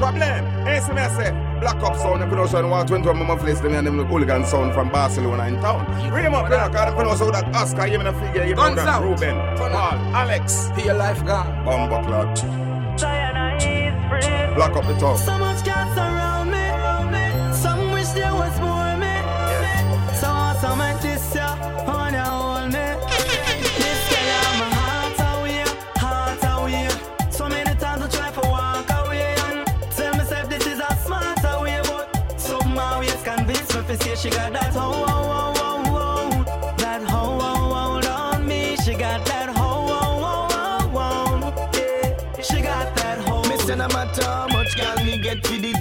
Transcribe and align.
problem. 0.00 0.44
Hey, 0.64 0.80
see 0.80 0.92
me 0.92 1.00
I 1.02 1.08
say, 1.08 1.30
Black 1.60 1.76
Up 1.84 1.96
sound, 1.96 2.22
if 2.22 2.30
you 2.30 2.36
know 2.36 2.46
so, 2.46 2.66
want 2.66 2.88
21 2.88 3.18
mama 3.18 3.36
place, 3.36 3.60
them 3.60 3.74
and 3.74 3.86
them 3.86 4.06
hooligan 4.06 4.44
sound 4.46 4.72
from 4.72 4.88
Barcelona 4.88 5.46
in 5.46 5.60
town. 5.60 5.84
Read 6.10 6.24
them 6.24 6.34
up, 6.34 6.48
you 6.50 6.56
know, 6.56 6.68
because 6.68 7.20
you 7.20 7.26
know 7.26 7.32
that 7.32 7.54
Oscar, 7.54 7.86
you 7.86 7.98
know, 7.98 8.12
figure, 8.12 8.46
you 8.46 8.54
know, 8.54 8.74
that 8.74 9.02
Ruben, 9.02 9.36
Paul, 9.56 9.76
Alex. 10.16 10.70
Be 10.74 10.82
your 10.84 10.94
life 10.94 11.24
gone. 11.26 11.64
Bumbo 11.64 12.02
clutch. 12.02 12.40
Black 14.56 14.76
up 14.76 14.86
the 14.86 14.96
top. 14.98 15.18
So 15.18 15.38
much 15.38 15.59
she 34.20 34.28
got 34.28 34.52
that 34.52 34.74
ho 34.74 34.80
ho 34.80 35.06
ho 35.30 35.54
ho 35.56 35.70
ho, 35.94 36.44
that 36.76 37.02
ho 37.02 37.38
ho 37.40 37.54
hold 37.74 38.04
on 38.04 38.46
me. 38.46 38.76
She 38.84 38.92
got 38.94 39.24
that 39.24 39.48
ho 39.56 39.68
ho 39.90 40.00
ho 40.24 40.48
ho 40.54 40.88
ho, 40.98 41.70
yeah. 41.72 42.42
She 42.42 42.60
got 42.60 42.94
that 42.96 43.18
ho. 43.26 43.42
Matter 43.48 43.76
how 43.76 43.88
much 43.88 44.49
me 45.04 45.18
get 45.18 45.46
for 45.46 45.54
the 45.54 45.72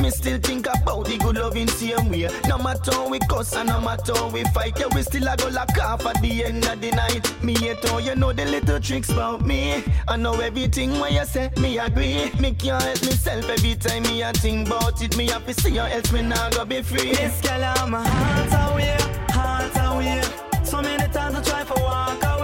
Me 0.00 0.10
still 0.10 0.38
think 0.38 0.66
about 0.66 1.06
the 1.06 1.16
good 1.18 1.36
loving 1.36 1.68
same 1.68 2.08
way. 2.10 2.28
No 2.48 2.58
matter 2.58 2.92
how 2.92 3.08
we 3.08 3.18
cuss 3.20 3.54
and 3.54 3.68
no 3.68 3.80
matter 3.80 4.14
how 4.14 4.28
we 4.28 4.44
fight 4.54 4.78
Yeah, 4.78 4.86
we 4.94 5.02
still 5.02 5.28
a 5.28 5.36
go 5.36 5.48
lock 5.48 5.76
off 5.78 6.06
at 6.06 6.20
the 6.22 6.44
end 6.44 6.66
of 6.66 6.80
the 6.80 6.90
night. 6.90 7.42
Me 7.42 7.54
hate 7.54 7.84
how 7.88 7.98
you 7.98 8.14
know 8.14 8.32
the 8.32 8.44
little 8.44 8.80
tricks 8.80 9.10
about 9.10 9.44
me. 9.44 9.82
I 10.08 10.16
know 10.16 10.34
everything 10.40 10.98
when 10.98 11.14
you 11.14 11.24
say, 11.24 11.50
me 11.58 11.78
agree. 11.78 12.30
Me 12.40 12.52
can't 12.52 12.82
help 12.82 13.02
myself 13.02 13.48
every 13.48 13.74
time 13.74 14.02
me 14.04 14.22
a 14.22 14.32
think 14.32 14.68
about 14.68 15.02
it. 15.02 15.16
Me 15.16 15.28
to 15.28 15.54
see 15.54 15.74
your 15.74 15.86
else 15.86 16.12
me 16.12 16.22
not 16.22 16.54
go 16.54 16.64
be 16.64 16.82
free. 16.82 17.12
This 17.12 17.40
girl 17.40 17.86
my 17.88 18.06
heart 18.06 18.72
away, 18.72 18.96
heart 19.30 19.76
away. 19.94 20.22
So 20.64 20.82
many 20.82 21.12
times 21.12 21.36
I 21.36 21.42
try 21.42 21.64
to 21.64 21.82
walk 21.82 22.24
away 22.24 22.35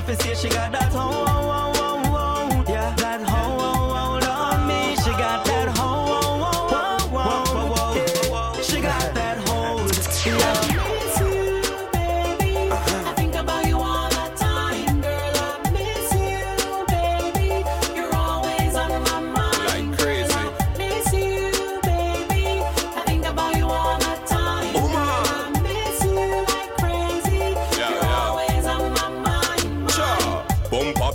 me 0.00 0.14
say 0.14 0.34
she 0.34 0.48
got 0.48 0.72
that 0.72 0.90
ho 0.92 1.00
ho 1.00 1.72
ho 1.76 2.02
ho 2.04 2.64
yeah, 2.68 2.94
that 2.96 3.20
ho 3.20 3.42
ho 3.60 3.72
ho 3.94 4.26
on 4.26 4.66
me. 4.66 4.96
She 4.96 5.10
got 5.10 5.44
that 5.44 5.68
ho 5.76 5.88
ho 6.08 6.20
ho 6.42 6.78
ho 7.12 7.34
ho 7.54 7.74
ho. 7.74 8.62
She 8.62 8.80
got 8.80 9.14
that 9.14 9.38
hold, 9.46 9.92
yeah. 10.26 10.61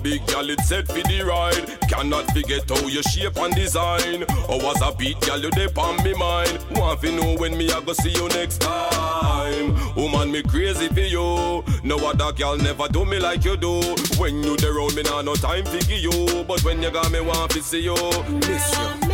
Big 0.01 0.25
gal, 0.27 0.49
it 0.49 0.59
set 0.61 0.87
for 0.87 1.01
the 1.07 1.23
ride. 1.23 1.79
Cannot 1.89 2.25
forget 2.33 2.69
how 2.69 2.87
you 2.87 3.01
shape 3.03 3.37
and 3.37 3.53
design. 3.55 4.25
Oh, 4.49 4.57
or 4.57 4.63
was 4.63 4.81
a 4.81 4.95
beat 4.95 5.19
gal, 5.21 5.39
you 5.39 5.49
dey 5.51 5.67
on 5.77 6.03
me 6.03 6.13
mind. 6.13 6.59
Want 6.71 7.01
to 7.01 7.11
know 7.11 7.35
when 7.37 7.57
me 7.57 7.69
I 7.71 7.81
go 7.81 7.93
see 7.93 8.11
you 8.11 8.27
next 8.29 8.59
time. 8.59 9.75
Woman, 9.95 10.31
me 10.31 10.43
crazy 10.43 10.87
for 10.89 10.99
you. 10.99 11.63
No 11.83 11.97
other 11.97 12.31
gal 12.33 12.57
never 12.57 12.87
do 12.87 13.05
me 13.05 13.19
like 13.19 13.45
you 13.45 13.57
do. 13.57 13.81
When 14.17 14.43
you 14.43 14.57
dey 14.57 14.67
round 14.67 14.91
oh, 14.91 14.95
me, 14.95 15.03
nah 15.03 15.21
no 15.21 15.35
time 15.35 15.65
for 15.65 15.77
you. 15.93 16.43
But 16.43 16.63
when 16.63 16.81
you 16.81 16.91
got 16.91 17.11
me, 17.11 17.21
want 17.21 17.51
to 17.51 17.61
see 17.61 17.81
you. 17.81 17.95
Miss 17.95 18.77
you, 18.77 19.06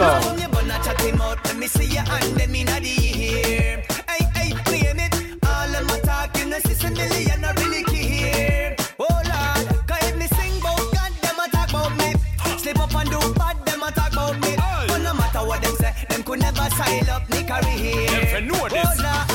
out, 0.00 1.44
let 1.44 1.56
me 1.56 1.66
see 1.66 1.86
your 1.86 2.02
hand, 2.02 2.36
them 2.36 2.54
inna 2.54 2.80
the 2.80 2.94
ear. 3.18 3.82
Hey, 4.08 4.24
hey, 4.34 4.50
claim 4.64 4.98
it. 5.00 5.14
All 5.46 5.68
them 5.68 5.88
a 5.90 6.00
talking, 6.00 6.52
a 6.52 6.60
six 6.60 6.82
million 6.84 7.44
a 7.44 7.52
really 7.56 7.82
care. 7.84 8.76
Oh 8.98 9.06
Lord, 9.10 9.86
'cause 9.86 10.02
if 10.02 10.16
me 10.16 10.26
sing 10.28 10.60
'bout 10.60 10.92
God, 10.92 11.12
them 11.22 11.38
a 11.40 11.48
talk 11.50 11.72
'bout 11.72 11.96
me. 11.96 12.14
Slip 12.58 12.78
up 12.78 12.94
and 12.94 13.10
do 13.10 13.34
bad, 13.34 13.64
them 13.64 13.82
a 13.82 13.90
talk 13.90 14.12
'bout 14.12 14.38
me. 14.40 14.56
But 14.88 14.98
no 14.98 15.14
matter 15.14 15.44
what 15.46 15.62
them 15.62 15.74
say, 15.76 15.92
them 16.08 16.22
could 16.22 16.40
never 16.40 16.68
style 16.70 17.10
up 17.10 17.28
me 17.30 17.42
career. 17.42 18.08
Them 18.08 18.26
fi 18.26 18.40
know 18.40 18.68
this. 18.68 18.86
Oh 18.86 19.04
Lord, 19.06 19.28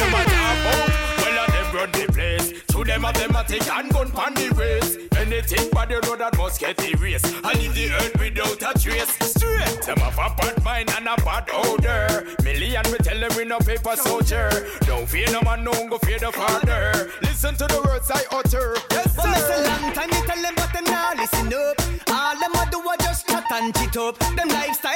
them 0.00 0.14
a 0.14 0.22
talk 0.32 0.58
about, 0.64 0.90
well 1.22 1.46
them 1.54 1.66
run 1.74 1.90
the 1.92 2.12
place. 2.12 2.52
To 2.68 2.84
them 2.84 3.04
a 3.04 3.12
them 3.12 3.36
a 3.36 3.44
take 3.44 3.70
and 3.70 3.92
gun 3.92 4.10
pon 4.10 4.34
the 4.34 4.48
race. 4.50 5.09
Anything 5.30 5.68
but 5.72 5.88
you 5.88 6.00
know 6.00 6.16
that 6.16 6.36
must 6.36 6.58
get 6.58 6.82
erased. 6.82 7.24
I 7.44 7.52
leave 7.54 7.72
the 7.72 7.92
earth 7.92 8.18
without 8.18 8.74
a 8.74 8.76
trace. 8.76 9.14
Straight. 9.30 9.80
Them 9.86 9.98
have 9.98 10.18
a 10.18 10.34
bad 10.34 10.64
mind 10.64 10.90
and 10.90 11.06
a 11.06 11.14
bad 11.22 11.48
odor. 11.52 12.26
Million 12.42 12.82
we 12.90 12.98
tell 12.98 13.20
them 13.20 13.30
we 13.36 13.44
no 13.44 13.58
paper 13.60 13.94
soldier. 13.94 14.50
Don't 14.86 15.08
fear 15.08 15.30
no 15.30 15.40
man, 15.42 15.62
no 15.62 15.70
go 15.86 15.98
fear 15.98 16.18
the 16.18 16.32
father. 16.32 17.12
Listen 17.22 17.54
to 17.54 17.66
the 17.68 17.80
words 17.86 18.10
I 18.10 18.24
utter. 18.32 18.74
Yes 18.90 19.14
sir. 19.14 19.22
But 19.22 19.38
say 19.38 19.62
sir. 19.62 19.66
long 19.70 19.92
time 19.94 20.10
me 20.10 20.20
tell 20.26 20.42
them 20.42 20.54
but 20.56 20.72
them 20.72 20.84
now 20.84 21.12
listen 21.14 21.54
up 21.54 21.78
All 22.10 22.34
them 22.34 22.54
a 22.54 22.70
do 22.70 22.80
a 22.80 22.96
just 22.98 23.28
chat 23.28 23.44
and 23.52 23.74
chit 23.76 23.96
up 23.96 24.18
Them 24.18 24.48
lifestyle 24.48 24.89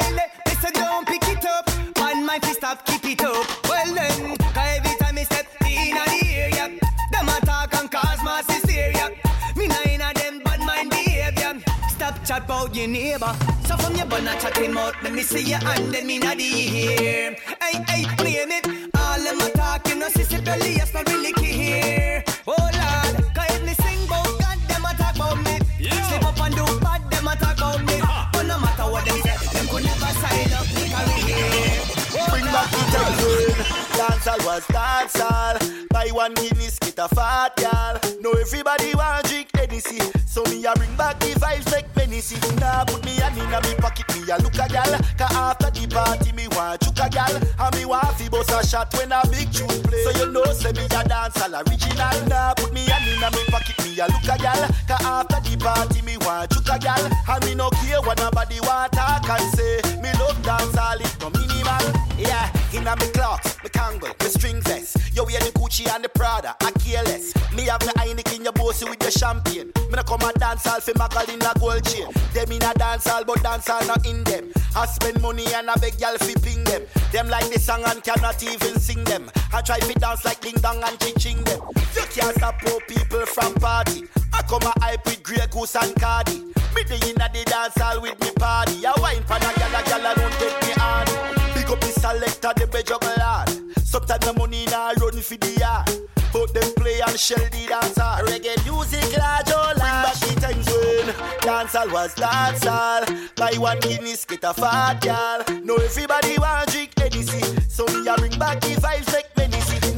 Chat 12.75 12.83
your 12.83 12.89
neighbor. 12.89 13.33
So 13.67 13.77
from 13.77 13.95
your 13.95 14.07
bun 14.07 14.25
chatting 14.25 14.73
mouth 14.73 14.95
Let 15.03 15.13
me 15.13 15.23
see 15.23 15.43
your 15.43 15.59
hand 15.59 15.95
then 15.95 16.07
me 16.07 16.19
nah 16.19 16.35
the 16.35 16.43
ear 16.43 17.37
Hey, 17.63 17.85
hey, 17.89 18.05
claim 18.17 18.51
it. 18.51 18.67
All 18.99 19.21
them 19.21 19.41
a 19.41 19.51
talking 19.51 20.01
no 20.01 20.09
sissy 20.09 20.45
belly 20.45 20.75
Yes, 20.75 20.93
not 20.93 21.09
really 21.09 21.33
care. 21.33 22.25
Oh 22.47 22.57
Lord, 22.59 23.35
cause 23.35 23.55
if 23.55 23.65
me 23.65 23.75
sing 23.75 24.05
about 24.07 24.27
God 24.41 24.59
Them 24.69 24.85
a 24.85 24.93
talk 24.95 25.15
about 25.15 25.39
me. 25.45 25.61
Yeah. 25.79 26.03
Slip 26.09 26.25
up 26.25 26.41
and 26.41 26.55
do 26.55 26.65
bad 26.81 27.11
Them 27.11 27.29
a 27.29 27.37
talk 27.37 27.57
about 27.59 27.81
me. 27.81 28.01
But 28.33 28.43
no 28.47 28.59
matter 28.59 28.91
what 28.91 29.05
them 29.05 29.21
say 29.23 29.37
Them 29.55 29.67
could 29.69 29.85
never 29.85 30.13
sign 30.19 30.53
up 30.53 30.67
me. 30.75 30.85
Career 30.91 31.79
Oh 32.19 32.27
Bring 32.31 32.45
back 32.45 32.71
the 32.71 32.83
time 32.91 33.55
Dancehall 33.95 34.45
was 34.45 34.65
dancehall. 34.67 35.89
Buy 35.91 36.09
one 36.11 36.35
Guinness, 36.35 36.79
get 36.81 36.99
a 36.99 37.09
fat 37.09 37.57
gal. 37.57 38.01
Know 38.21 38.33
everybody 38.33 38.95
want 38.95 39.27
drink 39.29 39.49
Hennessy. 39.55 40.01
So 40.27 40.43
me 40.51 40.67
a 40.67 40.75
bring 40.75 40.95
back 40.97 41.21
the 41.21 41.27
vibes 41.39 41.71
like 41.71 41.94
Menacey 42.25 42.61
Now 42.61 42.85
put 42.85 43.05
me 43.05 43.13
hand 43.17 43.37
in 43.37 43.53
a 43.53 43.61
me 43.61 43.75
pocket 43.77 44.07
Me 44.15 44.31
a 44.31 44.37
look 44.39 44.55
a 44.55 44.69
gal. 44.69 44.99
Cause 45.19 45.37
after 45.37 45.71
the 45.71 45.87
party 45.89 46.33
me 46.33 46.49
want 46.49 46.81
chook 46.83 46.99
a 47.01 47.09
gal. 47.09 47.35
And 47.35 47.77
me 47.77 47.85
want 47.85 48.17
fi 48.17 48.29
bust 48.29 48.51
a 48.51 48.67
shot 48.67 48.93
when 48.95 49.13
a 49.13 49.21
big 49.31 49.53
tune 49.53 49.83
play. 49.83 50.05
So 50.05 50.11
you 50.25 50.33
know 50.33 50.45
say 50.53 50.73
me 50.73 50.85
a 50.85 51.03
dancehall 51.05 51.55
original. 51.67 52.29
Now 52.29 52.55
put 52.55 52.73
me 52.73 52.85
hand 52.87 53.09
in 53.09 53.23
a 53.23 53.31
me 53.31 53.45
pocket 53.51 53.77
Me 53.85 53.99
a 54.01 54.07
look 54.07 54.25
a 54.25 54.37
gal. 54.39 54.69
Cause 54.89 55.05
after 55.05 55.41
the 55.41 55.57
party 55.59 56.03
me 56.03 56.17
want 56.19 56.51
chook 56.53 56.69
a 56.69 56.79
gal. 56.79 57.05
And 57.29 57.45
me 57.45 57.55
no 57.55 57.71
care 57.71 58.01
what 58.01 58.19
nobody 58.19 58.61
want 58.61 58.93
talk 58.93 59.29
and 59.29 59.55
say. 59.55 59.81
Me 60.01 60.11
love 60.19 60.41
dancehall 60.43 61.01
it 61.01 61.17
no 61.21 61.31
minimal. 61.31 61.85
Yeah, 62.17 62.49
inna 62.73 62.95
me 62.97 63.09
clocks, 63.09 63.59
me 63.65 63.71
Kangol, 63.71 64.15
me 64.23 64.29
string 64.29 64.61
vest 64.63 64.97
Yo 65.13 65.25
wear 65.25 65.41
the 65.41 65.51
Gucci 65.59 65.93
and 65.93 66.05
the 66.05 66.09
Prada, 66.09 66.55
I 66.61 66.71
care 66.79 67.03
less 67.03 67.35
Me 67.53 67.65
have 67.65 67.81
me 67.81 67.93
Heineken, 67.99 68.45
your 68.45 68.53
bossy 68.53 68.89
with 68.89 69.01
the 69.01 69.11
champagne 69.11 69.74
Me 69.95 69.99
no 69.99 70.03
come 70.03 70.29
a 70.29 70.33
dancehall 70.33 70.83
fi 70.83 70.91
Magal 70.95 71.33
in 71.33 71.41
a 71.41 71.55
gold 71.61 71.85
chain. 71.85 72.11
Them 72.33 72.51
in 72.51 72.63
a 72.65 72.75
dancehall 72.75 73.25
but 73.25 73.39
dancehall 73.39 73.87
not 73.87 74.05
in 74.05 74.25
them. 74.25 74.51
I 74.75 74.87
spend 74.87 75.23
money 75.23 75.47
and 75.55 75.71
I 75.71 75.77
beg 75.77 76.01
y'all 76.01 76.19
fi 76.19 76.35
ping 76.35 76.65
them. 76.65 76.83
Them 77.13 77.29
like 77.29 77.49
the 77.53 77.61
song 77.61 77.85
and 77.87 78.03
cannot 78.03 78.43
even 78.43 78.81
sing 78.81 79.05
them. 79.05 79.31
I 79.53 79.61
try 79.61 79.79
fi 79.79 79.95
dance 79.95 80.25
like 80.25 80.41
ding 80.41 80.57
dong 80.57 80.83
and 80.83 80.99
ching 81.21 81.45
them. 81.45 81.61
You 81.95 82.03
can't 82.11 82.35
stop 82.35 82.59
poor 82.63 82.81
people 82.89 83.25
from 83.25 83.55
party. 83.55 84.03
I 84.33 84.43
come 84.43 84.63
a 84.63 84.73
hype 84.83 85.05
with 85.05 85.23
Grey 85.23 85.47
Goose 85.53 85.77
and 85.77 85.95
Cardi. 85.95 86.43
Me 86.75 86.83
the 86.83 86.99
inna 87.15 87.31
the 87.33 87.45
dance 87.47 87.75
dancehall 87.75 88.03
with 88.03 88.19
me 88.21 88.33
party. 88.35 88.85
I 88.85 88.93
wine 88.99 89.23
pan 89.23 89.43
a 89.47 89.55
gal 89.61 89.79
a 89.79 89.85
gal 89.85 90.11
a 90.11 90.15
don't 90.17 90.33
take 90.43 90.61
me 90.67 90.75
on 90.83 91.07
Big 91.55 91.71
up 91.71 91.81
the 91.81 91.95
selector, 91.95 92.53
the 92.57 92.67
be 92.67 92.83
juggle 92.83 93.11
hard. 93.23 93.49
Sometimes 93.79 94.27
the 94.27 94.33
money 94.33 94.67
nah 94.73 94.91
run 94.99 95.23
for 95.23 95.37
the 95.37 95.53
yard. 95.61 96.14
But 96.35 96.53
them 96.53 96.75
play 96.75 96.99
and 97.07 97.17
shell 97.19 97.39
the 97.39 97.65
dancer. 97.69 98.11
Reggae 98.27 98.59
music 98.67 99.17
large 99.17 99.47
oh 99.51 99.73
large. 99.79 100.19
Bring 100.19 100.35
back 100.43 100.59
the 100.59 100.65
times 100.65 100.67
when 100.67 101.07
dancehall 101.47 101.93
was 101.93 102.15
dancehall. 102.17 103.37
Buy 103.37 103.57
one 103.57 103.79
Guinness, 103.79 104.25
get 104.25 104.43
a 104.43 104.53
fat 104.53 105.01
gal. 105.01 105.45
Know 105.63 105.77
everybody 105.77 106.37
want 106.39 106.71
drink 106.73 106.91
Hennessy. 106.99 107.41
So 107.69 107.87
me 107.87 108.09
a 108.09 108.17
bring 108.17 108.37
back 108.37 108.61
the 108.63 108.75
vibes 108.75 109.13
like 109.13 109.33
Menacey. 109.37 109.44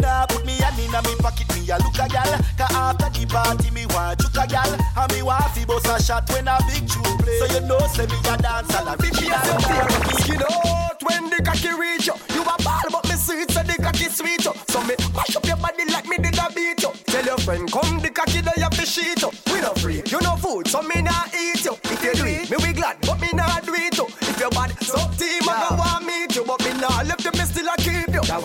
Nah 0.06 0.24
put 0.26 0.46
me 0.46 0.54
hand 0.62 0.78
in 0.78 0.94
a 0.94 1.02
me 1.02 1.16
pocket, 1.18 1.50
me 1.50 1.66
a 1.66 1.76
look 1.82 1.98
a 1.98 2.06
gal. 2.06 2.30
Cause 2.54 2.70
after 2.70 3.10
the 3.10 3.26
party, 3.26 3.70
me 3.74 3.86
want 3.86 4.20
juke 4.20 4.38
a 4.38 4.46
gal. 4.46 4.70
And 4.70 5.12
me 5.12 5.20
want 5.22 5.50
fi 5.50 5.64
bust 5.64 5.90
a 5.90 5.98
shot 6.00 6.30
when 6.30 6.46
a 6.46 6.56
big 6.70 6.86
tune 6.86 7.18
play. 7.18 7.38
So 7.42 7.46
you 7.50 7.66
know, 7.66 7.82
say 7.90 8.06
me 8.06 8.14
a 8.22 8.38
dance 8.38 8.70
all 8.70 8.86
original. 8.86 9.42
Skin 10.22 10.46
out 10.46 11.02
when 11.02 11.26
the 11.26 11.42
cocky 11.42 11.74
reach 11.74 12.06
you. 12.06 12.14
You 12.38 12.42
a 12.46 12.54
ball, 12.62 12.86
but 12.86 13.02
me 13.10 13.16
sweet, 13.18 13.50
so 13.50 13.66
the 13.66 13.74
cocky 13.82 14.06
sweet 14.06 14.44
you. 14.46 14.54
So 14.70 14.78
me 14.86 14.94
mash 15.10 15.34
up 15.34 15.44
your 15.44 15.58
body 15.58 15.90
like 15.90 16.06
me 16.06 16.18
did 16.22 16.38
a 16.38 16.54
beat 16.54 16.86
you. 16.86 16.92
Tell 17.10 17.26
your 17.26 17.38
friend, 17.38 17.66
come 17.66 17.98
the 17.98 18.10
cocky 18.10 18.46
there 18.46 18.54
you 18.56 18.70
fi 18.78 18.84
sheet 18.86 19.20
you. 19.20 19.30
We 19.50 19.58
no 19.58 19.74
free, 19.74 20.06
you 20.06 20.20
no 20.22 20.36
food, 20.38 20.68
so 20.68 20.82
me 20.82 21.02
nah 21.02 21.26
eat 21.34 21.64
you. 21.66 21.74
If 21.90 21.98
you 22.06 22.14
do 22.14 22.24
it, 22.30 22.46
me 22.46 22.56
we 22.62 22.72
glad, 22.78 23.02
but 23.02 23.18
me 23.18 23.34
nah 23.34 23.58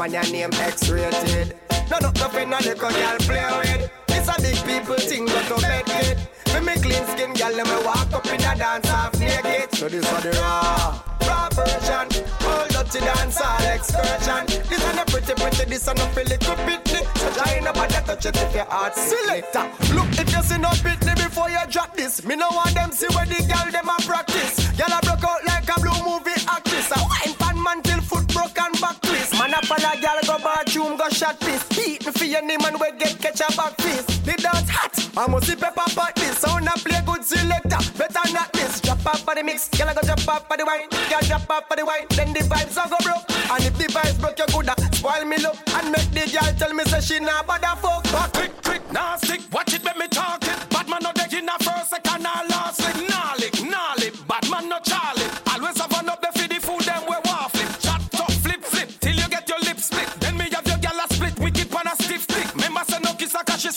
one 0.01 0.11
your 0.11 0.23
name 0.31 0.49
X-rated. 0.53 1.55
No, 1.91 1.99
no, 1.99 2.09
nothing 2.17 2.51
a 2.51 2.57
little 2.57 2.89
girl 2.89 3.17
play 3.29 3.45
with. 3.59 3.91
It's 4.09 4.27
a 4.33 4.41
big 4.41 4.57
people 4.65 4.97
thing, 4.97 5.27
but 5.27 5.45
to 5.45 5.61
bed 5.61 5.85
it. 6.01 6.17
Me 6.53 6.59
me 6.65 6.73
clean 6.81 7.05
skin, 7.13 7.33
girl, 7.33 7.53
let 7.53 7.67
me 7.69 7.77
walk 7.85 8.11
up 8.11 8.25
in 8.25 8.41
a 8.41 8.55
dance 8.57 8.89
half 8.89 9.13
naked. 9.19 9.69
So 9.75 9.89
this 9.89 10.11
are 10.11 10.21
the 10.21 10.31
raw, 10.41 10.97
raw 11.29 11.49
version. 11.53 12.07
All 12.49 12.65
dirty 12.73 12.99
dance, 13.05 13.41
all 13.41 13.61
excursion. 13.61 14.43
This 14.69 14.81
are 14.89 14.97
the 14.97 15.05
pretty, 15.05 15.33
pretty, 15.37 15.69
this 15.69 15.85
the 15.85 15.93
feel 15.93 16.25
little 16.33 16.55
pitney. 16.65 17.01
So 17.21 17.27
join 17.37 17.67
up 17.67 17.77
and 17.77 17.93
touch 17.93 18.25
it 18.25 18.37
if 18.41 18.55
your 18.55 18.65
heart 18.65 18.95
selector. 18.95 19.69
Look, 19.93 20.09
if 20.17 20.33
you 20.33 20.41
see 20.41 20.57
no 20.57 20.69
pitney 20.81 21.13
before 21.13 21.51
you 21.51 21.61
drop 21.69 21.95
this, 21.95 22.25
me 22.25 22.35
no 22.35 22.49
want 22.49 22.73
them 22.73 22.91
see 22.91 23.05
where 23.13 23.27
the 23.27 23.37
girl 23.45 23.69
them 23.69 23.85
a 23.87 24.01
practice. 24.01 24.65
Girl 24.73 24.97
a 24.97 24.99
broke 25.05 25.25
out 25.29 25.45
like 25.45 25.69
a 25.69 25.79
blue 25.79 26.01
movie 26.01 26.41
actress. 26.49 26.89
A 26.89 26.97
wine 26.97 27.35
man 27.63 27.81
till 27.81 28.01
foot 28.01 28.27
broke 28.33 28.57
and 28.59 28.75
back 28.81 28.99
twist. 29.01 29.33
Man 29.33 29.53
up 29.53 29.69
on 29.69 29.79
a 29.79 29.93
girl 30.01 30.19
go 30.25 30.37
bathroom 30.43 30.97
go 30.97 31.09
shot 31.09 31.39
piss. 31.39 31.63
Beat 31.69 32.05
me 32.05 32.11
for 32.11 32.25
your 32.25 32.41
name 32.41 32.61
and 32.65 32.79
we 32.79 32.91
get 32.97 33.19
catch 33.19 33.41
a 33.41 33.47
back 33.55 33.75
fist. 33.81 34.25
The 34.25 34.33
dance 34.33 34.69
hot, 34.69 34.93
I 35.17 35.27
must 35.27 35.47
see 35.47 35.55
pepper 35.55 35.87
pot 35.95 36.15
this. 36.15 36.37
Sound 36.39 36.67
a 36.67 36.73
play 36.79 37.01
good 37.05 37.23
selector, 37.23 37.81
better 37.97 38.25
not 38.33 38.53
miss. 38.53 38.81
Drop 38.81 39.05
off 39.05 39.21
for 39.21 39.35
the 39.35 39.43
mix, 39.43 39.69
I 39.79 39.93
go 39.93 40.01
drop 40.01 40.27
off 40.27 40.47
for 40.47 40.57
the 40.57 40.65
wine. 40.65 40.89
Girl 41.09 41.21
drop 41.21 41.49
off 41.49 41.67
for 41.67 41.77
the 41.77 41.85
wine, 41.85 42.05
then 42.11 42.33
the 42.33 42.41
vibes 42.41 42.77
a 42.77 42.89
go 42.89 42.97
broke. 43.03 43.25
And 43.51 43.63
if 43.65 43.77
the 43.77 43.85
vibes 43.93 44.19
broke, 44.19 44.39
you 44.39 44.45
coulda 44.49 44.75
spoil 44.93 45.25
me 45.25 45.37
look 45.37 45.57
and 45.75 45.91
make 45.91 46.11
the 46.11 46.25
girl 46.31 46.51
tell 46.57 46.73
me 46.73 46.83
say 46.85 47.01
she 47.01 47.19
nah 47.19 47.43
bother 47.43 47.75
fuck. 47.81 48.03
But 48.11 48.33
quick, 48.33 48.53
quick, 48.63 48.83
nah 48.91 49.15
stick, 49.17 49.41
watch 49.51 49.73
it 49.73 49.83
when 49.83 49.97
me 49.97 50.07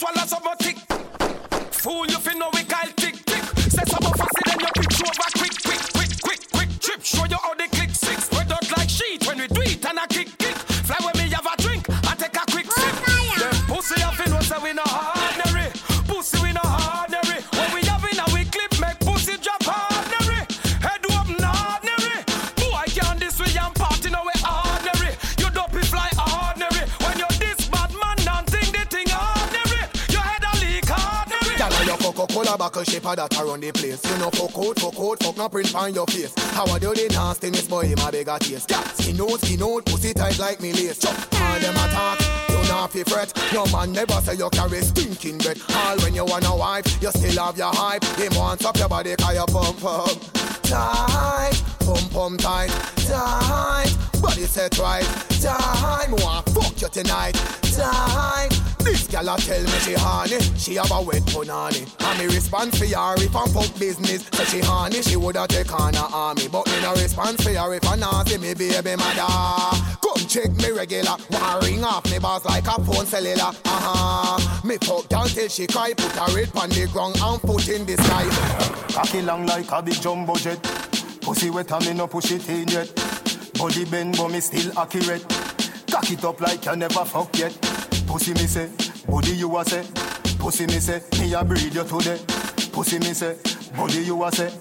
swallow 0.05 0.27
some 0.27 0.43
more 0.45 0.63
Buckle 32.56 32.85
shaper 32.85 33.17
that 33.17 33.37
around 33.37 33.61
the 33.62 33.73
place. 33.73 34.01
You 34.05 34.19
know 34.19 34.31
fuck 34.31 34.56
out, 34.56 34.79
fuck 34.79 34.99
out, 34.99 35.23
fuck 35.23 35.37
no 35.37 35.49
print 35.49 35.75
on 35.75 35.93
your 35.93 36.06
face. 36.06 36.33
How 36.53 36.67
I 36.67 36.79
do 36.79 36.95
the 36.95 37.09
nastiness 37.12 37.67
boy, 37.67 37.87
him 37.87 37.99
a 37.99 38.12
bigger 38.12 38.39
taste. 38.39 38.71
Yeah, 38.71 38.83
skin 38.95 39.21
out, 39.21 39.41
skin 39.41 39.62
out, 39.62 39.85
pussy 39.87 40.15
tight 40.15 40.39
like 40.39 40.61
me 40.61 40.73
lace. 40.73 40.99
Chop, 40.99 41.15
all 41.35 41.59
them 41.59 41.75
attack. 41.75 42.21
You 42.49 42.69
not 42.69 42.93
fi 42.93 43.03
fret. 43.03 43.33
No 43.53 43.67
man 43.67 43.93
never 43.93 44.21
say 44.21 44.35
you 44.35 44.49
carry 44.51 44.81
stinking 44.83 45.39
bread. 45.39 45.61
All 45.75 45.99
when 45.99 46.15
you 46.15 46.25
want 46.25 46.47
a 46.47 46.55
wife, 46.55 46.87
you 47.03 47.11
still 47.11 47.45
have 47.45 47.59
your 47.59 47.73
hype. 47.75 48.05
Him 48.17 48.33
wants 48.37 48.65
up 48.65 48.77
your 48.79 48.89
body, 48.89 49.17
'cause 49.17 49.35
you 49.35 49.47
pump 49.47 49.85
up 49.85 50.19
tight, 50.62 51.62
pump 51.81 52.12
pump 52.12 52.41
tight, 52.41 52.71
tight. 53.09 53.93
Body 54.23 54.47
set 54.47 54.79
right, 54.79 55.05
tight. 55.43 56.09
Me 56.09 56.23
want 56.23 56.49
fuck 56.51 56.81
you 56.81 56.89
tonight, 56.89 57.37
tight. 57.76 58.50
This 58.79 59.06
gal 59.06 59.29
a 59.29 59.38
tell 59.38 59.62
me 59.62 59.79
she 59.81 59.94
horny, 59.94 60.38
she 60.59 60.75
have 60.75 60.91
a 60.91 61.00
wet 61.00 61.23
punani. 61.23 61.88
And 62.05 62.19
me 62.19 62.26
respond 62.35 62.76
for 62.76 62.85
her 62.85 63.15
if 63.17 63.35
I'm 63.35 63.49
fuck 63.49 63.79
business. 63.79 64.29
So 64.32 64.44
she 64.44 64.61
horny, 64.61 65.03
she 65.03 65.17
woulda 65.17 65.47
take 65.49 65.73
on 65.73 65.94
her 65.94 66.09
army. 66.12 66.49
But 66.49 66.67
me 66.67 66.81
no 66.82 66.93
respond 66.93 67.43
for 67.43 67.50
her 67.50 67.75
if 67.75 67.87
I 67.87 68.25
see 68.25 68.38
me 68.38 68.53
baby 68.55 68.97
mother. 68.97 69.85
Come 70.03 70.29
check 70.29 70.50
me 70.56 70.71
regular, 70.71 71.17
want 71.31 71.65
ring 71.65 71.82
off 71.82 72.05
me 72.11 72.19
boss 72.19 72.44
like 72.44 72.67
a 72.67 72.85
phone 72.85 73.06
cellular. 73.06 73.53
Uh-huh. 73.65 74.62
Me 74.65 74.77
fuck 74.82 75.09
down 75.09 75.29
till 75.29 75.49
she 75.49 75.67
cry, 75.67 75.94
put 75.94 76.12
her 76.12 76.38
head 76.38 76.50
on 76.56 76.69
the 76.69 76.87
ground 76.93 77.17
and 77.23 77.41
foot 77.41 77.69
in 77.69 77.87
the 77.87 77.97
sky. 77.97 78.27
Cocky 78.93 79.23
long 79.23 79.47
like 79.47 79.70
a 79.73 79.82
big 79.82 80.00
jumbo 80.00 80.35
jet. 80.37 80.62
Pussy 81.23 81.49
wet 81.49 81.73
and 81.73 81.87
me 81.87 81.94
no 81.94 82.06
push 82.06 82.32
it 82.32 82.47
in 82.50 82.69
yet. 82.69 82.94
Body 83.55 83.85
bend 83.87 84.17
but 84.19 84.29
me 84.29 84.41
still 84.41 84.79
accurate. 84.79 85.44
Cock 85.94 86.11
it 86.11 86.25
up 86.25 86.41
like 86.41 86.64
you 86.67 86.75
never 86.75 87.05
fuck 87.05 87.38
yet. 87.38 87.56
Pussy 88.08 88.32
me 88.32 88.49
say, 88.49 88.69
body 89.08 89.31
you 89.31 89.56
a 89.56 89.64
say. 89.64 89.85
Pussy 90.41 90.67
me 90.67 90.81
say, 90.81 91.00
me 91.20 91.32
a 91.35 91.44
breed 91.44 91.73
you 91.73 91.85
today. 91.85 92.19
Pussy 92.73 92.99
me 92.99 93.14
say, 93.14 93.37
body 93.76 94.02
you 94.02 94.25
a 94.25 94.32
say. 94.32 94.52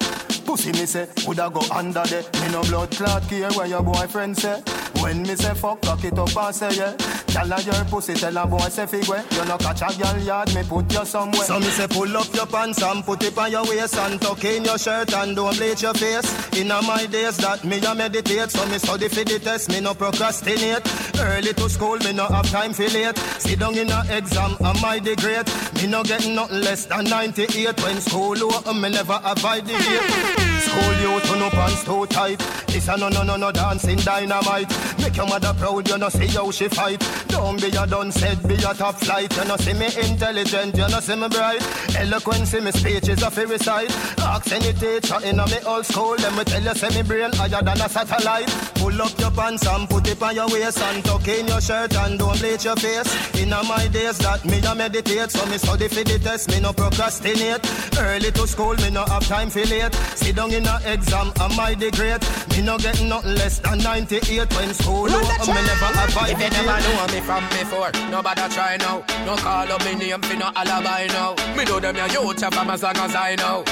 Pussy 0.46 0.72
me 0.74 0.86
say, 0.86 1.08
woulda 1.26 1.50
go 1.52 1.62
under 1.74 2.04
there. 2.04 2.22
Me 2.40 2.52
no 2.52 2.62
blood 2.62 2.92
clot 2.92 3.28
care 3.28 3.52
where 3.54 3.66
your 3.66 3.82
boyfriend 3.82 4.38
say. 4.38 4.62
When 5.02 5.24
me 5.24 5.36
say 5.36 5.56
fuck, 5.56 5.82
cock 5.82 6.04
it 6.04 6.20
up 6.20 6.38
and 6.38 6.56
say 6.56 6.76
yeah. 6.76 6.96
Tell 7.34 7.50
her 7.50 7.62
your 7.62 7.86
pussy, 7.86 8.14
tell 8.14 8.38
a 8.38 8.46
boy 8.46 8.60
say 8.70 8.86
figure. 8.86 9.24
You 9.32 9.46
no 9.46 9.58
catch 9.58 9.82
a 9.82 9.98
girl 9.98 10.18
yard, 10.20 10.54
me 10.54 10.62
put 10.64 10.94
you 10.94 11.04
somewhere. 11.04 11.44
So 11.44 11.60
me 11.60 11.66
say 11.66 11.88
pull 11.88 12.16
up 12.16 12.32
your 12.36 12.46
pants 12.46 12.82
and 12.84 13.04
put 13.04 13.24
it 13.24 13.36
on 13.36 13.52
your 13.52 13.64
waist 13.66 13.98
and 13.98 14.22
tuck 14.22 14.44
in 14.46 14.64
your 14.64 14.78
shirt 14.78 15.12
and 15.14 15.36
don't 15.36 15.58
bleach 15.58 15.82
your 15.82 15.96
face. 15.96 16.30
In 16.56 16.68
my 16.68 17.08
days 17.08 17.38
that 17.38 17.64
me 17.64 17.84
a 17.84 17.96
meditate, 17.96 18.52
so 18.52 18.64
me 18.68 18.78
study 18.78 19.08
for 19.08 19.24
the 19.24 19.40
test, 19.40 19.70
me 19.72 19.80
no 19.80 19.96
procrastinate. 19.96 20.84
Early 21.20 21.54
to 21.54 21.70
school, 21.70 21.98
me 21.98 22.14
no 22.14 22.28
have 22.28 22.50
time 22.52 22.72
for 22.72 22.84
late. 22.84 23.18
Sit 23.40 23.60
down 23.60 23.78
in 23.78 23.90
a 23.90 24.06
exam, 24.16 24.56
am 24.62 24.86
I 24.86 25.00
the 25.00 25.16
great? 25.16 25.48
Me 25.82 25.90
no 25.90 26.04
get 26.04 26.28
nothing 26.28 26.62
less 26.62 26.86
than 26.86 27.06
98. 27.06 27.82
When 27.82 28.00
school 28.00 28.44
over, 28.44 28.74
me 28.76 28.90
never 28.90 29.20
avoid 29.26 29.66
the 29.66 29.74
gate. 29.74 30.50
School 30.62 30.94
you 31.02 31.20
to 31.20 31.36
no 31.40 31.50
pants 31.50 31.84
too 31.84 32.06
tight. 32.08 32.40
This 32.68 32.88
a 32.88 32.96
no 32.98 33.10
no 33.10 33.24
no 33.24 33.36
no 33.38 33.52
dancing 33.52 33.98
dynamite. 33.98 34.70
Make 35.00 35.18
your 35.18 35.28
mother 35.28 35.54
proud, 35.58 35.90
you 35.90 35.98
no 35.98 36.10
see 36.10 36.28
how 36.28 36.52
she 36.52 36.68
fight. 36.68 37.02
Don't 37.30 37.60
be 37.62 37.68
a 37.68 37.86
done 37.88 38.12
said, 38.12 38.42
be 38.48 38.56
a 38.56 38.74
top 38.74 38.96
flight. 38.96 39.36
You 39.36 39.46
no 39.46 39.58
see 39.58 39.74
me 39.74 39.88
intelligent, 40.08 40.76
you 40.76 40.88
no 40.88 41.00
see 41.00 41.16
me 41.16 41.28
bright. 41.28 41.62
Eloquence 41.98 42.54
in 42.54 42.64
me 42.64 42.72
speech 42.72 43.10
is 43.10 43.22
a 43.22 43.32
favorite 43.32 43.62
side. 43.62 43.92
Ask 44.20 44.52
any 44.52 44.74
teacher 44.74 45.20
in 45.24 45.40
a 45.40 45.46
me 45.48 45.58
old 45.66 45.86
school, 45.86 46.16
let 46.16 46.34
me 46.36 46.44
tell 46.44 46.64
you, 46.64 46.74
say 46.76 46.90
me 46.96 47.08
brain 47.08 47.32
higher 47.34 47.62
than 47.62 47.82
a 47.82 47.90
satellite. 47.90 48.50
Pull 48.76 49.02
up 49.02 49.18
your 49.20 49.32
pants 49.32 49.66
and 49.68 49.90
put 49.90 50.08
it 50.08 50.22
on 50.22 50.36
your 50.36 50.48
waist 50.50 50.82
and 50.82 51.04
tuck 51.06 51.28
in 51.28 51.48
your 51.48 51.62
shirt 51.62 51.96
and 51.96 52.20
don't 52.20 52.40
bleach 52.40 52.66
your 52.66 52.76
face. 52.76 53.12
In 53.40 53.50
my 53.50 53.88
days 53.88 54.18
that 54.20 54.44
me 54.46 54.60
a 54.60 54.76
meditate, 54.76 55.32
so 55.32 55.46
me 55.48 55.58
study 55.58 55.88
for 55.88 56.04
the 56.04 56.20
test, 56.20 56.50
me 56.50 56.60
no 56.60 56.74
procrastinate. 56.74 57.62
Early 57.98 58.32
to 58.32 58.48
school, 58.48 58.76
me 58.76 58.90
no 58.90 59.06
have 59.06 59.28
time 59.28 59.50
for 59.50 59.66
late. 59.66 59.94
Sit 60.16 60.36
down 60.36 60.52
in 60.52 60.66
a 60.66 60.80
exam, 60.86 61.32
am 61.40 61.60
I 61.60 61.76
the 61.76 61.92
great? 61.92 62.22
Me 62.52 62.62
no 62.64 62.78
get 62.78 63.02
nothing 63.04 63.36
less 63.36 63.60
than 63.60 63.80
98 63.80 64.54
when 64.56 64.74
school 64.74 65.10
over, 65.10 65.46
me 65.48 65.62
never 65.62 65.92
have 65.98 66.30
If 66.30 66.42
you 66.42 66.50
never 66.50 66.80
know 66.82 67.13
me 67.14 67.22
from 67.22 67.44
before, 67.50 67.92
nobody 68.10 68.42
try 68.50 68.78
now. 68.78 69.04
No 69.26 69.36
call 69.38 69.72
up 69.72 69.86
me 69.86 69.96
name 69.96 70.22
for 70.22 70.36
no 70.36 70.50
alibi 70.56 71.08
now. 71.08 71.36
Me 71.56 71.64
know 71.66 71.80
them 71.80 71.96
your 71.96 72.08
youth 72.08 72.40
from 72.54 72.70
as 72.70 72.82
long 72.82 72.98
as 72.98 73.16
I 73.16 73.36
know. 73.36 73.64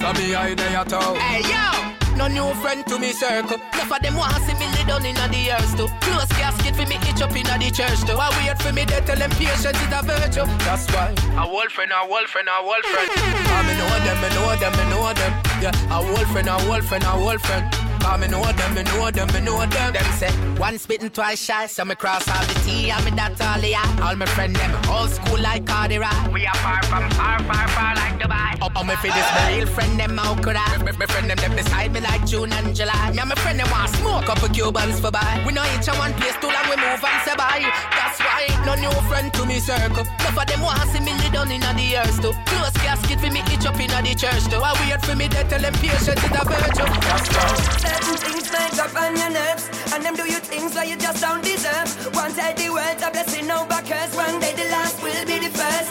So 0.00 0.12
me 0.14 0.34
I 0.34 0.48
your 0.48 0.84
toe. 0.84 1.14
Hey 1.14 1.42
yo! 1.46 1.90
No 2.16 2.26
new 2.26 2.52
friend 2.60 2.84
to 2.86 2.98
me 2.98 3.12
circle. 3.12 3.58
Enough 3.72 3.92
of 3.92 4.02
them 4.02 4.16
want 4.16 4.34
see 4.42 4.54
me 4.54 4.66
lay 4.74 4.84
down 4.84 5.06
inna 5.06 5.28
the 5.28 5.52
earth 5.52 5.76
too. 5.76 5.88
Close 6.00 6.32
casket 6.34 6.74
for 6.74 6.86
me 6.86 6.96
itch 7.08 7.22
up 7.22 7.34
inna 7.36 7.56
the 7.58 7.70
church 7.70 8.00
too. 8.04 8.18
I 8.18 8.28
wait 8.36 8.58
for 8.60 8.72
me 8.72 8.84
they 8.84 9.00
tell 9.06 9.16
them 9.16 9.30
patience 9.30 9.64
is 9.64 9.94
a 9.94 10.00
virtue. 10.02 10.46
That's 10.66 10.86
why 10.90 11.14
a 11.38 11.46
wolf 11.46 11.70
friend, 11.70 11.92
a 11.94 12.08
wolf 12.08 12.28
friend, 12.28 12.48
a 12.50 12.62
wolf 12.64 12.84
friend. 12.90 13.10
I 13.14 13.62
me 13.66 13.72
know 13.78 13.94
them, 14.04 14.18
me 14.20 14.28
know 14.34 14.50
them, 14.58 14.72
me 14.74 14.84
know 14.90 15.12
them. 15.14 15.32
Yeah, 15.62 15.94
a 15.94 16.02
wolf 16.02 16.28
friend, 16.32 16.48
a 16.48 16.56
wolf 16.66 16.84
friend, 16.86 17.04
a 17.06 17.16
wolf 17.16 17.42
friend. 17.42 17.64
Cause 18.00 18.20
me 18.20 18.28
know 18.28 18.42
them, 18.42 18.74
me 18.74 18.82
know 18.82 19.10
them, 19.10 19.28
me 19.32 19.40
know 19.40 19.60
them. 19.66 19.92
Them 19.92 20.04
say 20.18 20.30
one 20.58 20.78
spitting 20.78 21.10
twice 21.10 21.42
shy, 21.42 21.66
so 21.66 21.84
me 21.84 21.94
cross 21.94 22.26
all 22.28 22.44
the 22.46 22.54
T 22.64 22.90
and 22.90 23.04
me 23.04 23.10
that 23.12 23.40
all 23.40 23.60
the 23.60 23.74
I. 23.74 24.08
All 24.08 24.16
my 24.16 24.26
friend 24.26 24.54
them 24.56 24.72
old 24.88 25.10
school 25.10 25.38
like 25.38 25.66
Cardi 25.66 25.98
Ride. 25.98 26.32
We 26.32 26.46
are 26.46 26.54
far 26.56 26.82
from 26.84 27.08
far, 27.10 27.38
far, 27.44 27.68
far 27.68 27.94
like 27.94 28.18
Dubai. 28.20 28.58
Oh, 28.62 28.70
oh 28.76 28.84
me 28.84 28.94
for 28.96 29.08
this 29.08 29.28
my 29.36 29.56
real 29.56 29.66
friend 29.66 29.98
them 30.00 30.16
how 30.16 30.34
could 30.42 30.56
I? 30.56 30.78
Me, 30.82 30.92
me 30.92 31.06
friend 31.06 31.28
them 31.28 31.36
them 31.36 31.54
beside 31.56 31.92
me 31.92 32.00
like 32.00 32.26
June 32.26 32.52
and 32.52 32.74
July. 32.74 33.12
Me 33.12 33.18
and 33.18 33.28
my 33.28 33.34
friend 33.36 33.58
them 33.60 33.70
want 33.70 33.90
smoke 33.90 34.28
up 34.28 34.42
a 34.42 34.48
Cubans 34.48 35.00
for 35.00 35.10
buy. 35.10 35.42
We 35.46 35.52
know 35.52 35.64
each 35.76 35.88
a 35.88 35.92
one 35.94 36.14
place 36.14 36.36
too 36.40 36.48
long 36.48 36.66
we 36.72 36.76
move 36.76 37.04
and 37.04 37.20
say 37.24 37.36
bye. 37.36 37.64
That's 37.92 38.18
why 38.20 38.48
No 38.64 38.74
new 38.76 38.92
friend 39.08 39.32
to 39.34 39.44
me 39.44 39.60
circle. 39.60 40.04
Enough 40.20 40.38
of 40.40 40.46
them 40.46 40.60
want 40.60 40.88
see 40.90 41.00
me 41.00 41.12
lay 41.20 41.30
down 41.30 41.50
inna 41.52 41.72
the 41.76 42.00
earth 42.00 42.20
too. 42.20 42.32
Close 42.48 42.76
casket 42.80 43.20
for 43.20 43.30
me 43.30 43.40
itch 43.52 43.66
up 43.66 43.78
inna 43.80 44.00
the 44.02 44.14
church 44.14 44.44
too. 44.48 44.60
I 44.60 44.72
wait 44.80 45.00
for 45.04 45.16
me 45.16 45.28
death 45.28 45.48
tell 45.48 45.60
them 45.60 45.74
patience 45.74 46.08
is 46.08 46.24
a 46.24 46.42
virtue. 46.48 47.89
Certain 47.90 48.16
things 48.22 48.46
may 48.54 48.68
drop 48.78 48.94
on 48.94 49.16
your 49.18 49.30
nerves, 49.30 49.66
and 49.92 50.04
them 50.04 50.14
do 50.14 50.22
you 50.22 50.38
things 50.38 50.72
that 50.78 50.86
you 50.86 50.94
just 50.94 51.20
don't 51.20 51.42
deserve. 51.42 51.90
One 52.14 52.30
tell 52.38 52.54
the 52.54 52.70
world 52.70 53.02
a 53.02 53.10
blessing, 53.10 53.48
no 53.50 53.66
backers. 53.66 54.14
One 54.14 54.38
day 54.38 54.54
the 54.54 54.70
last 54.70 55.02
will 55.02 55.24
be 55.26 55.42
the 55.42 55.50
first. 55.50 55.90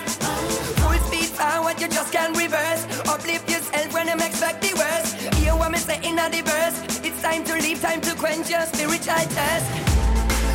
Full 0.79 0.99
speed 1.11 1.27
forward, 1.35 1.75
you 1.81 1.89
just 1.91 2.13
can't 2.15 2.31
reverse. 2.39 2.87
Uplift 3.03 3.51
yourself 3.51 3.91
when 3.91 4.07
them 4.07 4.21
expect 4.23 4.63
the 4.63 4.71
worst. 4.79 5.11
Hear 5.43 5.59
what 5.59 5.71
me 5.75 5.79
say 5.79 5.99
in 5.99 6.15
the 6.15 6.39
verse. 6.39 7.03
It's 7.03 7.19
time 7.21 7.43
to 7.43 7.53
leave, 7.59 7.81
time 7.81 7.99
to 8.07 8.15
quench 8.15 8.49
your 8.49 8.63
spiritual 8.71 9.25
thirst. 9.35 9.67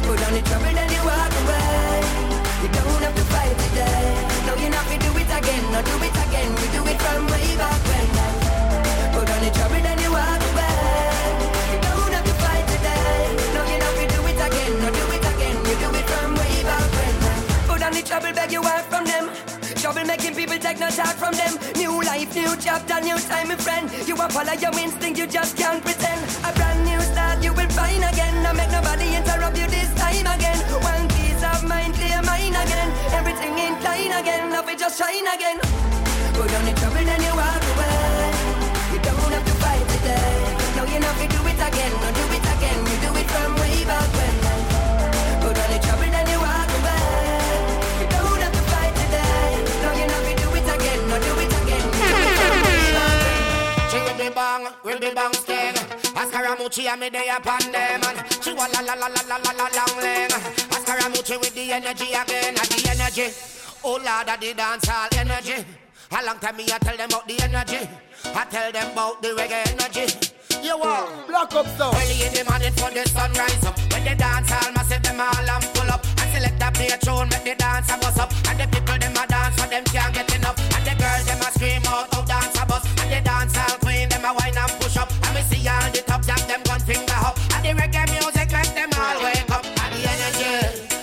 Put 0.09 0.25
on 0.25 0.33
the 0.33 0.43
trouble, 0.49 0.73
then 0.73 0.89
you 0.97 1.03
walk 1.05 1.33
away. 1.45 2.01
You 2.65 2.69
don't 2.73 3.05
have 3.05 3.17
to 3.21 3.25
fight 3.29 3.53
today. 3.69 4.01
No, 4.49 4.53
you're 4.57 4.73
not 4.73 4.89
gonna 4.89 4.97
do 4.97 5.13
it 5.13 5.29
again. 5.29 5.65
No, 5.69 5.79
do 5.85 5.97
it 6.09 6.17
again. 6.25 6.51
We 6.57 6.67
do 6.73 6.81
it 6.89 6.99
from 7.05 7.29
way 7.29 7.53
back 7.61 7.81
when. 7.93 8.09
Put 9.13 9.29
on 9.29 9.41
the 9.45 9.51
trouble, 9.53 9.83
then 9.85 9.99
you 10.01 10.09
walk 10.09 10.44
trouble, 18.15 18.35
beg 18.35 18.53
you 18.53 18.63
out 18.63 18.87
from 18.87 19.05
them. 19.05 19.27
Trouble 19.83 20.05
making 20.05 20.35
people 20.35 20.59
take 20.59 20.79
no 20.79 20.89
talk 20.89 21.17
from 21.19 21.35
them. 21.35 21.59
New 21.75 22.03
life, 22.03 22.31
new 22.35 22.55
chapter, 22.61 23.01
new 23.01 23.19
time, 23.19 23.49
my 23.49 23.57
friend. 23.57 23.91
You 24.07 24.15
a 24.15 24.29
follow 24.29 24.55
your 24.55 24.75
instinct, 24.79 25.19
you 25.19 25.27
just 25.27 25.57
can't 25.57 25.83
pretend. 25.83 26.21
A 26.47 26.53
brand 26.55 26.85
new 26.85 27.01
start, 27.01 27.43
you 27.43 27.53
will 27.53 27.69
find 27.71 28.05
again. 28.05 28.35
No 28.45 28.53
make 28.55 28.71
nobody 28.71 29.17
interrupt 29.17 29.59
you 29.59 29.67
this 29.67 29.91
time 29.99 30.27
again. 30.31 30.59
One 30.95 31.09
piece 31.17 31.43
of 31.43 31.65
mind, 31.65 31.95
clear 31.95 32.23
mind 32.23 32.55
again. 32.55 32.89
Everything 33.19 33.59
in 33.59 33.75
line 33.83 34.15
again, 34.21 34.53
love 34.53 34.69
it 34.69 34.79
just 34.79 34.97
shine 34.97 35.27
again. 35.35 35.59
Put 36.39 36.55
on 36.55 36.65
the 36.67 36.84
will 54.83 54.99
be 54.99 55.11
bang, 55.15 55.15
will 55.15 55.15
be 55.15 55.15
bang 55.15 55.33
sting. 55.35 55.75
Askaramuchi 56.15 56.87
and 56.87 57.01
me 57.01 57.11
day 57.11 57.29
upon 57.29 57.73
them 57.73 58.01
she 58.43 58.53
wa 58.53 58.67
la 58.73 58.81
la 58.81 58.95
la 58.95 59.07
la 59.07 59.23
la 59.29 59.37
la 59.37 59.53
la 59.53 59.69
long 59.77 60.01
leg. 60.01 60.31
Askaramuchi 60.75 61.39
with 61.41 61.55
the 61.55 61.73
energy 61.73 62.13
again, 62.13 62.55
and 62.57 62.69
the 62.69 62.91
energy. 62.91 63.29
Oh 63.85 64.01
Lord, 64.03 64.29
of 64.29 64.41
the 64.41 64.55
dance 64.55 64.89
hall 64.89 65.09
energy. 65.17 65.65
A 66.13 66.25
long 66.25 66.39
time 66.39 66.57
me 66.57 66.65
I 66.65 66.79
tell 66.79 66.97
them 66.97 67.09
about 67.09 67.27
the 67.27 67.41
energy. 67.43 67.89
I 68.25 68.45
tell 68.45 68.73
them 68.73 68.93
about 68.93 69.21
the 69.23 69.29
reggae 69.29 69.67
energy. 69.73 70.07
You 70.63 70.79
want 70.79 71.27
Block 71.27 71.55
up 71.55 71.67
so. 71.77 71.91
Early 71.93 72.25
in 72.25 72.33
the 72.33 72.45
morning 72.49 72.73
for 72.73 72.91
the 72.91 73.05
sunrise 73.09 73.65
up. 73.65 73.77
When 73.93 74.05
the 74.05 74.15
dance 74.15 74.51
hall 74.51 74.73
massive 74.73 75.03
them 75.03 75.21
all 75.21 75.51
and 75.51 75.65
pull 75.75 75.91
up. 75.91 76.05
And 76.21 76.31
select 76.33 76.63
a 76.63 76.71
play 76.73 76.89
tune, 77.05 77.29
make 77.29 77.45
the 77.45 77.55
dance 77.59 77.91
a 77.93 77.99
bust 77.99 78.19
up. 78.19 78.33
And 78.49 78.61
the 78.61 78.67
people 78.73 78.97
them 78.97 79.13
a 79.13 79.27
dance 79.27 79.61
for 79.61 79.69
them 79.69 79.85
can't 79.85 80.15
get 80.15 80.35
enough. 80.35 80.57
And 80.57 80.85
the 80.87 80.95
girls 80.97 81.25
them 81.27 81.41
a 81.41 81.49
scream 81.53 81.83
out, 81.89 82.09
oh 82.15 82.25
dance 82.25 82.57
a 82.57 82.65
bust. 82.65 82.87
And 83.03 83.13
the 83.13 83.21
dance 83.21 83.57
hall 83.57 83.77
see 85.45 85.69
all 85.69 85.91
the 85.91 86.03
top 86.07 86.23
jack 86.25 86.41
them 86.47 86.63
gun 86.65 86.81
finger 86.81 87.19
up. 87.21 87.39
And 87.55 87.65
the 87.65 87.73
reggae 87.81 88.05
music 88.11 88.51
make 88.53 88.75
them 88.75 88.91
all 88.97 89.23
wake 89.23 89.51
up. 89.51 89.65
And 89.65 89.93
the 89.95 90.03
energy, 90.15 90.53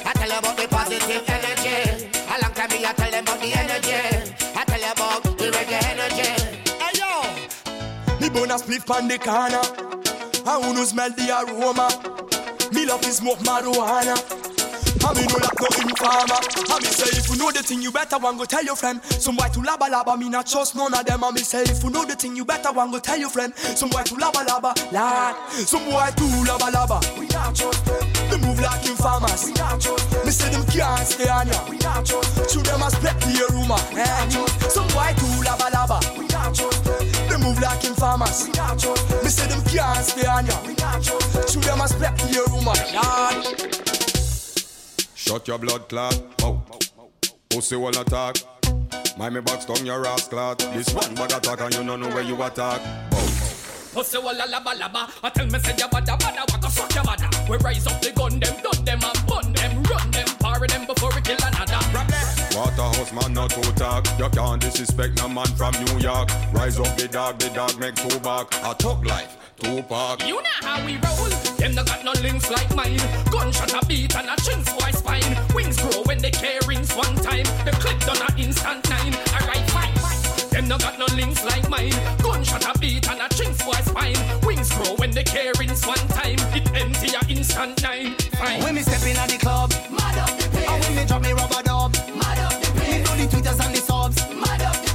I 0.05 0.11
tell 0.13 0.31
about 0.39 0.57
the 0.57 0.67
positive 0.67 1.23
energy. 1.27 2.09
A 2.15 2.35
long 2.41 2.53
time 2.53 2.69
me 2.69 2.85
I 2.85 2.93
tell 2.93 3.11
them 3.11 3.23
about 3.23 3.39
the 3.39 3.49
energy. 3.53 4.01
I 4.55 4.63
tell 4.65 4.85
about 4.91 5.23
the 5.23 5.47
reggae 5.55 5.81
energy. 5.93 6.31
Hey 6.81 6.93
yo. 6.99 7.11
Me 8.19 8.29
burn 8.29 8.51
a 8.51 8.57
spliff 8.57 8.89
on 8.89 9.07
the 9.07 9.17
corner. 9.17 9.63
I 10.45 10.59
no 10.73 10.83
smell 10.83 11.11
the 11.11 11.29
aroma. 11.31 11.87
Me 12.73 12.85
love 12.85 13.05
is 13.05 13.17
smoke 13.17 13.39
marijuana. 13.39 14.50
I 15.03 15.13
me 15.15 15.23
no 15.27 15.37
like 15.39 15.59
no 15.59 15.67
informer. 15.79 16.39
I 16.69 16.75
me 16.79 16.89
say 16.91 17.11
if 17.17 17.29
you 17.29 17.37
know 17.37 17.51
the 17.51 17.63
thing, 17.63 17.81
you 17.81 17.91
better 17.91 18.17
one 18.17 18.37
go 18.37 18.45
tell 18.45 18.63
your 18.63 18.75
friend. 18.75 19.01
Some 19.03 19.35
boy 19.35 19.47
to 19.53 19.59
laba 19.61 19.87
laba, 19.89 20.17
me 20.17 20.29
not 20.29 20.47
trust 20.47 20.75
none 20.75 20.93
of 20.93 21.05
them. 21.05 21.23
I 21.23 21.31
me 21.31 21.41
say 21.41 21.63
if 21.63 21.83
you 21.83 21.89
know 21.89 22.05
the 22.05 22.15
thing, 22.15 22.35
you 22.35 22.45
better 22.45 22.71
one 22.71 22.91
go 22.91 22.99
tell 22.99 23.17
your 23.17 23.29
friend. 23.29 23.55
Some 23.55 23.89
boy 23.89 24.03
to 24.03 24.15
laba 24.15 24.45
laba, 24.45 24.73
lad. 24.91 25.35
Some 25.51 25.85
boy 25.85 26.09
to 26.15 26.25
laba 26.47 26.71
laba. 26.71 26.99
We 27.19 27.27
not 27.27 27.55
trust 27.55 27.85
them. 27.85 27.99
They 28.29 28.37
move 28.47 28.59
like 28.59 28.85
informers. 28.87 29.45
We 29.45 29.53
not 29.53 29.79
trust 29.81 30.09
them. 30.11 30.25
Me 30.25 30.31
say 30.31 30.49
them 30.49 30.65
can't 30.67 31.07
stay 31.07 31.29
on 31.29 31.47
ya. 31.47 31.59
We 31.69 31.77
not 31.77 32.05
trust 32.05 32.35
them. 32.35 32.47
Shoot 32.49 32.65
them 32.65 32.81
a 32.81 32.89
split 32.91 33.19
the 33.21 33.45
rumor. 33.53 33.81
Eh? 33.95 34.29
Some 34.69 34.87
boy 34.89 35.11
to 35.15 35.27
laba 35.47 35.67
laba. 35.71 35.99
We 36.17 36.27
not 36.27 36.55
trust 36.55 36.83
them. 36.83 36.99
They 37.29 37.37
move 37.37 37.59
like 37.61 37.83
informers. 37.85 38.47
We 38.47 38.51
not 38.53 38.79
trust 38.79 39.07
them. 39.09 39.23
Me 39.23 39.29
say 39.29 39.47
them 39.47 39.61
can't 39.65 40.05
stay 40.05 40.27
on 40.27 40.45
ya. 40.45 40.55
We 40.65 40.73
not 40.75 41.03
trust 41.03 41.33
them. 41.33 41.47
Shoot 41.47 41.63
them 41.63 41.81
a 41.81 41.87
split 41.87 42.15
the 42.17 42.43
rumor. 42.51 42.75
Lad. 42.95 44.00
Shut 45.21 45.47
your 45.47 45.59
blood 45.59 45.87
clot 45.87 46.19
mouth. 46.41 46.59
Pussy 47.49 47.75
will 47.75 47.89
attack. 47.89 48.37
Mind 49.17 49.35
me 49.35 49.41
box 49.41 49.65
down 49.65 49.85
your 49.85 50.05
ass 50.07 50.27
clot. 50.27 50.57
This 50.73 50.91
one 50.95 51.13
bag 51.13 51.31
attack 51.31 51.61
and 51.61 51.75
you 51.75 51.83
don't 51.83 51.99
know 51.99 52.09
where 52.09 52.23
you 52.23 52.41
attack. 52.41 52.81
Pussy 53.93 54.17
walla 54.17 54.45
laba 54.47 54.73
laba. 54.73 55.09
I 55.23 55.29
tell 55.29 55.45
me 55.45 55.59
say 55.59 55.75
ya 55.77 55.87
bada 55.89 56.17
bada, 56.17 56.43
the 56.59 56.69
fuck 56.69 56.95
ya 56.95 57.03
bada? 57.03 57.49
We 57.49 57.57
rise 57.57 57.85
up 57.85 58.01
the 58.01 58.11
gun 58.11 58.39
them, 58.39 58.55
done 58.63 58.83
them 58.83 58.99
and 59.03 59.27
bun 59.27 59.53
them, 59.53 59.83
run 59.83 60.09
them, 60.11 60.27
parry 60.39 60.67
them 60.67 60.87
before 60.87 61.11
we 61.13 61.21
kill 61.21 61.37
another. 61.45 61.79
Waterhouse 62.57 63.13
man 63.13 63.33
not 63.33 63.51
to 63.51 63.61
talk. 63.75 64.07
You 64.17 64.27
can't 64.29 64.59
disrespect 64.59 65.17
no 65.17 65.29
man 65.29 65.45
from 65.55 65.73
New 65.85 65.99
York. 65.99 66.29
Rise 66.51 66.79
up 66.79 66.97
the 66.97 67.07
dog, 67.07 67.37
the 67.37 67.49
dog 67.49 67.79
make 67.79 67.95
two 67.95 68.19
back. 68.21 68.47
A 68.65 68.73
talk 68.73 69.05
life, 69.05 69.37
two 69.61 69.83
park. 69.83 70.25
You 70.27 70.35
know 70.35 70.59
how 70.61 70.83
we 70.85 70.97
roll. 70.97 71.29
Them 71.57 71.75
no 71.75 71.83
got 71.83 72.03
no 72.03 72.13
links 72.21 72.49
like 72.49 72.73
mine. 72.75 72.97
Gunshot 73.29 73.73
a 73.73 73.85
beat 73.85 74.15
and 74.15 74.27
a 74.27 74.35
chin 74.41 74.59
boy 74.63 74.91
spine. 74.91 75.37
Wings 75.53 75.77
grow 75.79 76.01
when 76.03 76.17
they 76.17 76.31
carry 76.31 76.59
rings 76.67 76.93
one 76.95 77.15
time. 77.17 77.45
The 77.65 77.71
clip 77.79 77.99
done 77.99 78.21
a 78.25 78.29
instant 78.41 78.89
nine. 78.89 79.13
Alright, 79.33 79.65
fine. 79.69 79.93
Them 80.49 80.67
no 80.67 80.77
got 80.77 80.97
no 80.97 81.05
links 81.15 81.45
like 81.45 81.69
mine. 81.69 81.93
Gunshot 82.23 82.65
a 82.65 82.79
beat 82.79 83.07
and 83.09 83.21
a 83.21 83.29
chin 83.35 83.53
boy 83.63 83.81
spine. 83.85 84.17
Wings 84.43 84.71
grow 84.73 84.95
when 84.95 85.11
they 85.11 85.23
carry 85.23 85.53
rings 85.59 85.85
one 85.85 86.07
time. 86.09 86.39
It 86.57 86.65
empty 86.73 87.09
a 87.13 87.21
instant 87.31 87.81
nine. 87.83 88.15
Fine. 88.39 88.63
When 88.63 88.75
me 88.75 88.81
step 88.81 89.03
in 89.05 89.17
at 89.17 89.29
the 89.29 89.37
club, 89.37 89.71
mad 89.91 90.17
up 90.17 90.37
the 90.39 90.49
place. 90.49 90.69
And 90.69 90.83
when 90.83 90.95
me 90.95 91.05
drop 91.05 91.21
me 91.21 91.31
rubber 91.33 91.61
dub, 91.63 91.93
mad 92.17 92.39
up 92.39 92.55
the 92.61 92.69
place. 92.73 92.89
Me 92.89 93.03
do 93.03 93.11
the 93.21 93.27
tweeters 93.29 93.59
and 93.63 93.75
the 93.75 93.81
subs, 93.81 94.17
mad 94.33 94.61
up 94.61 94.77
the 94.83 94.90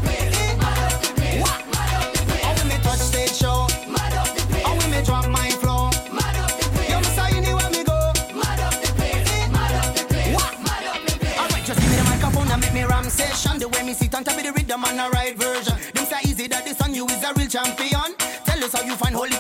me. 13.44 13.58
The 13.58 13.68
way 13.68 13.82
me 13.82 13.92
sit 13.94 14.14
on 14.14 14.24
top 14.24 14.36
of 14.36 14.42
the 14.42 14.52
rhythm 14.52 14.84
and 14.84 14.98
the 14.98 15.10
right 15.10 15.36
version. 15.36 15.74
Them 15.94 16.06
say 16.06 16.20
easy 16.24 16.46
that 16.48 16.64
this 16.64 16.78
song 16.78 16.94
you 16.94 17.06
is 17.06 17.22
a 17.22 17.32
real 17.34 17.48
champion. 17.48 18.14
Tell 18.44 18.64
us 18.64 18.72
how 18.72 18.82
you 18.82 18.96
find 18.96 19.14
holy 19.14 19.36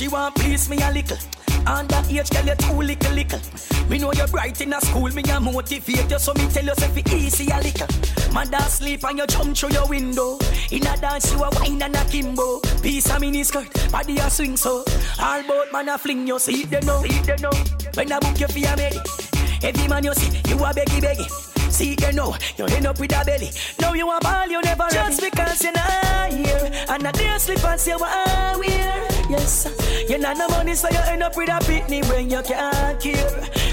she 0.00 0.08
want 0.08 0.34
please 0.34 0.70
me 0.70 0.78
a 0.80 0.90
little. 0.90 1.18
Underage 1.66 2.32
girl, 2.32 2.46
you 2.46 2.54
too 2.54 2.72
little 2.72 3.12
little. 3.12 3.40
Me 3.90 3.98
know 3.98 4.10
you're 4.14 4.26
bright 4.28 4.58
in 4.62 4.72
a 4.72 4.80
school, 4.80 5.08
me 5.08 5.22
a 5.30 5.38
motivate 5.38 6.10
you, 6.10 6.18
so 6.18 6.32
me 6.34 6.48
tell 6.48 6.64
you 6.64 6.74
say 6.74 6.88
fi 6.88 7.14
easy 7.14 7.50
a 7.52 7.58
little. 7.60 7.86
Mother 8.32 8.60
sleep 8.60 9.04
and 9.04 9.18
you 9.18 9.26
jump 9.26 9.54
through 9.54 9.72
your 9.72 9.86
window. 9.88 10.38
In 10.70 10.86
a 10.86 10.96
dance 10.96 11.30
you 11.30 11.42
a 11.42 11.50
wine 11.50 11.82
and 11.82 11.94
a 11.94 12.04
kimbo. 12.06 12.60
Piece 12.80 13.10
of 13.10 13.20
mini 13.20 13.44
skirt, 13.44 13.68
body 13.92 14.16
a 14.16 14.30
swing 14.30 14.56
so. 14.56 14.84
All 15.20 15.42
boat 15.42 15.70
man 15.70 15.90
a 15.90 15.98
fling 15.98 16.26
you, 16.26 16.38
see 16.38 16.64
them 16.64 16.86
know, 16.86 17.02
see 17.02 17.20
them 17.20 17.42
know. 17.42 17.52
When 17.92 18.10
I 18.10 18.20
book 18.20 18.40
you 18.40 18.48
for 18.48 18.72
a 18.72 18.76
med, 18.76 18.96
every 19.62 19.86
man 19.86 20.04
you 20.04 20.14
see, 20.14 20.34
you 20.48 20.56
a 20.64 20.72
beggy 20.72 21.00
beggy. 21.02 21.70
See 21.70 21.94
you 22.00 22.12
know, 22.14 22.34
you 22.56 22.64
end 22.64 22.86
up 22.86 22.98
with 22.98 23.14
a 23.14 23.22
belly. 23.22 23.50
Now 23.78 23.92
you 23.92 24.10
a 24.10 24.18
ball, 24.20 24.48
you 24.48 24.62
never 24.62 24.88
Just 24.90 25.20
because 25.20 25.62
you're 25.62 25.72
not 25.72 26.32
here. 26.32 26.70
And 26.88 27.06
a 27.06 27.12
day 27.12 27.36
slippers 27.36 27.86
you 27.86 27.98
are 27.98 28.58
wear. 28.58 29.09
Yes, 29.30 29.68
you 30.08 30.18
not 30.18 30.36
no 30.36 30.48
money, 30.48 30.74
so 30.74 30.88
you 30.90 30.98
end 31.06 31.22
up 31.22 31.36
with 31.36 31.48
a 31.48 31.58
pitney 31.64 32.02
when 32.08 32.28
you 32.28 32.42
can't 32.42 33.00
care. 33.00 33.30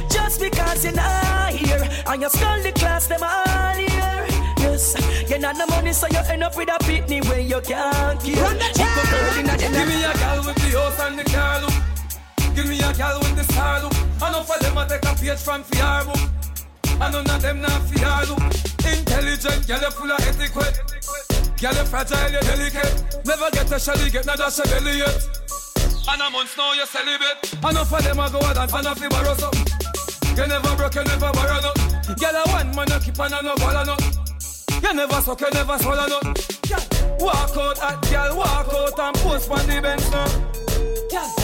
Just 0.08 0.40
because 0.40 0.84
you're 0.84 0.94
not 0.94 1.52
here. 1.52 1.82
And 2.06 2.22
you 2.22 2.30
skull 2.30 2.62
the 2.62 2.72
class, 2.74 3.08
them 3.08 3.24
all 3.24 3.74
here. 3.74 4.28
Yes, 4.60 4.94
you 5.30 5.40
not 5.40 5.56
the 5.58 5.66
money, 5.68 5.94
so 5.94 6.06
you 6.08 6.20
end 6.30 6.44
up 6.44 6.56
with 6.56 6.70
a 6.70 6.78
pitney 6.84 7.28
when 7.28 7.48
you 7.48 7.60
can't 7.62 8.22
keep. 8.22 8.38
Run 8.38 8.58
the 8.58 8.66
She 8.78 8.86
go 8.86 9.04
girl 9.10 9.40
inna 9.40 9.58
them- 9.58 9.74
Give 9.74 9.88
me 9.88 10.04
a 10.04 10.14
gal 10.14 10.38
with 10.46 10.56
the 10.56 10.78
house 10.78 11.00
and 11.00 11.20
the 11.20 11.24
car 11.24 11.62
look. 11.62 12.56
Give 12.56 12.68
me 12.68 12.78
a 12.80 12.94
gal 12.94 13.20
with 13.20 13.36
the 13.36 13.44
star 13.52 13.82
look. 13.82 13.94
Enough 14.18 14.52
of 14.52 14.60
them 14.62 14.78
a 14.78 14.88
take 14.88 15.06
a 15.06 15.16
page 15.16 15.40
from 15.40 15.64
fear 15.64 16.04
book. 16.06 16.22
And 17.02 17.14
none 17.14 17.30
of 17.30 17.42
them 17.42 17.62
not 17.62 17.82
fear 17.90 18.14
look. 18.30 18.44
Intelligent, 18.86 19.66
gal 19.68 19.82
you 19.82 19.90
full 19.92 20.12
of 20.12 20.20
etiquette. 20.22 20.82
Gal 21.58 21.74
you 21.74 21.86
fragile, 21.86 22.32
you 22.32 22.42
delicate. 22.42 23.26
Never 23.26 23.50
get 23.52 23.72
a 23.72 23.80
shelly, 23.80 24.10
get 24.12 24.26
not 24.28 24.38
dash 24.38 24.60
a 24.60 24.64
belly 24.64 25.00
yet. 25.00 25.47
And 26.10 26.22
a 26.22 26.30
month 26.30 26.58
now 26.58 26.74
you 26.74 26.86
celibate. 26.86 27.54
Enough 27.64 27.94
of 27.94 28.04
them 28.04 28.20
a 28.20 28.30
go 28.32 28.40
out 28.42 28.58
and 28.58 28.72
fan 28.72 28.88
off 28.88 29.02
you 29.02 29.10
borrow 29.10 29.36
something. 29.36 29.68
You 30.38 30.48
never 30.48 30.76
broke, 30.76 30.96
you 30.96 31.04
never 31.04 31.32
borrow 31.34 31.60
no. 31.60 31.74
Gal 32.16 32.36
a 32.36 32.50
one 32.50 32.76
man 32.76 32.88
you 32.90 33.00
keep 33.00 33.20
on 33.20 33.34
and 33.34 33.46
no 33.46 33.56
ball 33.56 33.86
no. 33.86 33.98
You 34.82 34.94
never 34.94 35.22
suck, 35.22 35.42
you 35.42 35.50
never 35.52 35.78
swallow 35.80 36.08
no. 36.08 36.20
Walk 37.20 37.58
out 37.58 37.84
at 37.84 38.02
gal, 38.10 38.38
walk 38.38 38.74
out 38.74 39.00
and 39.00 39.16
post 39.18 39.52
on 39.52 39.68
the 39.68 39.82
bench 39.82 40.10
now. 40.12 40.28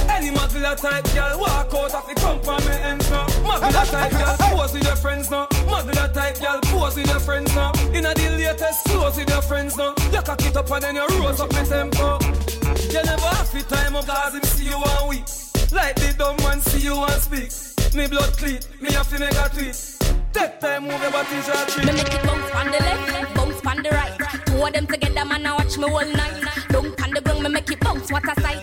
Any 0.09 0.29
mugler 0.29 0.79
type 0.79 1.03
gal, 1.13 1.39
walk 1.39 1.73
out 1.73 1.93
of 1.93 2.07
the 2.07 2.15
company 2.15 2.75
ends 2.83 3.09
now. 3.09 3.25
Mugler 3.43 3.91
type 3.91 4.11
gal, 4.11 4.37
pose 4.37 4.73
with 4.73 4.83
your 4.85 4.95
friends 4.95 5.29
now. 5.29 5.47
Mugler 5.67 6.13
type 6.13 6.39
gal, 6.39 6.61
pose 6.61 6.95
with 6.95 7.07
your 7.07 7.19
friends 7.19 7.53
now. 7.55 7.71
Inna 7.93 8.13
the 8.13 8.29
latest 8.29 8.85
clothes 8.85 9.17
with 9.17 9.29
your 9.29 9.41
friends 9.41 9.75
now. 9.75 9.93
You 10.11 10.21
cock 10.21 10.45
it 10.45 10.55
up 10.55 10.71
and 10.71 10.83
then 10.83 10.95
you 10.95 11.07
rose 11.19 11.39
up 11.41 11.51
my 11.51 11.63
tempo. 11.63 12.42
You 12.93 13.01
never 13.01 13.25
have 13.25 13.51
the 13.51 13.63
time 13.63 13.95
up 13.95 14.05
cause 14.05 14.35
him 14.35 14.43
see 14.43 14.65
you 14.65 14.77
one 14.77 15.09
week. 15.09 15.25
Like 15.71 15.95
the 15.95 16.13
dumb 16.15 16.37
man 16.45 16.61
see 16.61 16.81
you 16.81 16.93
and 16.93 17.19
speak. 17.19 17.49
Me 17.95 18.05
blood 18.05 18.37
clean, 18.37 18.59
me 18.81 18.91
have 18.91 19.09
to 19.09 19.17
make 19.17 19.33
a 19.33 19.49
tweet. 19.49 19.73
Take 20.31 20.59
time, 20.59 20.83
move 20.83 21.01
your 21.01 21.09
body, 21.09 21.41
short 21.41 21.67
treat. 21.69 21.87
Me 21.87 21.93
make 21.93 22.13
it 22.13 22.21
bounce 22.21 22.53
on 22.53 22.67
the 22.67 22.77
left, 22.77 23.33
bounce 23.33 23.65
on 23.65 23.81
the 23.81 23.89
right. 23.89 24.45
Two 24.45 24.61
of 24.61 24.73
them 24.73 24.85
together, 24.85 25.25
man, 25.25 25.43
I 25.43 25.53
watch 25.53 25.75
me 25.75 25.85
all 25.85 26.05
night. 26.05 26.43
Don't 26.69 27.01
on 27.01 27.09
the 27.09 27.21
ground, 27.21 27.41
me 27.41 27.49
make 27.49 27.71
it 27.71 27.79
bounce. 27.79 28.11
What 28.11 28.25
a 28.25 28.39
sight. 28.39 28.53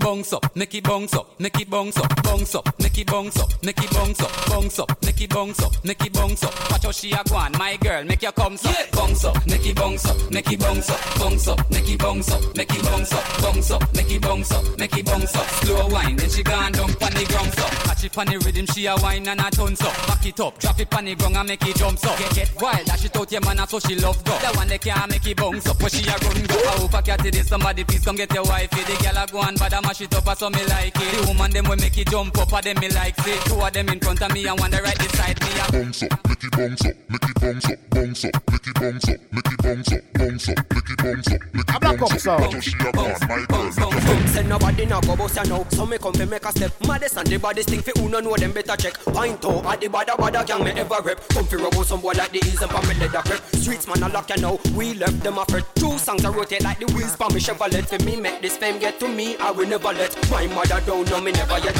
Bounce 0.00 0.32
up, 0.32 0.56
make 0.56 0.74
it 0.74 0.82
bounce 0.84 1.14
up, 1.14 1.38
make 1.38 1.60
it 1.60 1.68
bounce 1.68 1.96
up, 1.98 2.22
bounce 2.22 2.54
up, 2.54 2.80
make 2.80 2.98
it 2.98 3.06
bounce 3.06 3.38
up, 3.38 3.50
make 3.62 3.78
it 3.84 3.90
bounce 3.90 4.20
up, 4.20 4.46
bounce 4.48 4.78
up, 4.78 5.02
make 5.04 5.20
it 5.20 5.30
bounce 5.30 5.62
up, 5.62 5.84
make 5.84 6.04
it 6.04 6.12
bounce 6.12 6.42
up. 6.42 6.70
Watch 6.70 6.84
how 6.84 6.90
she 6.90 7.12
a 7.12 7.22
go 7.28 7.36
on, 7.36 7.52
my 7.58 7.76
girl, 7.76 8.02
make 8.04 8.22
your 8.22 8.32
come 8.32 8.54
up, 8.54 8.90
bounce 8.92 9.24
up, 9.24 9.46
make 9.46 9.66
it 9.66 9.76
bounce 9.76 10.06
up, 10.06 10.30
make 10.30 10.50
it 10.50 10.58
bounce 10.58 10.90
up, 10.90 11.18
bounce 11.18 11.48
up, 11.48 11.70
make 11.70 11.88
it 11.88 11.98
bounce 11.98 12.32
up, 12.32 12.56
make 12.56 12.74
it 12.74 12.82
bounce 12.82 13.12
up, 13.12 13.42
bounce 13.42 13.70
up, 13.70 13.94
make 13.94 14.10
it 14.10 14.22
bounce 14.22 14.52
up, 14.52 14.78
make 14.78 14.96
it 14.96 15.04
bounce 15.04 15.36
up. 15.36 15.46
Slow 15.46 15.88
wine, 15.88 16.16
then 16.16 16.30
she 16.30 16.42
gone 16.42 16.72
down 16.72 16.94
pon 16.94 17.12
the 17.12 17.24
ground 17.26 17.58
up. 17.58 17.99
Catch 18.00 18.06
it 18.06 18.16
pon 18.16 18.26
the 18.32 18.38
rhythm, 18.38 18.66
she 18.72 18.86
a 18.86 18.96
wine 18.96 19.28
and 19.28 19.40
a 19.40 19.50
tons 19.50 19.82
up. 19.82 19.92
Back 20.08 20.24
it 20.24 20.40
up, 20.40 20.58
drop 20.58 20.80
it 20.80 20.88
pon 20.88 21.04
the 21.04 21.14
ground 21.14 21.36
and 21.36 21.48
make 21.48 21.60
it 21.68 21.76
jump 21.76 22.02
up. 22.06 22.16
Get 22.16 22.32
get 22.32 22.50
wild, 22.56 22.86
dash 22.86 23.04
it 23.04 23.14
out 23.14 23.30
your 23.30 23.42
man, 23.42 23.60
so 23.68 23.78
she 23.78 23.94
love 23.94 24.24
go. 24.24 24.32
The 24.40 24.56
one 24.56 24.68
that 24.68 24.80
can't 24.80 25.10
make 25.10 25.26
it 25.26 25.36
bounce 25.36 25.68
up, 25.68 25.78
where 25.80 25.90
she 25.90 26.08
a 26.08 26.16
run 26.16 26.40
go. 26.48 26.56
I 26.64 26.80
hope 26.80 26.94
I 26.94 27.02
catch 27.02 27.26
it, 27.26 27.44
somebody 27.44 27.84
please 27.84 28.02
come 28.02 28.16
get 28.16 28.32
your 28.32 28.44
wifey. 28.44 28.80
The 28.88 28.96
girl 29.04 29.22
a 29.22 29.26
go 29.28 29.40
on, 29.40 29.54
but 29.56 29.74
I 29.74 29.80
mash 29.82 30.00
it 30.00 30.14
up, 30.16 30.24
so 30.38 30.48
me 30.48 30.64
like 30.64 30.96
it. 30.96 31.12
The 31.12 31.28
woman 31.28 31.50
them 31.50 31.68
will 31.68 31.76
make 31.76 31.98
it 31.98 32.08
jump 32.08 32.38
up, 32.38 32.50
and 32.54 32.64
them 32.64 32.80
me 32.80 32.88
like 32.88 33.18
it. 33.18 33.40
Two 33.44 33.60
of 33.60 33.70
them 33.70 33.88
in 33.90 34.00
front 34.00 34.22
of 34.22 34.32
me 34.32 34.46
and 34.48 34.58
one 34.58 34.70
the 34.70 34.80
right 34.80 34.96
beside 34.96 35.36
me. 35.36 35.52
A 35.60 35.64
bounce 35.68 36.02
up, 36.02 36.24
make 36.24 36.40
it 36.40 36.52
bounce 36.56 36.86
up, 36.88 36.96
make 37.04 37.28
it 37.28 37.36
bounce 37.36 37.68
up, 37.68 37.78
bounce 37.92 38.24
up, 38.24 38.32
make 38.48 38.64
it 38.64 38.74
bounce 38.80 39.08
up, 39.12 39.20
make 39.28 39.52
it 39.52 39.60
bounce 39.60 39.92
up, 39.92 40.00
bounce 40.16 40.48
up, 40.48 40.56
make 40.72 40.88
it 40.88 40.98
bounce 41.04 41.28
up, 41.36 41.40
make 41.52 41.68
it 41.68 41.80
bounce 41.84 42.26
up. 42.26 42.40
Watch 42.40 42.56
how 42.56 42.60
she 42.64 42.72
a 42.80 42.92
gone, 42.96 43.12
my 43.28 43.44
girl. 43.44 44.00
Say 44.30 44.44
nobody 44.44 44.86
no 44.86 45.00
go 45.00 45.16
bust 45.16 45.36
ya 45.36 45.42
now 45.42 45.66
So 45.70 45.84
me 45.84 45.98
come 45.98 46.14
fi 46.14 46.24
make 46.24 46.44
a 46.44 46.50
step 46.52 46.72
Maddest 46.86 47.16
and 47.16 47.26
the 47.26 47.36
body 47.36 47.62
stink 47.62 47.84
fi 47.92 48.00
who 48.00 48.08
no 48.08 48.20
know 48.20 48.36
them 48.36 48.52
better 48.52 48.76
check. 48.76 48.94
Point 49.04 49.44
out 49.44 49.64
at 49.66 49.80
the 49.80 49.88
bada 49.88 50.16
bada 50.16 50.46
gang 50.46 50.64
me 50.64 50.70
ever 50.72 51.00
rep. 51.02 51.20
Come 51.28 51.46
fi 51.46 51.56
rub 51.56 51.74
out 51.74 51.86
some 51.86 52.00
boy 52.00 52.12
like 52.12 52.30
the 52.30 52.38
ease 52.38 52.62
and 52.62 52.72
me 52.88 52.94
leather 52.94 53.22
crep 53.22 53.40
Streets 53.54 53.86
man 53.86 54.02
a 54.02 54.08
lock 54.08 54.28
ya 54.28 54.36
now. 54.36 54.58
We 54.74 54.94
left 54.94 55.22
them 55.22 55.38
a 55.38 55.44
fret. 55.46 55.64
Two 55.76 55.98
songs 55.98 56.24
a 56.24 56.30
rotate 56.30 56.62
like 56.62 56.78
the 56.78 56.86
wheels 56.94 57.16
pa 57.16 57.28
me 57.28 57.40
Chevrolet. 57.40 57.86
For 57.86 58.02
me 58.04 58.16
make 58.16 58.40
this 58.42 58.56
fame 58.56 58.78
get 58.78 58.98
to 59.00 59.08
me 59.08 59.36
I 59.38 59.50
will 59.50 59.68
never 59.68 59.92
let. 59.92 60.16
My 60.30 60.46
mother 60.48 60.80
don't 60.86 61.08
know 61.10 61.20
me 61.20 61.32
never 61.32 61.58
yet. 61.58 61.76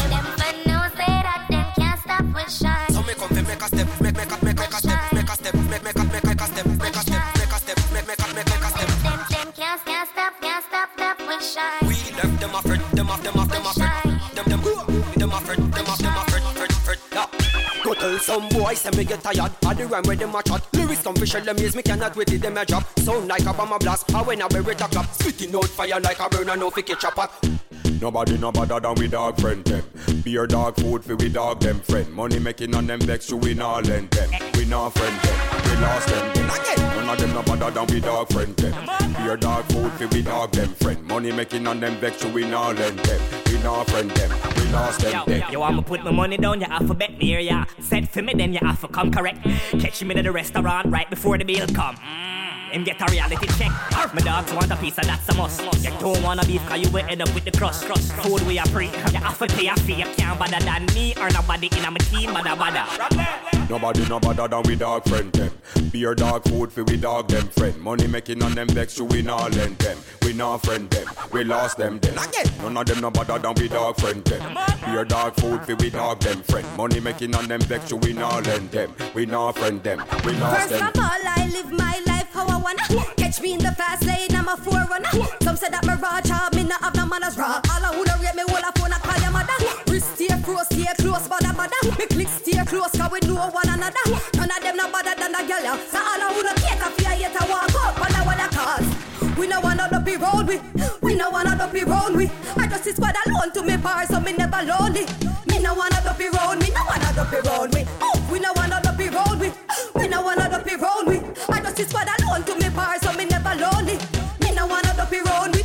So 2.90 3.02
me 3.02 3.14
come 3.14 3.28
fi 3.28 3.42
make 3.42 3.62
a 3.62 3.66
step 3.68 3.88
Make 4.00 4.16
make 4.16 4.32
a 4.32 4.44
make 4.44 4.58
make 4.58 4.68
a 4.68 4.76
step 4.76 5.12
Make 5.12 5.28
a 5.28 5.34
step 5.34 5.54
Make 5.54 5.84
make 5.84 5.96
a 5.96 6.04
make 6.04 6.24
make 6.24 6.40
a 6.40 6.46
step 6.46 6.66
Make 6.66 6.96
a 6.96 7.00
step 7.00 7.22
Make 7.38 7.52
a 7.52 7.58
step 7.58 7.78
Make 7.92 8.06
make 8.06 8.18
a 8.18 8.34
make 8.34 8.46
make 8.46 8.64
a 8.64 8.70
step. 8.70 8.90
We 11.82 11.94
left 12.16 12.40
them 12.40 12.54
a 12.54 12.62
fret 12.62 12.80
Them 12.92 13.10
a 13.10 13.16
them 13.18 13.38
a 13.38 13.49
some 18.20 18.48
boys 18.50 18.80
say 18.80 18.90
me 18.96 19.04
get 19.04 19.22
tired. 19.22 19.52
Of 19.64 19.76
the 19.76 19.86
rhyme 19.86 20.02
where 20.04 20.16
them 20.16 20.34
a 20.34 20.42
chat. 20.42 20.62
Lyrics 20.74 21.02
shell 21.28 21.44
them 21.44 21.58
ears 21.58 21.74
Me 21.74 21.82
cannot 21.82 22.16
wait 22.16 22.28
till 22.28 22.38
them 22.38 22.56
a 22.56 22.64
drop. 22.64 22.86
Sound 23.00 23.28
like 23.28 23.46
a 23.46 23.52
bomb 23.52 23.72
a 23.72 23.78
blast. 23.78 24.10
How 24.10 24.24
when 24.24 24.42
I 24.42 24.46
wear 24.50 24.70
it 24.70 24.80
a 24.80 24.88
clap. 24.88 25.06
Spitting 25.14 25.54
out 25.54 25.64
fire 25.64 26.00
like 26.00 26.20
a 26.20 26.28
burner 26.28 26.56
No 26.56 26.70
fi 26.70 26.82
catch 26.82 27.04
a 27.04 27.10
pot 27.10 27.30
Nobody 28.00 28.38
no 28.38 28.50
better 28.50 28.80
than 28.80 28.94
we 28.94 29.08
dog 29.08 29.38
friend 29.38 29.62
them. 29.64 29.84
Beer 30.22 30.46
dog 30.46 30.76
food 30.76 31.04
for 31.04 31.16
we 31.16 31.28
dog 31.28 31.60
them 31.60 31.80
friend. 31.80 32.10
Money 32.14 32.38
making 32.38 32.74
on 32.74 32.86
them 32.86 33.00
vex 33.00 33.30
you 33.30 33.36
we 33.36 33.52
not 33.52 33.86
lend 33.86 34.10
them. 34.10 34.30
We 34.54 34.64
not 34.64 34.94
friend 34.94 35.20
them. 35.20 35.38
We 35.64 35.82
lost 35.82 36.08
them 36.08 36.34
then. 36.34 36.46
None 36.96 37.08
of 37.10 37.18
them 37.18 37.32
no 37.34 37.42
better 37.42 37.70
than 37.70 37.86
we 37.88 38.00
dog 38.00 38.32
friend 38.32 38.56
them. 38.56 39.12
Beer 39.18 39.36
dog 39.36 39.64
food 39.66 39.92
for 39.92 40.06
we 40.08 40.22
dog 40.22 40.50
them 40.52 40.68
friend. 40.74 41.04
Money 41.06 41.30
making 41.30 41.66
on 41.66 41.78
them 41.80 41.96
vex 41.96 42.24
you 42.24 42.30
we 42.30 42.48
not 42.48 42.76
lend 42.76 42.98
them. 43.00 43.20
We 43.46 43.62
not 43.62 43.90
friend 43.90 44.10
them. 44.10 44.30
We 44.56 44.72
lost 44.72 45.00
them 45.00 45.52
Yo, 45.52 45.62
I'ma 45.62 45.82
put 45.82 46.02
my 46.02 46.10
money 46.10 46.38
down, 46.38 46.60
you 46.60 46.66
alphabet 46.70 47.10
here, 47.20 47.40
yeah. 47.40 47.66
Set 47.80 48.08
for 48.08 48.22
me, 48.22 48.32
then 48.34 48.54
you 48.54 48.60
to 48.60 48.88
come 48.88 49.10
correct. 49.10 49.42
Catch 49.78 50.02
me 50.04 50.14
at 50.14 50.24
the 50.24 50.32
restaurant 50.32 50.86
right 50.86 51.10
before 51.10 51.36
the 51.36 51.44
bill 51.44 51.66
come. 51.68 51.96
Mm, 51.96 52.39
him 52.70 52.84
get 52.84 53.00
a 53.00 53.10
reality 53.10 53.46
check. 53.58 53.70
My 54.14 54.20
dogs 54.22 54.52
want 54.52 54.70
a 54.70 54.76
piece 54.76 54.98
of 54.98 55.04
that's 55.04 55.28
a 55.28 55.34
must. 55.34 55.60
You 55.84 55.90
don't 55.98 56.22
wanna 56.22 56.44
beef, 56.44 56.64
cause 56.66 56.80
you 56.80 56.90
will 56.90 57.04
end 57.08 57.22
up 57.22 57.32
with 57.34 57.44
the 57.44 57.52
crust. 57.52 57.84
crust. 57.86 58.12
Food 58.12 58.42
we 58.46 58.58
are 58.58 58.66
free. 58.68 58.86
You 58.86 59.18
have 59.18 59.38
to 59.38 59.46
pay 59.46 59.68
a 59.68 59.76
fee. 59.76 59.94
You 59.94 60.04
can't 60.16 60.38
bother 60.38 60.60
than 60.60 60.86
me 60.94 61.14
or 61.20 61.30
nobody 61.30 61.68
in 61.76 61.82
my 61.92 61.98
team, 61.98 62.32
bother 62.32 62.56
bother. 62.56 62.84
Nobody 63.68 64.08
no 64.08 64.18
better 64.18 64.48
than 64.48 64.62
we 64.64 64.74
dog 64.76 65.04
friend 65.08 65.32
them. 65.32 65.52
Beer 65.92 66.14
dog 66.14 66.42
food 66.48 66.72
for 66.72 66.82
we 66.84 66.96
dog 66.96 67.28
them 67.28 67.46
friend. 67.48 67.78
Money 67.80 68.06
making 68.08 68.42
on 68.42 68.52
them 68.54 68.66
vex 68.68 68.98
you 68.98 69.04
we 69.04 69.22
not 69.22 69.54
lend 69.54 69.78
them. 69.78 69.98
We 70.22 70.32
not 70.32 70.62
friend 70.64 70.90
them. 70.90 71.06
We 71.32 71.44
lost 71.44 71.76
them 71.78 71.98
then. 72.00 72.14
None 72.62 72.76
of 72.76 72.86
them 72.86 73.00
no 73.00 73.10
better 73.10 73.38
than 73.38 73.54
we 73.54 73.68
dog 73.68 73.96
friend 74.00 74.24
them. 74.24 74.58
Beer 74.84 75.04
dog 75.04 75.34
food 75.36 75.62
for 75.64 75.76
we 75.76 75.90
dog 75.90 76.18
them 76.20 76.42
friend. 76.42 76.66
Money 76.76 76.98
making 77.00 77.34
on 77.36 77.46
them 77.46 77.60
vex 77.60 77.90
you 77.90 77.96
we 77.98 78.12
not 78.12 78.44
lend 78.46 78.70
them. 78.72 78.92
We 79.14 79.26
not 79.26 79.56
friend 79.56 79.80
them. 79.82 80.02
We 80.24 80.32
lost 80.32 80.68
First 80.68 80.70
them. 80.80 80.88
of 80.88 80.96
all, 80.98 81.04
I 81.24 81.48
live 81.52 81.70
my 81.72 82.02
life 82.06 82.19
how 82.32 82.46
I 82.46 82.56
wanna. 82.56 82.82
Catch 83.16 83.40
me 83.40 83.52
in 83.54 83.58
the 83.58 83.72
fast 83.72 84.04
lane, 84.06 84.34
I'm 84.34 84.48
a 84.48 84.56
forerunner. 84.56 85.10
Some 85.42 85.56
say 85.56 85.68
that 85.68 85.84
my 85.84 85.94
raw 85.96 86.20
job, 86.20 86.54
me 86.54 86.64
not 86.64 86.80
have 86.82 86.94
no 86.94 87.06
manners 87.06 87.36
raw. 87.36 87.60
All 87.60 87.84
I 87.84 87.90
wanna 87.90 88.16
rate 88.22 88.34
me, 88.34 88.42
all 88.42 88.64
I 88.64 88.70
phone, 88.76 88.92
I 88.92 88.98
call 88.98 89.20
your 89.22 89.32
mother. 89.32 89.56
Wrist 89.90 90.14
stay 90.14 90.28
close, 90.42 90.66
stay 90.66 90.86
close, 90.98 91.26
bada 91.28 91.52
bada. 91.52 91.78
Me 91.98 92.06
click 92.06 92.28
stay 92.28 92.64
close, 92.64 92.92
cause 92.92 93.10
we 93.10 93.20
know 93.26 93.50
one 93.50 93.68
another. 93.68 94.04
None 94.34 94.50
of 94.50 94.60
them 94.62 94.76
no 94.76 94.90
better 94.90 95.14
than 95.18 95.32
the 95.32 95.42
girl. 95.46 95.76
So 95.90 95.98
all 95.98 96.22
I 96.22 96.28
wanna 96.34 96.54
cater 96.58 96.90
for 96.90 97.14
yet 97.18 97.34
I 97.34 97.44
walk 97.50 97.74
up, 97.84 98.00
and 98.00 98.16
I 98.16 98.22
wanna 98.24 98.48
cause. 98.48 98.88
We 99.36 99.46
no 99.46 99.60
wanna 99.60 100.00
be 100.00 100.16
round 100.16 100.48
with. 100.48 100.62
We 101.02 101.14
no 101.14 101.30
wanna 101.30 101.68
be 101.72 101.82
round 101.84 102.16
with. 102.16 102.30
I 102.56 102.66
just 102.66 102.86
is 102.86 102.96
squad 102.96 103.14
alone 103.26 103.52
to 103.52 103.62
me 103.62 103.76
bar, 103.76 104.06
so 104.06 104.20
me 104.20 104.32
never 104.32 104.62
lonely. 104.62 105.06
Me 105.46 105.58
no 105.58 105.74
wanna 105.74 106.14
be 106.18 106.28
round 106.28 106.60
me, 106.60 106.70
no 106.70 106.82
wanna 106.86 107.30
be 107.30 107.48
round 107.48 107.74
with. 107.74 107.88
We 108.30 108.38
no 108.38 108.52
wanna 108.54 108.94
be 108.96 109.08
round 109.08 109.40
with. 109.40 109.56
We 109.94 110.08
no 110.08 110.22
wanna 110.22 110.62
be 110.64 110.76
round 110.76 111.06
with. 111.08 111.49
I 111.80 111.82
is 111.82 111.88
squad 111.88 112.08
alone 112.20 112.44
to 112.44 112.54
me 112.56 112.68
bar, 112.76 112.98
so 113.00 113.10
me 113.14 113.24
never 113.24 113.56
lonely. 113.56 113.96
Me 114.44 114.52
no 114.52 114.66
wanna 114.66 114.92
be 115.10 115.18
round 115.24 115.56
with. 115.56 115.64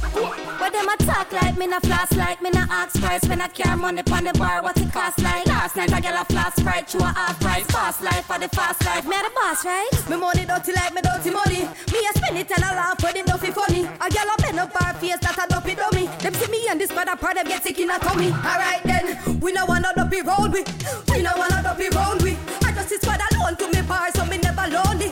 But 0.58 0.71
them 0.71 0.88
a 0.88 0.95
talk 1.04 1.30
like 1.34 1.58
me, 1.58 1.67
na 1.67 1.82
floss 1.82 2.15
like 2.15 2.41
me, 2.41 2.51
na 2.51 2.63
ask 2.69 2.97
price. 3.01 3.28
When 3.28 3.41
I 3.41 3.49
care 3.49 3.75
money 3.75 4.01
pon 4.01 4.23
the 4.23 4.32
bar, 4.32 4.63
what 4.63 4.80
it 4.80 4.93
cost 4.93 5.19
like? 5.19 5.45
Last 5.45 5.75
night 5.75 5.91
I 5.91 5.99
get 5.99 6.15
a 6.15 6.23
floss 6.23 6.56
sprite, 6.56 6.88
to 6.95 6.99
a 6.99 7.12
half 7.12 7.38
price. 7.41 7.65
Fast 7.65 8.01
life 8.01 8.23
for 8.23 8.39
the 8.39 8.47
fast 8.47 8.86
life, 8.86 9.04
me 9.06 9.17
the 9.17 9.30
boss, 9.36 9.65
right? 9.65 9.91
Me 10.10 10.15
money 10.15 10.45
dirty 10.45 10.71
like 10.71 10.93
me 10.95 11.01
dirty 11.01 11.32
money. 11.32 11.67
Me 11.91 11.99
a 12.08 12.12
spend 12.15 12.38
it 12.38 12.49
and 12.49 12.63
a 12.63 12.71
laugh 12.71 13.04
when 13.04 13.17
it 13.17 13.25
don't 13.25 13.41
feel 13.41 13.51
funny. 13.51 13.84
A 13.84 14.08
girl 14.08 14.32
a 14.32 14.41
bend 14.41 14.60
up 14.60 14.71
her 14.71 14.93
face 14.93 15.19
that 15.19 15.36
a 15.36 15.45
dopey 15.51 15.75
dummy. 15.75 16.08
Them 16.23 16.34
see 16.34 16.49
me 16.49 16.65
and 16.69 16.80
this 16.80 16.95
bad 16.95 17.12
part 17.19 17.36
them 17.36 17.45
get 17.45 17.62
sick 17.62 17.80
in 17.80 17.91
a 17.91 17.99
tummy. 17.99 18.32
Alright 18.32 18.84
then, 18.84 19.19
we 19.41 19.51
no 19.51 19.65
wanna 19.65 19.91
dopey 19.93 20.21
round 20.21 20.54
with. 20.54 20.63
We 21.12 21.23
no 21.23 21.36
wanna 21.36 21.60
dopey 21.62 21.89
round 21.91 22.21
with. 22.21 22.39
I 22.63 22.71
just 22.71 22.93
is 22.93 23.01
squad 23.01 23.19
alone 23.36 23.58
to 23.58 23.67
me 23.67 23.82
bar, 23.86 24.08
so 24.15 24.23
me 24.28 24.38
never 24.38 24.63
lonely. 24.71 25.12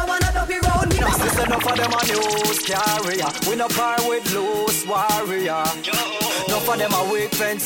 No 0.00 0.06
wanna 0.06 0.32
dopey 0.32 0.58
round 0.64 0.92
with. 0.94 1.18
This 1.20 1.38
enough 1.44 1.66
of 1.66 1.76
them 1.76 1.92
a 1.92 2.00
news 2.08 2.58
carrier. 2.60 3.30
We 3.48 3.56
no 3.56 3.68
par 3.68 3.98
with 4.08 4.32
loose 4.32 4.86
warrior. 4.86 5.64
Enough 6.48 6.68
of 6.68 6.78
them 6.78 6.92
a 6.94 7.12
weak 7.12 7.30
fence. 7.34 7.64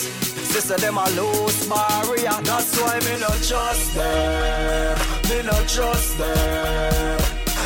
Sister 0.50 0.76
them 0.76 0.98
a 0.98 1.08
loose 1.10 1.68
barrier. 1.68 2.36
That's 2.42 2.74
why 2.80 2.98
me 3.06 3.14
no 3.20 3.30
trust 3.48 3.94
them. 3.94 4.98
Me 5.28 5.42
no 5.42 5.56
trust 5.66 6.18
them. 6.18 7.20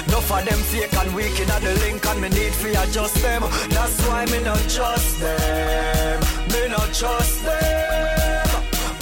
Enough 0.08 0.32
of 0.32 0.44
them 0.44 0.60
fake 0.70 0.92
and 1.00 1.14
weak 1.14 1.40
in 1.40 1.48
the 1.48 1.74
link 1.80 2.06
and 2.06 2.20
me 2.20 2.28
need 2.28 2.52
fi 2.52 2.68
adjust 2.82 3.16
them. 3.22 3.42
That's 3.70 3.98
why 4.06 4.26
me 4.26 4.42
no 4.42 4.54
trust 4.68 5.20
them. 5.20 6.20
Me 6.52 6.68
no 6.68 6.82
trust 6.92 7.42
them. 7.42 8.48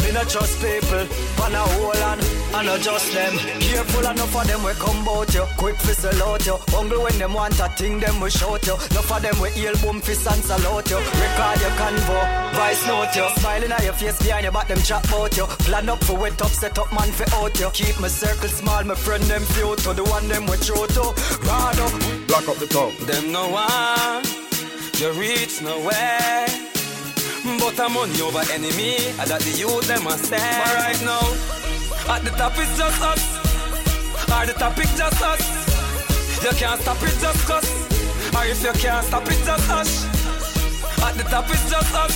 Me 0.03 0.13
no 0.13 0.23
trust 0.23 0.61
people 0.63 1.07
on 1.43 1.55
a 1.55 1.65
whole 1.75 2.05
and 2.11 2.26
and 2.57 2.69
adjust 2.69 3.13
them. 3.13 3.37
Careful 3.61 4.07
enough 4.11 4.35
of 4.35 4.47
them 4.47 4.63
we 4.63 4.73
come 4.73 5.05
bout 5.05 5.33
you, 5.35 5.45
quick 5.57 5.77
fi 5.77 5.93
out 6.25 6.47
you. 6.47 6.57
Hungry 6.69 6.99
when 6.99 7.19
them 7.19 7.35
want 7.35 7.59
a 7.61 7.69
thing, 7.77 8.01
them 8.01 8.21
we 8.21 8.31
shout 8.31 8.67
you. 8.67 8.75
Enough 8.75 9.13
of 9.13 9.23
them 9.23 9.41
we 9.41 9.51
heel 9.51 9.77
boom 9.83 10.01
fi 10.01 10.13
and 10.13 10.43
salute 10.43 10.91
you. 10.91 10.99
Record 10.99 11.61
your 11.61 11.75
convo, 11.77 12.19
vice 12.57 12.87
note 12.87 13.15
you. 13.15 13.29
Smiling 13.41 13.73
at 13.73 13.85
your 13.85 13.93
face 13.93 14.19
behind 14.23 14.45
your 14.45 14.53
back, 14.53 14.69
them 14.69 14.79
chat 14.79 15.03
bout 15.11 15.37
you. 15.37 15.47
Plan 15.69 15.89
up 15.89 16.03
for 16.05 16.17
wet 16.17 16.41
up, 16.41 16.51
set 16.51 16.79
up 16.79 16.91
man 16.93 17.11
fi 17.13 17.27
out 17.37 17.59
you. 17.61 17.71
Keep 17.71 18.01
my 18.01 18.09
circle 18.09 18.49
small, 18.49 18.83
my 18.85 18.95
friend 18.95 19.23
them 19.25 19.43
few 19.43 19.77
to 19.77 19.93
the 19.93 20.05
one 20.05 20.29
them 20.29 20.47
we 20.47 20.57
throw 20.57 20.87
to. 20.87 21.05
Rad 21.45 21.79
up, 21.79 21.93
Black 22.29 22.49
up 22.49 22.57
the 22.57 22.67
top. 22.67 22.93
Them 23.07 23.33
no 23.33 23.49
one, 23.49 24.25
you 24.97 25.13
reach 25.21 25.61
nowhere. 25.63 26.47
But 27.47 27.79
I'm 27.79 27.97
on 27.97 28.11
over 28.21 28.43
enemy, 28.53 28.97
I 29.21 29.25
that 29.31 29.41
the 29.41 29.55
youth 29.55 29.87
them 29.87 30.07
a 30.09 30.19
stand. 30.19 30.43
But 30.43 30.75
right 30.83 31.01
now, 31.07 31.23
at 32.09 32.23
the 32.25 32.31
top 32.31 32.53
it's 32.59 32.77
just 32.77 33.03
us. 33.03 33.23
At 34.31 34.47
the 34.47 34.53
top 34.55 34.79
it's 34.79 34.97
just 34.97 35.23
us. 35.23 35.43
You 36.43 36.51
can't 36.57 36.81
stop 36.81 37.03
it 37.03 37.19
just 37.21 37.47
cause. 37.47 37.69
Or 38.35 38.45
if 38.45 38.63
you 38.63 38.73
can't 38.73 39.05
stop 39.05 39.27
it 39.27 39.39
just 39.45 39.71
us. 39.71 40.05
At 41.03 41.15
the 41.15 41.25
top 41.25 41.49
it's 41.51 41.71
just 41.71 41.95
us. 41.95 42.15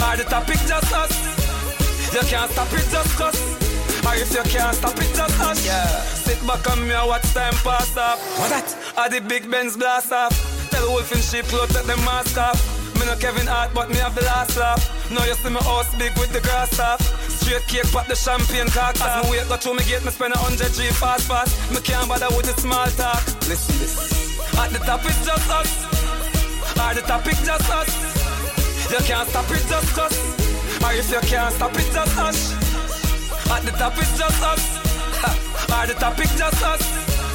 At 0.00 0.18
the 0.18 0.24
top 0.24 0.48
it's 0.48 0.68
just 0.68 0.92
us. 0.92 2.14
You 2.14 2.20
can't 2.28 2.50
stop 2.50 2.72
it 2.72 2.86
just 2.90 3.16
cause. 3.16 3.64
Or 4.06 4.14
if 4.14 4.32
you 4.34 4.42
can't 4.44 4.76
stop 4.76 4.96
it, 4.98 5.14
just 5.14 5.34
hush. 5.36 5.64
Yeah. 5.64 5.86
Sit 6.04 6.46
back 6.46 6.70
on 6.70 6.86
me 6.86 6.92
and 6.92 7.08
watch 7.08 7.22
time 7.32 7.54
pass 7.64 7.96
off. 7.96 8.20
What 8.38 8.50
that? 8.50 8.68
Are 8.98 9.08
the 9.08 9.20
big 9.20 9.50
Benz 9.50 9.76
blast 9.76 10.12
off? 10.12 10.34
Tell 10.70 10.86
Wolf 10.90 11.10
in 11.12 11.20
sheep 11.20 11.46
clothes 11.46 11.72
take 11.72 11.86
the 11.86 11.96
mask 12.04 12.36
off. 12.36 12.73
Me 13.04 13.10
no 13.10 13.16
Kevin 13.16 13.46
Hart, 13.46 13.74
but 13.74 13.90
me 13.90 13.96
have 13.96 14.14
the 14.14 14.24
last 14.24 14.56
laugh. 14.56 14.80
Now 15.12 15.24
you 15.28 15.34
see 15.34 15.50
me 15.50 15.60
house 15.60 15.92
big 16.00 16.16
with 16.16 16.32
the 16.32 16.40
grass 16.40 16.80
off. 16.80 17.04
Straight 17.28 17.60
cake, 17.68 17.92
pop 17.92 18.06
the 18.06 18.16
champagne 18.16 18.68
cock 18.72 18.96
As 18.96 19.24
me 19.24 19.36
wait, 19.36 19.44
go 19.48 19.56
through 19.60 19.76
me 19.76 19.84
gate, 19.84 20.02
me 20.04 20.10
spend 20.10 20.32
a 20.32 20.38
hundred 20.38 20.72
G 20.72 20.88
fast 20.88 21.28
fast. 21.28 21.52
Me 21.68 21.84
can't 21.84 22.08
bother 22.08 22.32
with 22.32 22.48
the 22.48 22.56
small 22.56 22.88
talk. 22.96 23.20
Listen 23.44 23.76
this. 23.76 24.40
At 24.56 24.72
the 24.72 24.80
top 24.88 25.04
it's 25.04 25.20
just 25.20 25.50
us. 25.52 25.68
At 26.80 26.96
the 26.96 27.02
top 27.04 27.26
it's 27.28 27.44
just 27.44 27.68
us. 27.68 27.92
You 28.88 29.00
can't 29.04 29.28
stop 29.28 29.50
it 29.52 29.64
just 29.68 29.98
us. 29.98 30.16
Or 30.80 30.92
if 30.96 31.10
you 31.10 31.20
can't 31.28 31.52
stop 31.52 31.76
it, 31.76 31.88
just 31.92 32.12
hush. 32.16 32.56
At 33.52 33.62
the 33.68 33.72
top 33.76 33.98
it's 34.00 34.16
just 34.16 34.40
us. 34.40 34.64
At 35.68 35.88
the 35.88 35.94
top 36.00 36.18
it's 36.18 36.38
just 36.38 36.62
us. 36.64 36.82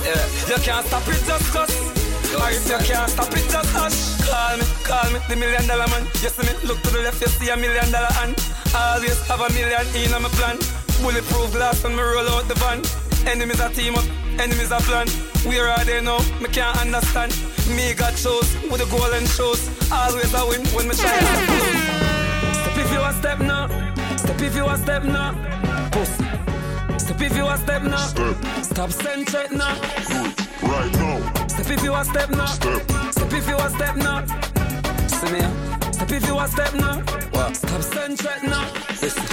Yeah. 0.01 0.49
You 0.49 0.63
can't 0.63 0.85
stop 0.87 1.07
it 1.07 1.21
just 1.29 1.53
cause. 1.53 1.98
Or 2.37 2.49
if 2.51 2.67
you 2.69 2.77
can't 2.85 3.09
stop 3.09 3.31
it, 3.33 3.45
just 3.49 3.71
hush. 3.73 4.19
Call 4.27 4.57
me, 4.57 4.65
call 4.83 5.09
me, 5.11 5.19
the 5.27 5.35
million 5.35 5.65
dollar 5.67 5.87
man. 5.87 6.05
You 6.21 6.29
see 6.29 6.45
me, 6.45 6.53
look 6.67 6.81
to 6.83 6.89
the 6.91 7.01
left, 7.01 7.21
you 7.21 7.27
see 7.27 7.49
a 7.49 7.57
million 7.57 7.89
dollar 7.91 8.11
hand. 8.19 8.37
Always 8.75 9.19
have 9.27 9.41
a 9.41 9.49
million 9.53 9.85
in 9.95 10.13
on 10.13 10.23
my 10.23 10.29
plan. 10.37 10.57
Bulletproof 11.01 11.51
glass 11.53 11.83
when 11.83 11.95
me 11.95 12.03
roll 12.03 12.27
out 12.29 12.47
the 12.47 12.55
van. 12.55 12.83
Enemies 13.27 13.59
are 13.59 13.69
team 13.69 13.95
up, 13.95 14.05
enemies 14.39 14.71
are 14.71 14.81
plan. 14.81 15.07
Where 15.47 15.67
are 15.67 15.83
they 15.85 16.01
now? 16.01 16.19
Me 16.41 16.47
can't 16.49 16.77
understand. 16.77 17.31
Me 17.75 17.93
got 17.93 18.17
shows 18.17 18.53
with 18.69 18.79
the 18.81 18.87
golden 18.91 19.25
shows. 19.25 19.69
Always 19.91 20.33
I 20.33 20.43
win 20.43 20.65
when 20.75 20.87
me 20.87 20.95
shine. 20.95 21.23
Step 22.59 22.77
if 22.77 22.91
you 22.91 23.01
a 23.01 23.13
step 23.13 23.39
now. 23.39 23.67
Step 24.17 24.41
if 24.41 24.55
you 24.55 24.65
a 24.65 24.77
step 24.77 25.03
now. 25.03 25.33
Pussy. 25.91 26.23
Step 26.97 27.21
if 27.21 27.35
you 27.35 27.47
a 27.47 27.57
step 27.57 27.83
now. 27.83 28.07
Step. 28.07 28.35
Stop 28.63 28.91
send 28.91 29.27
check 29.27 29.51
now. 29.51 29.73
Right 30.61 30.91
now. 30.93 31.38
Step 31.59 31.77
if 31.77 31.83
you 31.83 31.93
a 31.93 32.05
step 32.05 32.29
now. 32.29 32.45
Step. 32.45 32.91
Step 33.11 33.33
if 33.33 33.49
you 33.49 33.57
a 33.57 33.69
step 33.69 33.95
now. 33.97 34.25
See 35.07 35.31
me. 35.33 35.41
Step 35.91 36.11
if 36.11 36.25
you 36.25 36.39
a 36.39 36.47
step 36.47 36.73
now. 36.73 37.01
What? 37.31 37.55
Stop 37.57 37.81
send 37.81 38.17
check 38.17 38.43
now. 38.43 38.71
Listen. 39.01 39.25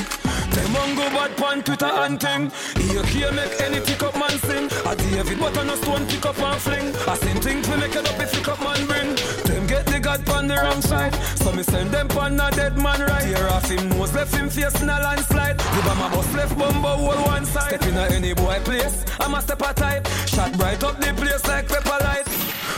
Them 0.51 0.77
on 0.77 0.97
go 0.97 1.09
bad 1.11 1.37
pan 1.37 1.63
Twitter 1.63 1.87
and 1.87 2.21
thing. 2.21 2.51
Here 2.91 3.03
can't 3.05 3.37
make 3.37 3.61
any 3.61 3.81
pick 3.81 4.03
up 4.03 4.15
man 4.19 4.39
sing. 4.41 4.69
I 4.85 4.97
David 4.97 5.39
but 5.39 5.57
on 5.57 5.71
a 5.71 5.77
stone 5.77 6.05
pick 6.07 6.27
up 6.27 6.39
and 6.41 6.61
fling. 6.61 6.97
I 7.07 7.15
seen 7.15 7.41
things 7.41 7.69
we 7.69 7.77
make 7.77 7.95
it 7.95 8.09
up 8.09 8.21
if 8.21 8.33
pick 8.33 8.49
up 8.49 8.61
man 8.61 8.87
bring. 8.87 9.46
God 10.07 10.25
pan 10.25 10.47
the 10.47 10.55
wrong 10.55 10.81
side. 10.83 11.13
So 11.43 11.51
me 11.51 11.65
send 11.65 11.91
them 11.91 12.07
pan 12.07 12.39
a 12.39 12.49
dead 12.53 12.79
man 12.79 13.01
right. 13.01 13.25
Here 13.25 13.49
off 13.49 13.69
him 13.69 13.89
nose 13.89 14.15
left 14.15 14.33
him 14.33 14.49
face 14.49 14.81
in 14.81 14.89
a 14.89 15.01
landslide. 15.01 15.59
The 15.59 15.83
bomber 15.83 16.15
bus 16.15 16.33
left 16.33 16.57
bumbo 16.57 16.95
hold 16.95 17.27
one 17.27 17.45
side. 17.45 17.71
Step 17.71 17.87
in 17.89 17.97
a 17.97 18.05
any 18.15 18.33
boy 18.33 18.61
place. 18.63 19.05
I'm 19.19 19.35
a 19.35 19.43
step 19.43 19.61
a 19.63 19.75
type. 19.75 20.07
Shot 20.29 20.53
bright 20.59 20.85
up 20.85 21.01
the 21.01 21.13
place 21.15 21.45
like 21.49 21.67
pepper 21.67 21.99
light. 22.05 22.25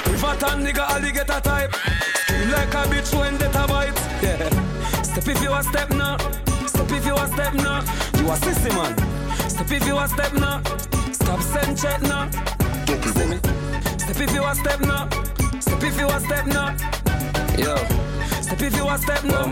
River 0.09 0.37
tan 0.41 0.65
nigga 0.65 0.89
alligator 0.89 1.41
type. 1.41 1.75
Scream 2.21 2.51
like 2.51 2.73
a 2.73 2.83
bitch 2.89 3.13
when 3.21 3.37
they 3.37 3.45
a 3.45 3.67
bite. 3.69 4.01
Yeah. 4.25 5.03
Step 5.03 5.29
if 5.29 5.43
you 5.43 5.53
a 5.53 5.63
step 5.63 5.91
now. 5.91 6.17
Step 6.67 6.91
if 6.91 7.05
you 7.05 7.15
a 7.15 7.27
step 7.29 7.53
now. 7.53 7.81
You 8.17 8.25
a 8.33 8.37
sissy 8.41 8.73
man. 8.73 8.95
Step 9.51 9.71
if 9.71 9.87
you 9.87 9.99
a 9.99 10.09
step 10.09 10.33
now. 10.33 10.63
Stop 11.13 11.43
send 11.43 11.77
check 11.77 12.01
now. 12.01 12.31
Step 12.87 14.17
if 14.17 14.33
you 14.33 14.45
a 14.45 14.55
step 14.55 14.81
now. 14.81 15.11
Step 15.61 15.83
if 15.83 16.01
you 16.01 16.09
a 16.09 16.21
step 16.21 16.47
now. 16.47 16.98
Yo. 17.59 17.75
Step 18.41 18.63
if 18.63 18.77
you 18.77 18.89
a 18.89 18.97
step 18.97 19.25
now. 19.25 19.43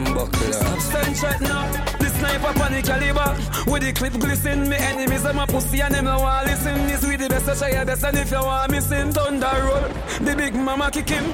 Stop 0.53 0.79
send 0.79 1.17
check 1.17 1.41
now. 1.41 1.67
The 1.99 2.09
sniper 2.09 2.53
panic 2.55 2.85
caliber. 2.85 3.35
With 3.69 3.83
the 3.83 3.93
clip 3.93 4.13
glisten. 4.13 4.69
Me 4.69 4.77
enemies 4.77 5.25
them 5.25 5.41
a 5.41 5.47
pussy 5.47 5.81
and 5.81 5.93
them 5.93 6.05
no 6.05 6.21
want 6.21 6.47
listen. 6.47 6.87
This 6.87 7.05
with 7.05 7.19
the 7.19 7.29
best 7.29 7.47
to 7.47 7.57
try 7.57 7.71
your 7.71 7.85
best 7.85 8.05
and 8.05 8.17
if 8.17 8.31
you 8.31 8.39
want 8.39 8.71
missing. 8.71 9.11
Thunder 9.11 9.51
roll. 9.65 9.89
The 10.21 10.37
big 10.37 10.55
mama 10.55 10.91
kick 10.93 11.09
him. 11.09 11.25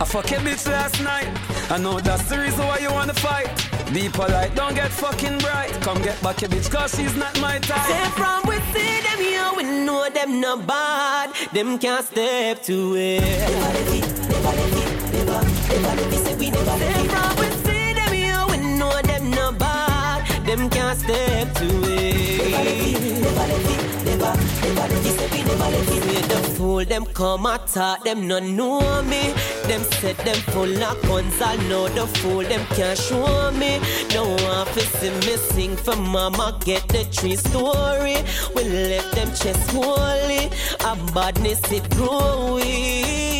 I 0.00 0.04
fuck 0.04 0.30
a 0.32 0.34
bitch 0.34 0.66
last 0.66 1.02
night. 1.02 1.28
I 1.70 1.78
know 1.78 1.98
that's 1.98 2.28
the 2.28 2.38
reason 2.38 2.66
why 2.66 2.78
you 2.78 2.92
wanna 2.92 3.14
fight. 3.14 3.48
Be 3.94 4.08
polite, 4.10 4.54
don't 4.54 4.74
get 4.74 4.90
fucking 4.90 5.38
bright. 5.38 5.70
Come 5.80 6.02
get 6.02 6.20
back 6.22 6.42
your 6.42 6.50
bitch, 6.50 6.70
cause 6.70 6.94
she's 6.94 7.16
not 7.16 7.40
my 7.40 7.58
type. 7.58 7.86
Say 7.86 8.10
from 8.10 8.42
we 8.46 8.56
see 8.72 9.00
them 9.00 9.18
here, 9.18 9.50
we 9.56 9.62
know 9.86 10.10
them 10.10 10.40
not 10.40 10.66
bad. 10.66 11.30
Them 11.52 11.78
can't 11.78 12.04
step 12.04 12.62
to 12.64 12.96
it. 12.96 14.11
Say 15.72 15.78
from 15.80 17.36
we 17.38 17.46
see 17.64 17.94
them 17.94 18.12
here, 18.12 18.44
we 18.50 18.56
know 18.78 18.92
them 19.02 19.30
not 19.30 19.58
bad. 19.58 20.46
Them 20.46 20.68
can't 20.68 20.98
step 20.98 21.54
to 21.54 21.68
it. 21.84 22.52
Say 25.88 26.20
the 26.28 26.36
fool 26.56 26.84
them 26.84 27.06
come 27.06 27.46
attack 27.46 28.04
them 28.04 28.28
no 28.28 28.38
know 28.38 29.02
me. 29.04 29.32
Them 29.66 29.82
said 29.98 30.16
them 30.18 30.36
full 30.52 30.82
of 30.82 31.02
guns, 31.04 31.40
I 31.40 31.56
know 31.68 31.88
the 31.88 32.06
fool 32.18 32.42
them 32.42 32.66
can't 32.76 32.98
show 32.98 33.50
me. 33.52 33.80
No 34.12 34.24
one 34.28 34.66
fi 34.74 34.80
see 34.80 35.10
me 35.10 35.36
sing 35.36 35.76
for 35.76 35.96
mama 35.96 36.58
get 36.66 36.86
the 36.88 37.04
tree 37.04 37.36
story. 37.36 38.16
We 38.54 38.64
left 38.64 39.12
them 39.12 39.28
chest 39.28 39.70
holy, 39.70 40.50
a 40.84 40.96
badness 41.14 41.62
it 41.72 41.88
growing. 41.96 43.31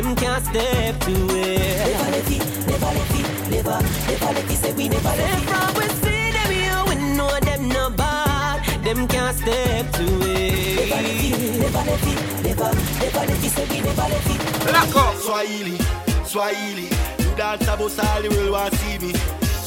Them 0.00 0.16
can't 0.16 0.42
step 0.42 0.98
to 1.00 1.12
it. 1.12 1.60
Never 1.92 2.10
let 2.10 2.30
it, 2.30 2.40
never 2.66 2.86
let 2.86 3.10
it, 3.20 3.50
never, 3.50 3.76
never 4.08 4.32
let 4.32 4.50
it. 4.50 4.56
Say 4.56 4.72
we 4.72 4.88
never 4.88 5.04
let 5.04 5.18
it. 5.18 5.24
Say 5.28 5.44
from 5.44 5.74
we 5.74 5.84
see 6.00 6.30
them 6.32 6.50
here, 6.50 6.82
we 6.88 6.94
know 7.16 7.38
them 7.40 7.68
no 7.68 7.90
bad. 7.90 8.64
Them 8.82 9.06
can't 9.06 9.36
step 9.36 9.92
to 9.92 10.04
it. 10.24 10.88
Never 10.88 11.02
let 11.02 11.04
it, 11.04 11.60
never 11.60 11.84
let 11.84 12.00
it, 12.00 12.44
never, 12.44 12.72
never 12.96 13.26
let 13.28 13.44
it. 13.44 13.50
Say 13.50 13.66
we 13.68 13.80
never 13.82 14.08
let 14.08 14.24
it. 14.24 14.40
Black 14.64 14.96
up. 14.96 15.14
Swahili, 15.16 15.76
Swahili. 16.24 16.88
You 17.18 17.36
dance 17.36 17.64
about 17.64 17.80
all 17.80 18.22
the 18.22 18.28
world 18.30 18.52
want 18.52 18.74
see 18.76 18.98
me. 19.00 19.12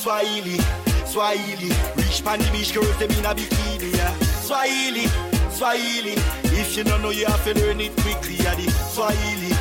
Swahili, 0.01 0.57
Swahili. 1.05 1.69
Rich 1.95 2.25
pan 2.25 2.39
the 2.39 2.49
beach 2.51 2.73
girls 2.73 2.97
them 2.97 3.11
in 3.11 3.25
a 3.25 3.35
bikini. 3.35 3.95
Yeah. 3.95 4.17
Swahili, 4.41 5.05
Swahili. 5.51 6.15
If 6.57 6.75
you 6.75 6.83
don't 6.83 7.03
know, 7.03 7.11
you 7.11 7.27
have 7.27 7.43
to 7.43 7.53
learn 7.53 7.79
it 7.79 7.95
quickly. 7.97 8.37
Yeah. 8.37 8.55
The 8.55 8.71
Swahili, 8.89 9.52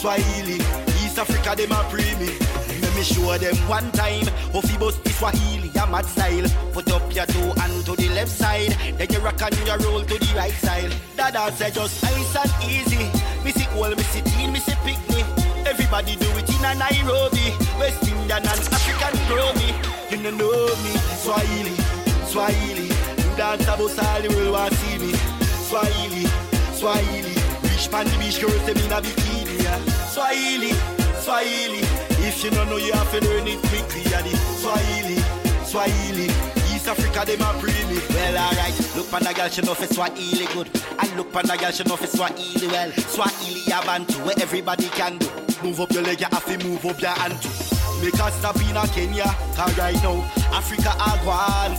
Swahili. 0.00 0.56
East 1.04 1.18
Africa 1.18 1.54
them 1.54 1.72
a 1.72 1.84
pre 1.92 2.00
me. 2.16 2.32
Let 2.80 2.96
me 2.96 3.04
show 3.04 3.36
them 3.36 3.54
one 3.68 3.92
time. 3.92 4.24
How 4.48 4.62
fi 4.62 4.78
bust 4.78 5.04
the 5.04 5.10
Swahili, 5.10 5.68
a 5.76 5.86
mad 5.92 6.06
style. 6.06 6.48
Put 6.72 6.90
up 6.90 7.04
your 7.14 7.26
toe 7.26 7.52
and 7.60 7.84
to 7.84 7.92
the 7.96 8.08
left 8.16 8.32
side. 8.32 8.72
Then 8.96 9.12
you 9.12 9.18
rock 9.18 9.42
and 9.42 9.54
you 9.60 9.76
roll 9.84 10.00
to 10.00 10.16
the 10.16 10.32
right 10.34 10.56
side. 10.56 10.90
That 11.16 11.36
is 11.36 11.74
just 11.74 12.02
nice 12.02 12.32
and 12.32 12.52
easy. 12.64 13.12
Missy 13.44 13.68
old, 13.76 13.94
missy 13.94 14.22
teen, 14.22 14.52
missy 14.52 14.72
picnic. 14.88 15.26
Everybody 15.68 16.16
do 16.16 16.32
it 16.32 16.48
in 16.48 16.64
a 16.64 16.72
Nairobi. 16.80 17.52
West 17.76 18.00
Indian 18.08 18.40
and 18.40 18.48
African 18.48 19.12
grow 19.28 19.52
me. 19.60 19.68
You 20.08 20.16
don't 20.24 20.40
know 20.40 20.64
me. 20.80 20.96
Swahili, 21.20 21.76
Swahili. 22.24 22.88
You 22.88 23.36
dance 23.36 23.68
about 23.68 24.00
all 24.00 24.20
the 24.24 24.32
world 24.32 24.52
want 24.56 24.72
see 24.80 24.96
me. 24.96 25.12
Swahili, 25.68 26.24
Swahili. 26.72 27.36
Rich 27.68 27.90
pan 27.92 28.08
the 28.08 28.16
beach 28.16 28.40
girls 28.40 28.64
them 28.64 28.80
in 28.80 28.92
a 28.96 29.04
bikini. 29.04 29.39
Swahili, 30.12 30.72
Swahili. 31.20 31.80
If 32.26 32.44
you 32.44 32.50
don't 32.50 32.68
know, 32.68 32.76
you 32.76 32.92
have 32.92 33.10
to 33.12 33.20
learn 33.24 33.46
it 33.46 33.58
quickly. 33.68 34.02
Yeah. 34.10 34.22
The 34.22 34.36
Swahili, 34.60 35.16
Swahili. 35.64 36.24
East 36.74 36.88
Africa, 36.88 37.24
them 37.26 37.40
a 37.42 37.58
pre 37.60 37.72
me. 37.88 38.00
Well, 38.10 38.36
alright. 38.36 38.96
Look 38.96 39.10
pan 39.10 39.22
the 39.24 39.32
girl, 39.34 39.48
she 39.48 39.62
know 39.62 39.74
for 39.74 39.86
Swahili 39.86 40.46
good. 40.54 40.70
And 40.98 41.16
look 41.16 41.32
pan 41.32 41.46
the 41.46 41.56
girl, 41.56 41.70
she 41.70 41.84
know 41.84 41.96
for 41.96 42.06
Swahili 42.06 42.66
well. 42.68 42.90
Swahili 42.92 43.72
a 43.72 43.84
bantu 43.84 44.18
where 44.24 44.38
everybody 44.40 44.88
can 44.88 45.18
do. 45.18 45.28
Move 45.62 45.80
up 45.80 45.92
your 45.92 46.02
leg, 46.02 46.20
you 46.20 46.26
have 46.30 46.44
to 46.46 46.66
move 46.66 46.84
up 46.86 47.00
your 47.00 47.10
hand 47.10 47.40
too. 47.42 47.69
Make 48.02 48.18
us 48.18 48.34
stop 48.38 48.56
in 48.56 48.76
a 48.76 48.86
Kenya, 48.88 49.24
cause 49.54 49.76
right 49.76 49.94
now, 50.02 50.24
Africa 50.52 50.90
are 50.98 51.18
gone. 51.24 51.76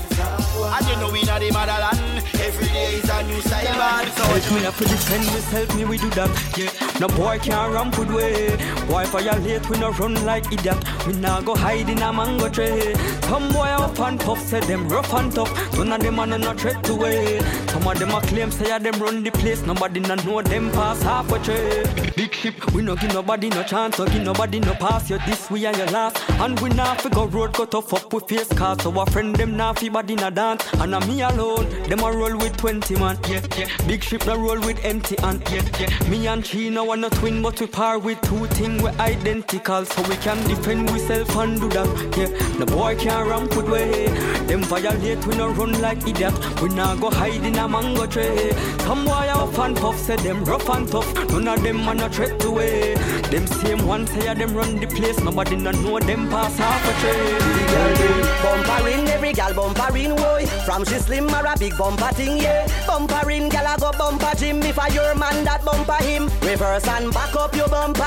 And 0.78 0.88
you 0.88 0.96
know 0.98 1.12
we 1.12 1.24
not 1.24 1.42
the 1.42 1.52
motherland. 1.52 2.24
Every 2.40 2.68
day 2.68 2.94
is 2.96 3.10
a 3.10 3.24
new 3.24 3.42
man. 3.78 4.08
So 4.12 4.24
Help 4.24 4.52
me 4.52 4.66
up 4.66 4.76
to 4.76 4.86
defend 4.86 5.76
me 5.76 5.86
we 5.86 5.98
do 5.98 6.10
that. 6.12 6.30
Yeah, 6.58 6.72
no 7.00 7.08
boy 7.08 7.40
can't 7.40 7.74
run 7.74 7.90
good 7.92 8.12
way. 8.12 8.50
Boy 8.88 9.06
violate, 9.06 9.68
we 9.70 9.80
no 9.80 9.92
run 9.92 10.14
like 10.26 10.52
idiot. 10.52 10.78
We 11.08 11.14
nah 11.14 11.42
go 11.42 11.56
hide 11.56 11.90
in 11.90 12.02
a 12.02 12.14
mango 12.14 12.50
tree. 12.50 12.94
Some 13.24 13.50
boy 13.52 13.68
up 13.68 14.00
and 14.00 14.20
tough, 14.20 14.42
say 14.42 14.60
them 14.62 14.88
rough 14.88 15.14
and 15.14 15.32
tough. 15.34 15.52
None 15.78 15.92
of 15.92 16.02
them 16.02 16.20
are 16.20 16.28
no 16.28 16.54
threat 16.54 16.84
to 16.84 16.96
way. 16.96 17.40
Some 17.68 17.88
of 17.88 17.98
them 17.98 18.12
a 18.12 18.22
claim 18.22 18.52
say 18.52 18.78
them 18.78 19.00
run 19.02 19.24
the 19.24 19.32
place. 19.32 19.66
Nobody 19.66 20.00
no 20.00 20.16
know 20.16 20.42
them 20.42 20.70
pass 20.72 21.02
half 21.02 21.32
a 21.32 21.40
tree. 21.40 22.12
Big 22.16 22.34
ship, 22.34 22.74
we 22.74 22.82
no 22.84 22.96
give 22.96 23.14
nobody 23.14 23.50
no 23.50 23.64
chance, 23.64 23.98
no 23.98 24.06
give 24.06 24.24
nobody 24.24 24.60
no 24.60 24.74
pass. 24.76 25.10
You 25.10 25.18
this 25.26 25.50
we 25.50 25.66
and 25.66 25.78
your 25.78 25.88
last, 25.88 26.11
and 26.42 26.60
we 26.60 26.70
nah 26.70 26.96
fi 26.96 27.10
go 27.10 27.26
road 27.26 27.54
cut 27.54 27.74
off 27.76 27.94
up 27.94 28.14
with 28.14 28.28
face 28.28 28.48
cars. 28.54 28.82
So 28.82 28.98
our 28.98 29.06
friend 29.08 29.36
them 29.36 29.56
nah 29.56 29.74
fi 29.74 29.90
body 29.90 30.16
na 30.16 30.30
dance, 30.30 30.66
and 30.74 30.96
I'm 30.96 31.08
me 31.08 31.22
alone. 31.22 31.70
Them 31.88 32.00
a 32.00 32.12
roll 32.12 32.38
with 32.38 32.58
20 32.58 32.96
man, 32.96 33.18
yeah, 33.28 33.42
yeah. 33.58 33.68
Big 33.88 34.04
ship 34.04 34.26
no 34.26 34.36
roll 34.38 34.60
with 34.60 34.84
empty 34.84 35.16
hand, 35.22 35.42
yeah, 35.52 35.62
yeah. 35.80 36.10
Me 36.10 36.28
and 36.28 36.44
Chino 36.44 36.84
want 36.86 37.02
no 37.02 37.10
twin, 37.10 37.42
but 37.42 37.60
we 37.60 37.68
par 37.68 38.00
with 38.00 38.20
two 38.22 38.46
things 38.48 38.82
we 38.82 38.90
identical, 38.90 39.86
so 39.86 40.02
we 40.10 40.16
can 40.18 40.38
defend 40.48 40.90
ourselves 40.90 41.36
and 41.36 41.60
do 41.60 41.70
that, 41.70 41.88
yeah. 42.18 42.28
The 42.58 42.66
boy 42.66 42.96
can't 42.98 43.28
ramp 43.28 43.56
with 43.56 43.70
way. 43.70 44.08
Them 44.48 44.64
violate, 44.64 45.26
we 45.26 45.36
no 45.36 45.50
run 45.50 45.80
like 45.82 46.08
idiot. 46.08 46.34
We 46.62 46.70
nah 46.70 46.96
go 46.96 47.10
hide 47.10 47.44
in 47.44 47.58
a 47.58 47.68
mango 47.68 48.06
tree. 48.06 48.52
Some 48.80 49.06
boy 49.06 49.30
off 49.34 49.58
and 49.60 49.78
puff, 49.78 49.98
say 49.98 50.16
them 50.18 50.44
rough 50.44 50.68
and 50.70 50.88
tough. 50.88 51.14
None 51.30 51.48
of 51.48 51.64
them 51.64 51.88
are 51.88 51.96
no 51.96 52.10
threat 52.10 52.40
to 52.42 52.52
way. 52.52 52.96
Them 53.32 53.48
same 53.48 53.88
one 53.88 54.06
say 54.08 54.34
them 54.34 54.54
run 54.54 54.80
the 54.80 54.88
place. 54.88 55.20
Nobody 55.22 55.56
no 55.56 55.72
know 55.72 56.00
them 56.06 56.30
pass 56.30 56.58
half 56.58 56.84
a 56.86 56.94
tree. 57.00 58.22
Bumpering, 58.44 59.08
every 59.10 59.34
gal 59.34 59.54
bumpering, 59.54 60.16
boy. 60.16 60.46
From 60.66 60.84
she 60.86 60.96
slim 60.96 61.30
or 61.34 61.46
a 61.46 61.56
big 61.58 61.78
bumper 61.78 62.14
thing, 62.14 62.38
yeah. 62.38 62.68
Bumpering, 62.88 63.50
gal 63.50 63.76
a 63.76 63.80
go 63.80 63.92
bumper 63.98 64.32
Jim. 64.38 64.62
If 64.64 64.80
I 64.80 64.88
your 64.90 65.16
man 65.16 65.44
that 65.46 65.64
bumper 65.64 66.04
him, 66.04 66.30
reverse 66.42 66.88
and 66.88 67.14
back 67.14 67.36
up 67.36 67.56
your 67.56 67.68
bumper. 67.68 68.04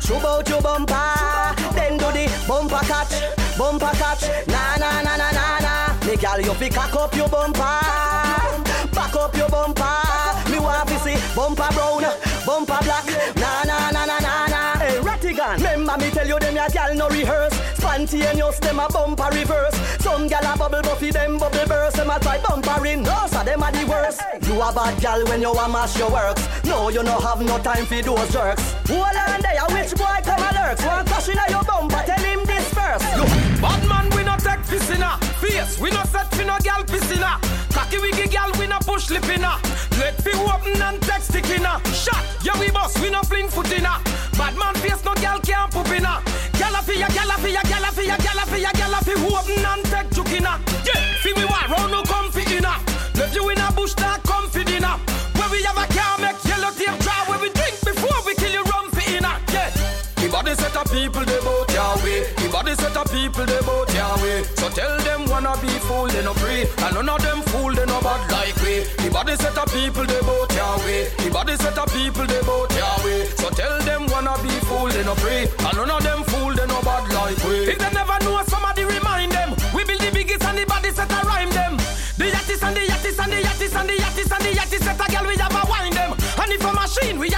Shoot 0.00 0.24
out 0.24 0.48
your 0.48 0.60
bumper, 0.60 1.54
then 1.74 1.96
do 1.98 2.06
the 2.12 2.26
bumper 2.48 2.82
catch, 2.86 3.14
bumper 3.56 3.92
catch. 3.96 4.22
Na 4.48 4.76
na 4.76 5.02
na 5.02 5.16
na 5.16 5.30
na 5.30 5.58
na. 5.60 6.06
Me 6.06 6.16
gal 6.16 6.40
you 6.40 6.54
fi 6.54 6.68
cock 6.68 6.94
up 6.96 7.14
your 7.14 7.28
bumper, 7.28 7.60
back 8.92 9.14
up 9.14 9.36
your 9.36 9.48
bumper. 9.48 10.50
Me 10.50 10.58
want 10.58 10.88
to 10.88 10.98
see 11.00 11.16
bumper 11.36 11.68
brown, 11.72 12.04
bumper 12.44 12.78
black. 12.82 13.06
Na 13.36 13.62
na 13.64 13.90
na 13.90 14.06
na. 14.06 14.11
Rattigan, 15.42 15.56
remember 15.58 16.04
me 16.04 16.10
tell 16.10 16.26
you 16.26 16.38
them 16.38 16.56
ya 16.56 16.68
gal 16.68 16.94
no 16.94 17.08
rehearse. 17.08 17.54
Spontaneous 17.76 18.58
them 18.60 18.78
a 18.78 18.88
bumper 18.88 19.28
reverse. 19.32 19.74
Some 20.00 20.28
gal 20.28 20.44
a 20.44 20.56
bubble 20.56 20.82
buffy 20.82 21.10
them 21.10 21.38
bubble 21.38 21.66
burst. 21.66 21.96
Them 21.96 22.10
a 22.10 22.18
try 22.20 22.38
bumpering. 22.38 23.02
No, 23.02 23.26
so 23.26 23.42
them 23.42 23.62
a 23.62 23.72
the 23.72 23.84
worst. 23.86 24.20
You 24.46 24.60
a 24.60 24.72
bad 24.72 25.00
gal 25.00 25.24
when 25.26 25.42
you 25.42 25.52
a 25.52 25.68
mash 25.68 25.98
your 25.98 26.10
works. 26.10 26.46
No, 26.64 26.88
you 26.88 27.02
no 27.02 27.18
have 27.20 27.40
no 27.40 27.58
time 27.58 27.86
for 27.86 28.02
those 28.02 28.32
jerks. 28.32 28.72
Hold 28.88 29.16
on 29.16 29.40
there, 29.40 29.66
which 29.70 29.94
boy 29.96 30.18
come 30.24 30.42
a 30.42 30.50
lurks? 30.54 30.84
One 30.84 31.06
crush 31.06 31.28
inna 31.28 31.44
your 31.48 31.64
bumper, 31.64 32.02
tell 32.06 32.24
him 32.24 32.44
this 32.44 32.68
first. 32.74 33.04
You 33.16 33.24
Bad 33.60 33.88
man, 33.88 34.10
we 34.16 34.24
no 34.24 34.36
take 34.36 34.62
piss 34.66 34.90
inna 34.90 35.21
Face, 35.42 35.80
we 35.80 35.90
no 35.90 36.04
set 36.04 36.32
fi 36.36 36.44
no 36.44 36.56
gal 36.62 36.84
piss 36.84 37.10
inna 37.10 37.40
Cocky 37.74 37.98
wiggy 37.98 38.28
gal, 38.28 38.50
we 38.60 38.66
no 38.68 38.78
push 38.86 39.10
lip 39.10 39.28
inna. 39.28 39.58
Let 39.98 40.14
fi 40.22 40.30
open 40.38 40.80
and 40.80 41.02
take 41.02 41.22
stick 41.22 41.50
inna. 41.50 41.80
Shot, 41.92 42.22
yeah 42.44 42.58
we 42.60 42.70
boss, 42.70 42.96
we 43.00 43.10
no 43.10 43.22
fling 43.22 43.48
foot 43.48 43.72
inna. 43.72 43.98
Bad 44.38 44.56
man 44.56 44.74
face, 44.76 45.02
no 45.04 45.14
gal 45.14 45.40
can't 45.40 45.72
poop 45.72 45.88
inna. 45.88 46.22
Gal 46.58 46.74
a 46.76 46.82
fi 46.82 47.00
ya, 47.00 47.08
gal 47.08 47.30
a 47.30 47.36
fi 47.42 47.50
ya, 47.50 47.62
gal 47.64 47.82
a 47.82 47.90
fi 47.90 48.06
ya, 48.06 48.16
gal 48.18 48.38
a 48.38 48.46
fi 48.46 48.60
ya, 48.60 48.70
gal 48.72 48.94
a 48.94 49.00
fi 49.02 49.14
open 49.18 49.66
and 49.66 49.84
take 49.86 50.10
juke 50.10 50.32
inna. 50.38 50.60
Yeah, 50.86 51.00
fi 51.22 51.32
we 51.34 51.44
want 51.44 51.68
round 51.70 51.90
no 51.90 52.02
comfy 52.04 52.44
inna. 52.54 52.78
Left 53.18 53.34
you 53.34 53.48
in 53.50 53.58
a 53.58 53.72
bush 53.72 53.94
that 53.94 54.22
comfy 54.22 54.64
dinner. 54.64 54.94
Where 55.34 55.50
we 55.50 55.62
have 55.64 55.76
a 55.76 55.86
car 55.92 56.18
make 56.18 56.38
yellow 56.44 56.70
tape 56.70 56.98
dry. 57.00 57.24
Where 57.26 57.40
we 57.40 57.50
drink 57.50 57.80
before 57.82 58.20
we 58.26 58.34
kill 58.36 58.52
you 58.52 58.62
rum 58.64 58.90
fi 58.92 59.16
inna. 59.16 59.40
Yeah, 59.50 59.70
the 60.16 60.28
body 60.30 60.54
set 60.54 60.76
of 60.76 60.86
people 60.92 61.24
they 61.24 61.40
body 61.40 61.71
set 62.82 62.96
of 62.96 63.06
people 63.12 63.46
they 63.46 63.60
both 63.62 63.94
Yahweh 63.94 64.42
So 64.58 64.68
tell 64.70 64.98
them 65.06 65.30
wanna 65.30 65.54
be 65.62 65.70
fool 65.86 66.08
they 66.08 66.24
no 66.24 66.34
free. 66.34 66.66
And 66.84 66.94
none 66.94 67.08
of 67.08 67.22
them 67.22 67.40
fool 67.50 67.72
they 67.72 67.86
no 67.86 68.00
bad 68.02 68.22
like 68.34 68.56
we. 68.62 68.82
The 69.02 69.08
body 69.12 69.36
set 69.36 69.56
of 69.56 69.68
people 69.70 70.04
they 70.04 70.20
both 70.26 70.50
Yahweh 70.50 71.02
The 71.22 71.30
body 71.30 71.56
set 71.56 71.78
of 71.78 71.88
people 71.94 72.26
they 72.26 72.42
both 72.42 72.74
Yahweh 72.74 73.22
So 73.38 73.48
tell 73.50 73.78
them 73.88 74.06
wanna 74.10 74.34
be 74.42 74.50
fool 74.66 74.90
they 74.90 75.04
no 75.04 75.14
free. 75.22 75.46
And 75.66 75.76
none 75.78 75.90
of 75.90 76.02
them 76.02 76.20
fool 76.30 76.52
they 76.58 76.66
no 76.66 76.78
bad 76.82 77.06
like 77.14 77.38
we. 77.46 77.70
If 77.72 77.78
they 77.78 77.92
never 77.94 78.18
know 78.24 78.42
somebody 78.50 78.84
remind 78.84 79.32
them. 79.32 79.54
We 79.74 79.84
build 79.84 80.00
the 80.00 80.10
biggest 80.10 80.42
and 80.44 80.58
the 80.58 80.64
body 80.66 80.90
set 80.90 81.10
a 81.10 81.20
rhyme 81.30 81.50
them. 81.50 81.76
The 82.18 82.26
yattis 82.34 82.62
and 82.66 82.74
the 82.76 82.82
yattis 82.90 83.18
and 83.22 83.32
the 83.32 83.40
yattis 83.46 83.74
and 83.78 83.88
the 83.88 83.96
yattis 84.02 84.30
and 84.34 84.42
the 84.46 84.52
yattis 84.58 84.82
set 84.82 85.00
a 85.00 85.06
girl 85.12 85.26
we 85.30 85.36
have 85.38 85.54
a 85.54 85.62
wine 85.70 85.94
them. 85.94 86.12
And 86.42 86.50
if 86.52 86.64
a 86.64 86.72
machine 86.72 87.18
we 87.18 87.30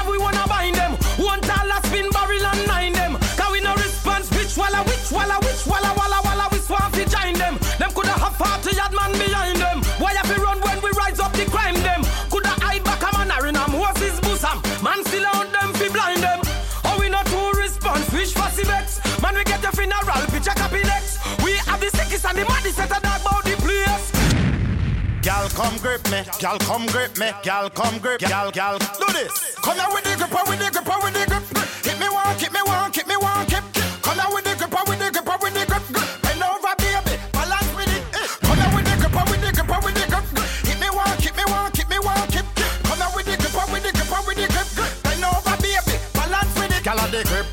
come 25.54 25.76
grip 25.78 26.02
me. 26.10 26.22
Gal, 26.38 26.58
come 26.58 26.86
grip 26.86 27.16
me. 27.18 27.30
Gal, 27.42 27.70
come 27.70 27.98
grip. 27.98 28.20
Gal, 28.20 28.50
gal. 28.50 28.78
Do 28.78 29.06
this. 29.12 29.54
Come 29.62 29.78
here 29.78 29.86
with 29.92 30.04
the 30.04 30.16
gripper, 30.16 30.42
with 30.48 30.58
the 30.58 30.70
gripper, 30.70 30.98
with 31.02 31.14
the 31.14 31.24
grip. 31.26 31.42
Hit 31.84 31.98
me 32.00 32.08
one, 32.08 32.38
hit 32.38 32.52
me 32.52 32.60
one, 32.64 32.92
hit 32.92 33.06
me 33.06 33.16
one, 33.16 33.46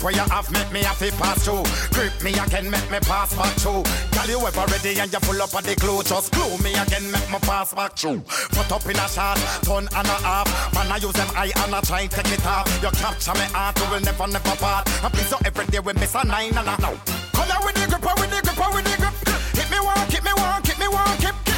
where 0.04 0.14
you 0.14 0.26
have 0.34 0.50
make 0.52 0.72
me 0.72 0.82
have 0.84 0.98
to 1.00 1.12
pass 1.18 1.46
through. 1.46 1.64
Grip 1.94 2.14
me 2.24 2.32
again, 2.34 2.70
make 2.70 2.90
me 2.92 3.00
pass 3.02 3.34
back 3.36 3.54
through. 3.58 3.84
Gal, 4.12 4.28
you 4.28 4.40
ever 4.46 4.66
ready 4.68 5.00
and 5.00 5.12
you 5.12 5.20
full 5.20 5.42
up 5.42 5.54
of 5.54 5.64
the 5.64 5.76
glue. 5.76 6.02
Just 6.04 6.32
glue 6.34 6.58
me 6.60 6.74
again, 6.74 7.10
make 7.12 7.30
me 7.30 7.40
pass 7.42 7.74
back 7.74 7.96
through. 7.98 8.22
Put 8.52 8.72
up 8.72 8.86
in 8.86 8.98
a 8.98 9.08
shot, 9.08 9.38
turn 9.64 9.88
and 9.96 10.08
a 10.08 10.18
half. 10.26 10.48
Man, 10.74 10.92
I 10.92 10.98
use 10.98 11.14
them 11.14 11.30
eye 11.36 11.52
and 11.56 11.76
I 11.76 11.82
try 11.82 12.08
take 12.08 12.32
it 12.32 12.46
off. 12.46 12.68
You 12.82 12.90
capture 12.92 13.34
me 13.34 13.46
heart, 13.54 13.78
you 13.80 13.90
will 13.90 14.02
never, 14.02 14.28
never 14.28 14.56
part. 14.58 14.90
And 15.04 15.14
please, 15.14 15.28
so 15.28 15.38
every 15.46 15.66
day 15.68 15.80
we 15.80 15.94
miss 15.94 16.16
a 16.16 16.26
nine 16.26 16.58
and 16.58 16.68
a. 16.68 16.76
Come 16.78 17.48
here 17.48 17.62
with 17.64 17.76
the 17.76 17.86
gripper, 17.88 18.14
with 18.18 18.32
the 18.32 18.42
gripper, 18.42 18.70
with 18.74 18.86
the 18.86 18.96
grip. 18.98 19.16
Hit 19.54 19.70
me 19.70 19.80
one, 19.80 20.08
hit 20.10 20.24
me 20.24 20.34
one, 20.34 20.64
hit 20.64 20.80
me 20.80 20.88
one, 20.88 21.18
hit. 21.18 21.51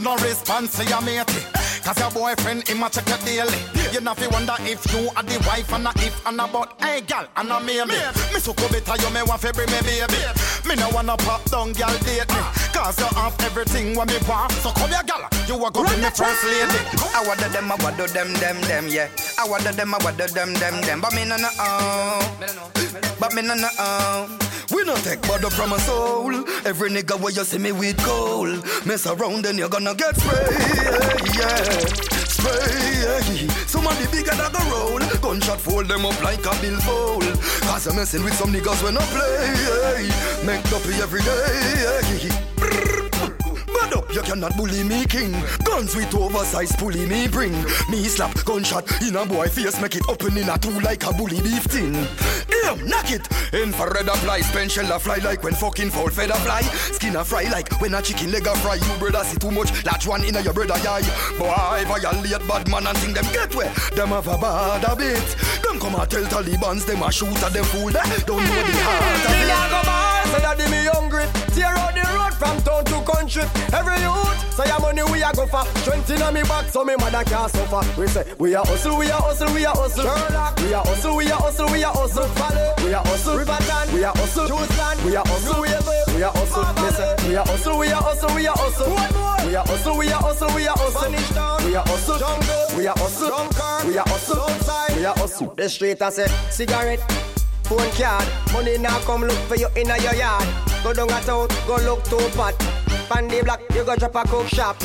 You 0.00 0.04
no 0.04 0.16
response 0.16 0.76
to 0.78 0.84
your 0.86 1.00
mate. 1.02 1.26
Cause 1.84 1.98
your 1.98 2.10
boyfriend, 2.10 2.68
him 2.68 2.82
a 2.82 2.90
check 2.90 3.08
you 3.08 3.16
daily. 3.24 3.58
You 3.92 4.00
know 4.00 4.14
fi 4.14 4.26
wonder 4.28 4.54
if 4.60 4.80
you 4.92 5.08
are 5.16 5.22
the 5.22 5.36
wife 5.46 5.72
and 5.72 5.86
a 5.86 5.92
if 5.96 6.26
and 6.26 6.40
a 6.40 6.46
but. 6.46 6.74
Hey, 6.80 7.00
gal, 7.00 7.26
and 7.36 7.50
a 7.50 7.60
maybe. 7.60 7.96
Me 8.32 8.40
so 8.40 8.52
cool 8.54 8.68
better, 8.68 8.96
you 9.00 9.10
me 9.12 9.22
want 9.22 9.40
fi 9.40 9.52
bring 9.52 9.70
me 9.70 9.80
baby. 9.82 10.20
Me 10.66 10.74
no 10.76 10.88
wanna 10.90 11.16
pop 11.16 11.44
down, 11.50 11.72
gal, 11.72 11.92
date 12.04 12.28
me. 12.28 12.40
Ah. 12.40 12.52
Cause 12.72 12.98
you 12.98 13.06
have 13.16 13.36
everything 13.40 13.94
what 13.94 14.08
me 14.08 14.16
want. 14.28 14.52
So 14.64 14.70
come 14.72 14.90
here, 14.90 15.04
gal, 15.06 15.28
you 15.46 15.56
a 15.64 15.70
go 15.70 15.84
be 15.84 15.96
me 15.96 16.10
first 16.10 16.44
lady. 16.44 16.80
I 17.14 17.24
want 17.26 17.40
them, 17.40 17.72
I 17.72 17.76
want 17.76 17.96
them, 17.96 18.32
them, 18.34 18.60
them, 18.62 18.88
yeah. 18.88 19.08
I 19.38 19.48
want 19.48 19.64
them, 19.64 19.94
I 19.94 19.98
want 20.02 20.16
them, 20.16 20.52
them, 20.54 20.80
them. 20.80 21.00
But 21.00 21.14
me 21.14 21.24
no 21.24 21.36
no 21.36 21.48
oh. 21.58 22.20
But 23.18 23.34
me 23.34 23.42
no 23.42 23.54
no 23.54 23.68
oh. 23.78 24.49
We 24.72 24.84
no 24.84 24.94
take 24.96 25.22
bother 25.22 25.50
from 25.50 25.72
a 25.72 25.78
soul. 25.80 26.32
Every 26.64 26.90
nigga 26.90 27.18
where 27.20 27.32
you 27.32 27.44
see 27.44 27.58
me 27.58 27.72
with 27.72 28.02
gold. 28.04 28.64
Mess 28.86 29.06
around 29.06 29.44
then 29.44 29.58
you're 29.58 29.68
gonna 29.68 29.94
get 29.94 30.16
sprayed, 30.16 31.34
yeah. 31.34 32.10
Spray, 32.30 33.48
somebody 33.66 34.06
bigger 34.12 34.36
than 34.36 34.52
the 34.52 34.62
roll. 34.70 35.00
Gunshot 35.20 35.60
fold 35.60 35.88
them 35.88 36.06
up 36.06 36.22
like 36.22 36.44
a 36.46 36.54
billfold. 36.60 37.24
Cause 37.62 37.88
I'm 37.88 37.96
messing 37.96 38.22
with 38.22 38.34
some 38.34 38.52
niggas 38.52 38.82
when 38.82 38.96
I 38.96 39.04
play. 39.10 40.46
Make 40.46 40.72
up 40.72 40.86
every 41.02 41.22
day. 41.22 42.59
Head 43.90 43.98
up, 43.98 44.14
you 44.14 44.22
cannot 44.22 44.56
bully 44.56 44.84
me 44.84 45.04
king. 45.06 45.32
Guns 45.64 45.96
with 45.96 46.14
oversized 46.14 46.78
pulley 46.78 47.06
me 47.06 47.26
bring. 47.26 47.52
Me 47.90 48.04
slap 48.04 48.32
gunshot 48.44 48.84
in 49.02 49.16
a 49.16 49.26
boy 49.26 49.48
face, 49.48 49.80
make 49.80 49.96
it 49.96 50.08
open 50.08 50.36
in 50.36 50.48
a 50.48 50.56
two 50.58 50.78
like 50.80 51.02
a 51.04 51.12
bully 51.12 51.40
beef 51.40 51.66
tin. 51.68 51.96
Aim, 51.96 52.86
knock 52.86 53.10
it. 53.10 53.26
Infrared 53.52 54.06
apply, 54.06 54.42
spend 54.42 54.70
shell 54.70 54.90
a 54.92 54.98
fly 54.98 55.16
like 55.16 55.42
when 55.42 55.54
fucking 55.54 55.90
foul 55.90 56.08
feather 56.08 56.34
fly. 56.34 56.62
Skin 56.62 57.16
a 57.16 57.24
fry 57.24 57.44
like 57.50 57.80
when 57.80 57.94
a 57.94 58.02
chicken 58.02 58.30
leg 58.30 58.46
a 58.46 58.54
fry. 58.56 58.74
You 58.76 58.98
brother 58.98 59.24
see 59.24 59.38
too 59.38 59.50
much, 59.50 59.84
large 59.84 60.06
one 60.06 60.24
in 60.24 60.36
a 60.36 60.40
your 60.40 60.52
brother 60.52 60.74
eye. 60.74 61.02
Boy, 61.36 61.84
violate 61.86 62.46
bad 62.46 62.68
man 62.70 62.86
and 62.86 62.98
think 62.98 63.16
them 63.16 63.26
get 63.32 63.54
where. 63.56 63.72
Them 63.96 64.10
have 64.10 64.28
a 64.28 64.38
bad 64.38 64.84
habit. 64.84 65.36
Them 65.64 65.80
come 65.80 65.96
and 65.96 66.10
tell 66.10 66.24
Taliban's 66.24 66.84
them 66.84 67.02
a 67.02 67.10
shoot 67.10 67.42
at 67.42 67.52
them 67.52 67.64
fool. 67.64 67.90
Don't 67.90 68.08
know 68.08 68.44
the 68.44 68.78
heart 68.84 69.74
of 69.80 70.16
it. 70.16 70.19
Say 70.30 70.40
that 70.40 70.58
me 70.58 70.86
hungry. 70.94 71.26
Tear 71.54 71.74
out 71.74 71.94
the 71.94 72.04
road 72.14 72.34
from 72.34 72.56
town 72.62 72.84
to 72.86 72.98
country. 73.02 73.44
Every 73.74 73.98
youth 74.00 74.40
say 74.54 74.66
your 74.70 74.80
money 74.80 75.02
we 75.10 75.22
a 75.22 75.32
go 75.32 75.46
for. 75.46 75.64
Strength 75.82 76.10
inna 76.10 76.32
me 76.32 76.42
back 76.42 76.68
so 76.68 76.84
me 76.84 76.94
mother 76.96 77.24
can't 77.24 77.50
suffer. 77.50 77.82
We 78.00 78.06
say 78.06 78.24
we 78.38 78.54
a 78.54 78.60
hustle, 78.62 78.98
we 78.98 79.06
a 79.10 79.16
hustle, 79.16 79.52
we 79.54 79.64
a 79.64 79.70
hustle. 79.70 80.04
Sherlock, 80.04 80.58
we 80.60 80.72
a 80.72 80.78
hustle, 80.78 81.16
we 81.16 81.26
a 81.30 81.34
hustle, 81.34 81.66
we 81.70 81.82
a 81.82 81.88
hustle. 81.88 82.28
Valley, 82.40 82.84
we 82.84 82.92
a 82.92 82.98
hustle. 82.98 83.36
Riverton, 83.36 83.94
we 83.94 84.02
a 84.02 84.10
hustle. 84.10 84.46
Choosland, 84.48 85.04
we 85.04 85.14
a 85.14 85.22
hustle. 85.22 85.60
We 85.60 86.22
a 86.22 86.30
hustle. 86.30 86.64
Say 86.90 87.28
we 87.28 87.34
a 87.34 87.42
hustle, 87.44 87.78
we 87.78 87.88
a 87.88 87.96
hustle, 87.96 88.34
we 88.34 88.46
a 88.46 88.52
hustle. 88.52 88.94
One 88.94 89.12
more. 89.14 89.46
We 89.46 89.54
a 89.54 89.62
hustle, 89.62 89.96
we 89.96 90.08
a 90.08 90.16
hustle, 90.16 90.54
we 90.54 90.66
a 90.66 90.72
hustle. 90.72 91.66
We 91.66 91.74
a 91.74 91.80
hustle. 91.82 92.18
Jungle, 92.18 92.76
we 92.76 92.86
a 92.86 92.92
hustle. 92.92 93.88
We 93.88 93.96
a 93.96 94.02
hustle. 94.02 94.40
Outside, 94.40 94.96
we 94.96 95.04
a 95.04 95.12
hustle. 95.12 95.54
The 95.54 95.68
street 95.68 96.02
I 96.02 96.10
say 96.10 96.26
cigarette 96.50 97.29
phone 97.70 97.90
card. 97.92 98.26
Money 98.52 98.78
now 98.78 98.98
come 99.06 99.22
look 99.22 99.42
for 99.46 99.54
you 99.54 99.68
in 99.76 99.86
your 99.86 100.14
yard. 100.14 100.46
Go 100.82 100.92
down 100.92 101.08
a 101.08 101.20
town, 101.22 101.46
go 101.68 101.76
look 101.86 102.02
to 102.10 102.18
pot. 102.36 102.58
Pan 103.08 103.28
the 103.28 103.42
block, 103.44 103.62
you 103.74 103.84
go 103.84 103.94
drop 103.94 104.16
a 104.16 104.22
cook 104.28 104.48
shop. 104.48 104.76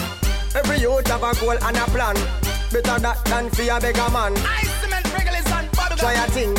Every 0.53 0.77
youth 0.77 1.07
have 1.07 1.23
a 1.23 1.33
goal 1.41 1.57
and 1.57 1.77
a 1.77 1.85
plan. 1.89 2.15
Better 2.71 2.99
that 2.99 3.25
than 3.25 3.49
for 3.49 3.63
a 3.63 3.79
beggar 3.81 4.09
man. 4.13 4.33
I 4.37 4.61
cement 4.81 5.05
regulars 5.17 5.51
and 5.57 5.71
bubble 5.71 5.97
Try 5.97 6.13
a 6.13 6.27
thing. 6.29 6.53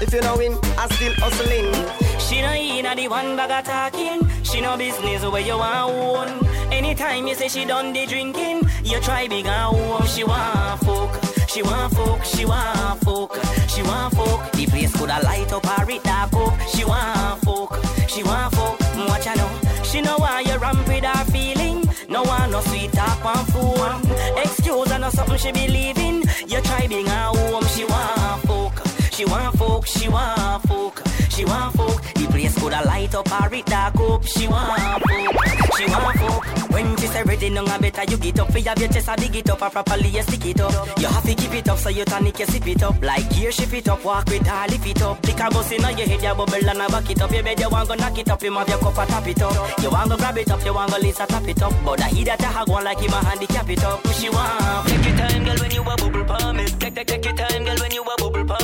If 0.00 0.12
you 0.14 0.20
know 0.20 0.36
win, 0.36 0.54
I 0.78 0.86
still 0.94 1.14
hustling. 1.14 1.74
She 2.20 2.40
no 2.42 2.52
inna 2.52 2.94
the 2.94 3.08
one 3.08 3.36
bag 3.36 3.50
of 3.50 3.64
talking. 3.64 4.20
She 4.44 4.60
no 4.60 4.76
business 4.76 5.24
where 5.24 5.42
you 5.42 5.58
want 5.58 5.90
own. 5.90 6.46
Anytime 6.72 7.26
you 7.26 7.34
say 7.34 7.48
she 7.48 7.64
done 7.64 7.92
the 7.92 8.06
drinking, 8.06 8.62
you 8.84 9.00
try 9.00 9.26
big 9.26 9.46
and 9.46 9.76
home. 9.76 10.06
She 10.06 10.22
want 10.22 10.80
fuck. 10.80 11.10
She 11.48 11.62
want 11.62 11.92
fuck. 11.92 12.24
She 12.24 12.44
want 12.44 13.00
fuck. 13.00 13.32
She 13.68 13.82
want 13.82 14.14
fuck. 14.14 14.51
Coulda 15.12 15.26
light 15.26 15.52
up 15.52 15.78
or 15.78 15.90
it 15.90 16.02
dark 16.02 16.32
up. 16.32 16.60
She 16.68 16.84
want 16.84 17.40
fuck. 17.42 18.08
She 18.08 18.22
want 18.22 18.54
fuck. 18.54 18.80
Watch 19.08 19.24
her 19.24 19.36
know. 19.36 19.82
She 19.82 20.00
know 20.00 20.16
why 20.16 20.40
you 20.40 20.56
ramp 20.58 20.86
with 20.88 21.04
her 21.04 21.24
feeling. 21.26 21.88
No 22.08 22.22
one 22.22 22.50
no 22.50 22.60
sweet 22.62 22.92
talk 22.92 23.24
on 23.24 23.44
phone. 23.46 24.02
Excuse 24.38 24.90
her 24.90 24.98
no 24.98 25.10
something 25.10 25.38
she 25.38 25.52
believe 25.52 25.98
in. 25.98 26.22
You 26.46 26.60
try 26.62 26.86
big 26.86 27.06
and 27.06 27.36
home. 27.36 27.64
She 27.66 27.84
want 27.84 28.42
fuck. 28.42 28.86
She 29.12 29.24
want 29.24 29.58
fuck. 29.58 29.86
She 29.86 30.08
want 30.08 30.62
fuck. 30.62 31.21
She 31.32 31.46
want 31.46 31.74
fuck. 31.74 32.14
The 32.14 32.26
place 32.26 32.58
coulda 32.58 32.82
light 32.84 33.14
up 33.14 33.32
or 33.32 33.54
it 33.54 33.64
dark 33.64 33.96
up. 33.96 34.24
She 34.24 34.46
want 34.46 34.68
fuck. 35.02 35.76
She 35.76 35.86
want 35.86 36.18
fuck. 36.18 36.70
When 36.70 36.96
she 36.98 37.06
say 37.06 37.22
ready, 37.22 37.48
no 37.48 37.64
better 37.64 38.04
you 38.10 38.18
get 38.18 38.38
up. 38.38 38.52
For 38.52 38.58
your 38.58 38.74
chest, 38.74 39.08
I 39.08 39.16
dig 39.16 39.36
it 39.36 39.48
up 39.48 39.62
and 39.62 39.72
properly 39.72 40.08
you 40.08 40.22
stick 40.22 40.44
it 40.44 40.60
up. 40.60 41.00
You 41.00 41.06
have 41.06 41.24
to 41.24 41.34
keep 41.34 41.54
it 41.54 41.68
up 41.68 41.78
so 41.78 41.88
you 41.88 42.04
tonic 42.04 42.38
you 42.38 42.46
sip 42.46 42.66
it 42.66 42.82
up. 42.82 43.00
Like 43.00 43.30
gear 43.30 43.50
shift 43.50 43.72
it 43.72 43.88
up, 43.88 44.04
walk 44.04 44.26
with 44.26 44.46
her, 44.46 44.66
lift 44.68 44.86
it 44.86 45.00
up. 45.00 45.24
Lick 45.24 45.40
a 45.40 45.48
bus 45.48 45.72
in 45.72 45.80
your 45.80 46.06
head, 46.06 46.22
you 46.22 46.34
bubble 46.34 46.68
and 46.68 46.82
I 46.82 46.88
back 46.88 47.10
it 47.10 47.22
up. 47.22 47.32
You 47.32 47.42
bed, 47.42 47.60
you 47.60 47.70
want 47.70 47.88
go 47.88 47.94
knock 47.94 48.18
it 48.18 48.30
up, 48.30 48.42
you 48.42 48.52
have 48.52 48.68
your 48.68 48.78
cup 48.78 48.98
and 48.98 49.08
tap 49.08 49.26
it 49.26 49.42
up. 49.42 49.82
You 49.82 49.90
want 49.90 50.10
go 50.10 50.16
grab 50.18 50.36
it 50.36 50.50
up, 50.50 50.64
you 50.64 50.74
want 50.74 50.90
go 50.90 50.98
Lisa 50.98 51.26
tap 51.26 51.48
it 51.48 51.62
up. 51.62 51.72
But 51.82 52.02
I 52.02 52.08
hear 52.08 52.24
that 52.26 52.44
I 52.44 52.64
go 52.66 52.74
on 52.74 52.84
like 52.84 52.98
him 52.98 53.12
a 53.12 53.24
handicap 53.24 53.70
it 53.70 53.84
up. 53.84 54.06
She 54.12 54.28
want. 54.28 54.86
Take 54.86 55.06
your 55.06 55.16
time, 55.16 55.44
girl, 55.44 55.56
when 55.56 55.70
you 55.70 55.80
a 55.80 55.96
bubble 55.96 56.24
palm. 56.24 56.56
Take, 56.58 56.94
take, 56.94 57.06
take 57.06 57.24
your 57.24 57.34
time, 57.34 57.64
girl, 57.64 57.76
when 57.80 57.90
you 57.90 58.02
a 58.02 58.16
bubble 58.18 58.44
palm 58.44 58.61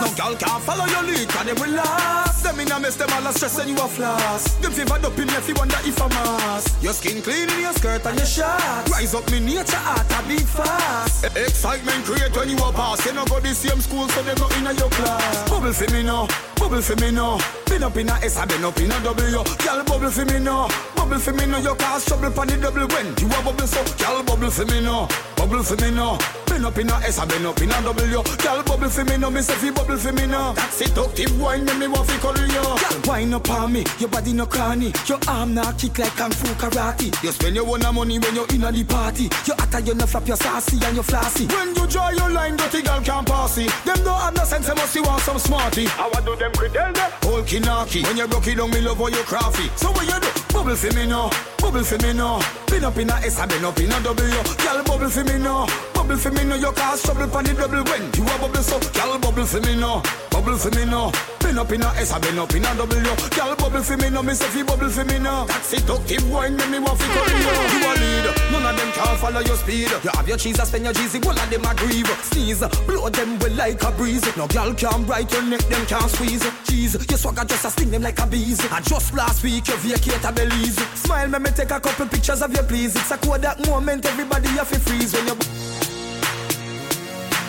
No 0.00 0.08
girl 0.14 0.34
can't 0.36 0.62
follow 0.62 0.86
your 0.86 1.02
lead, 1.04 1.28
and 1.36 1.48
they 1.48 1.52
will 1.54 1.70
last. 1.74 2.42
Them 2.44 2.60
in 2.60 2.70
a 2.72 2.78
mess, 2.80 2.96
them 2.96 3.08
all 3.12 3.26
a 3.26 3.32
stress 3.32 3.58
and 3.58 3.70
you 3.70 3.76
a 3.76 3.88
floss. 3.88 4.54
Them 4.60 4.72
fever 4.72 4.94
up 4.94 5.18
in 5.18 5.26
me 5.26 5.34
if 5.34 5.48
you 5.48 5.54
wonder 5.54 5.76
if 5.84 6.00
I'm 6.02 6.08
mass. 6.10 6.82
Your 6.82 6.92
skin 6.92 7.22
clean 7.22 7.48
in 7.50 7.60
your 7.60 7.72
skirt 7.72 8.04
and 8.06 8.16
your 8.18 8.26
shorts. 8.26 8.90
Rise 8.90 9.14
up, 9.14 9.30
me 9.30 9.40
nature 9.40 9.76
heart 9.76 10.10
a 10.12 10.28
beat 10.28 10.42
fast. 10.48 11.24
E- 11.24 11.40
Excitement 11.40 12.04
create 12.04 12.36
when 12.36 12.48
you 12.50 12.56
a 12.56 12.72
pass. 12.72 13.04
You 13.06 13.12
no 13.12 13.24
go 13.24 13.40
the 13.40 13.54
same 13.54 13.80
school, 13.80 14.08
so 14.08 14.22
them 14.22 14.36
not 14.38 14.56
in 14.56 14.64
your 14.76 14.90
class. 14.90 15.48
Bubble 15.48 15.72
for 15.72 15.90
me 15.92 16.02
now, 16.02 16.26
bubble 16.56 16.82
for 16.82 16.96
me 16.96 17.10
now. 17.10 17.38
Been 17.66 17.82
up 17.82 17.96
in 17.96 18.08
a 18.08 18.14
S, 18.22 18.36
I 18.36 18.44
been 18.46 18.64
up 18.64 18.78
in 18.78 18.90
a 18.92 19.00
W. 19.02 19.30
Girl, 19.64 19.84
bubble 19.84 20.10
for 20.10 20.24
me 20.26 20.38
now, 20.38 20.68
bubble 21.04 21.20
for 21.20 21.32
me 21.32 21.46
now. 21.46 21.58
You 21.58 21.74
cause 21.74 22.04
trouble 22.04 22.30
pon 22.30 22.46
the 22.48 22.56
double 22.56 22.86
when 22.88 23.06
you 23.18 23.26
a 23.26 23.42
bubble 23.44 23.66
so. 23.66 23.82
Girl, 24.00 24.22
bubble 24.22 24.50
for 24.50 24.64
me 24.64 24.80
now, 24.80 25.08
bubble 25.36 25.62
for 25.62 25.76
me 25.76 25.90
now. 25.90 26.18
Been 26.46 26.64
up 26.64 26.78
in 26.78 26.88
a 26.88 26.94
S, 27.04 27.18
I 27.18 27.26
been 27.26 27.44
up 27.46 27.60
in 27.60 27.70
a 27.70 27.82
W. 27.82 28.22
Girl, 28.38 28.62
bubble 28.62 28.88
for 28.88 29.04
me 29.04 29.16
now, 29.16 29.30
me 29.30 29.42
say 29.42 29.54
fi 29.54 29.70
bubble 29.70 29.96
for 29.96 30.12
me 30.12 30.26
now. 30.26 30.52
That's 30.52 30.80
it, 30.80 31.30
wine, 31.38 31.64
make 31.64 31.78
me 31.78 31.88
want 31.88 32.08
fi 32.08 32.16
cuddle 32.18 32.46
you. 32.46 32.62
Girl, 32.62 33.00
wine 33.04 33.34
up 33.34 33.50
on 33.50 33.72
me, 33.72 33.84
your 33.98 34.08
body 34.08 34.32
no 34.32 34.46
cranny. 34.46 34.92
Your 35.06 35.18
arm 35.28 35.54
now 35.54 35.72
kick 35.72 35.98
like 35.98 36.16
kung 36.16 36.30
fu 36.30 36.46
karate. 36.54 37.12
You 37.22 37.32
spend 37.32 37.56
your 37.56 37.68
own 37.68 37.94
money 37.94 38.18
when 38.18 38.34
you're 38.34 38.48
in 38.48 38.64
a 38.64 38.72
the 38.72 38.84
party. 38.84 39.24
You 39.44 39.54
hotter, 39.58 39.80
you 39.80 39.94
no 39.94 40.06
flap 40.06 40.26
your 40.26 40.36
sassy 40.36 40.78
and 40.84 40.94
your 40.94 41.04
flossy. 41.04 41.46
When 41.46 41.74
you 41.74 41.86
draw 41.86 42.10
your 42.10 42.30
line, 42.30 42.56
dirty 42.56 42.82
girl 42.82 43.00
can't 43.00 43.26
pass 43.26 43.58
it. 43.58 43.70
Them 43.84 43.98
don't 44.04 44.20
have 44.20 44.34
no 44.36 44.44
sense, 44.44 44.66
they 44.66 44.74
must 44.74 44.94
you 44.94 45.02
want 45.02 45.22
some 45.22 45.38
smarty. 45.38 45.86
I 45.98 46.08
want 46.12 46.24
do 46.24 46.36
them 46.36 46.52
credel 46.52 46.92
them. 46.92 47.10
Old 47.26 47.46
kinaki, 47.46 48.02
when 48.04 48.16
you 48.16 48.26
broke 48.28 48.46
it 48.46 48.56
down, 48.56 48.70
me 48.70 48.80
love 48.80 48.98
how 48.98 49.08
you 49.08 49.22
crafty. 49.24 49.68
So 49.76 49.90
what 49.90 50.06
you 50.06 50.18
do? 50.20 50.28
Bubble 50.54 50.76
for 50.76 50.93
me 50.94 51.06
now, 51.06 51.30
bubble 51.58 51.84
for 51.84 51.98
me 51.98 52.12
now. 52.12 52.40
Been 52.66 52.84
up 52.84 52.96
in 52.96 53.10
a 53.10 53.14
S, 53.14 53.38
I 53.38 53.46
been 53.46 53.64
up 53.64 53.78
in 53.78 53.92
a 53.92 54.00
W. 54.00 54.42
Girl, 54.62 54.82
bubble 54.84 55.10
for 55.10 55.24
me 55.24 55.38
now, 55.38 55.66
bubble 55.94 56.16
for 56.16 56.30
me 56.30 56.44
now. 56.44 56.56
You 56.56 56.72
cause 56.72 57.02
trouble 57.02 57.28
pon 57.28 57.44
the 57.44 57.54
double 57.54 57.82
when 57.84 58.02
you 58.14 58.22
a 58.22 58.38
bubble 58.38 58.62
so. 58.62 58.78
Girl, 58.92 59.18
bubble 59.18 59.44
for 59.44 59.60
me 59.60 59.74
now, 59.76 60.02
bubble 60.30 60.56
for 60.56 60.70
me 60.70 60.84
now. 60.84 61.10
Been 61.54 61.62
up 61.62 61.70
in 61.70 61.82
a 61.82 61.86
S, 62.02 62.10
I 62.10 62.18
been 62.18 62.36
up 62.36 62.52
in 62.52 62.64
a 62.64 62.74
W. 62.74 63.14
Girl, 63.30 63.54
bubble 63.54 63.82
for 63.84 63.96
me 63.96 64.10
now, 64.10 64.22
me 64.22 64.34
say 64.34 64.48
fi 64.50 64.64
bubble 64.64 64.90
for 64.90 65.04
me 65.04 65.20
now. 65.20 65.44
That's 65.44 65.72
it, 65.72 65.88
active 65.88 66.28
wine, 66.28 66.56
make 66.56 66.68
me 66.68 66.80
want 66.80 66.98
fi 66.98 67.06
call 67.14 67.30
you. 67.30 67.46
You 67.46 67.78
a 67.78 67.92
lead, 67.94 68.26
none 68.50 68.66
of 68.66 68.76
them 68.76 68.90
can 68.90 69.16
follow 69.18 69.38
your 69.38 69.54
speed. 69.54 69.88
You 70.02 70.10
have 70.14 70.26
your 70.26 70.36
cheese, 70.36 70.58
I 70.58 70.64
spend 70.64 70.82
your 70.82 70.92
cheesy, 70.92 71.20
all 71.22 71.30
of 71.30 71.48
them 71.48 71.64
a 71.64 71.72
grieve. 71.76 72.08
Sneeze, 72.26 72.58
blow 72.88 73.08
them 73.08 73.38
well 73.38 73.52
like 73.52 73.80
a 73.84 73.92
breeze. 73.92 74.36
No 74.36 74.48
girl 74.48 74.74
can 74.74 75.04
bright 75.04 75.30
your 75.30 75.42
neck, 75.44 75.60
them 75.70 75.86
can't 75.86 76.10
squeeze. 76.10 76.42
Cheese, 76.66 76.94
your 77.08 77.18
swagger 77.18 77.44
just 77.44 77.64
a 77.64 77.70
sting 77.70 77.92
them 77.92 78.02
like 78.02 78.18
a 78.18 78.26
bees. 78.26 78.58
And 78.72 78.84
just 78.84 79.14
last 79.14 79.44
week 79.44 79.68
you 79.68 79.76
vacate 79.76 80.24
a 80.24 80.32
Belize. 80.32 80.74
Smile, 80.98 81.28
me 81.28 81.38
me 81.38 81.50
take 81.50 81.70
a 81.70 81.78
couple 81.78 82.08
pictures 82.08 82.42
of 82.42 82.50
you, 82.50 82.64
please. 82.64 82.96
It's 82.96 83.12
a 83.12 83.16
Kodak 83.16 83.64
moment, 83.68 84.04
everybody 84.06 84.48
have 84.58 84.72
to 84.72 84.80
freeze 84.80 85.12
when 85.12 85.28
you. 85.28 85.36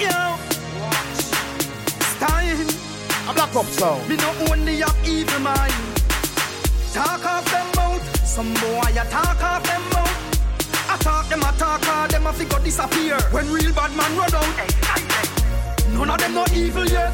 Yo. 0.06 0.65
A 3.28 3.34
black 3.34 3.56
up 3.56 3.66
sound. 3.66 4.08
Me 4.08 4.16
no 4.18 4.30
only 4.52 4.78
have 4.78 4.96
evil 5.04 5.40
mind. 5.40 5.74
Talk 6.94 7.26
off 7.26 7.46
them 7.52 7.66
mouth. 7.76 8.26
Some 8.26 8.54
boy 8.56 8.92
a 8.92 9.04
talk 9.10 9.42
off 9.42 9.64
them 9.64 9.82
mouth. 9.90 10.16
I 10.88 10.98
talk 10.98 11.28
them, 11.30 11.44
I 11.44 11.52
talk 11.58 11.88
all 11.88 12.08
them, 12.08 12.28
I 12.28 12.32
figure 12.34 12.60
disappear. 12.60 13.20
When 13.32 13.52
real 13.52 13.74
bad 13.74 13.96
man 13.98 14.16
run 14.16 14.34
out. 14.34 14.46
None 15.92 16.10
of 16.10 16.18
them 16.20 16.34
not 16.36 16.54
evil 16.54 16.86
yet. 16.86 17.12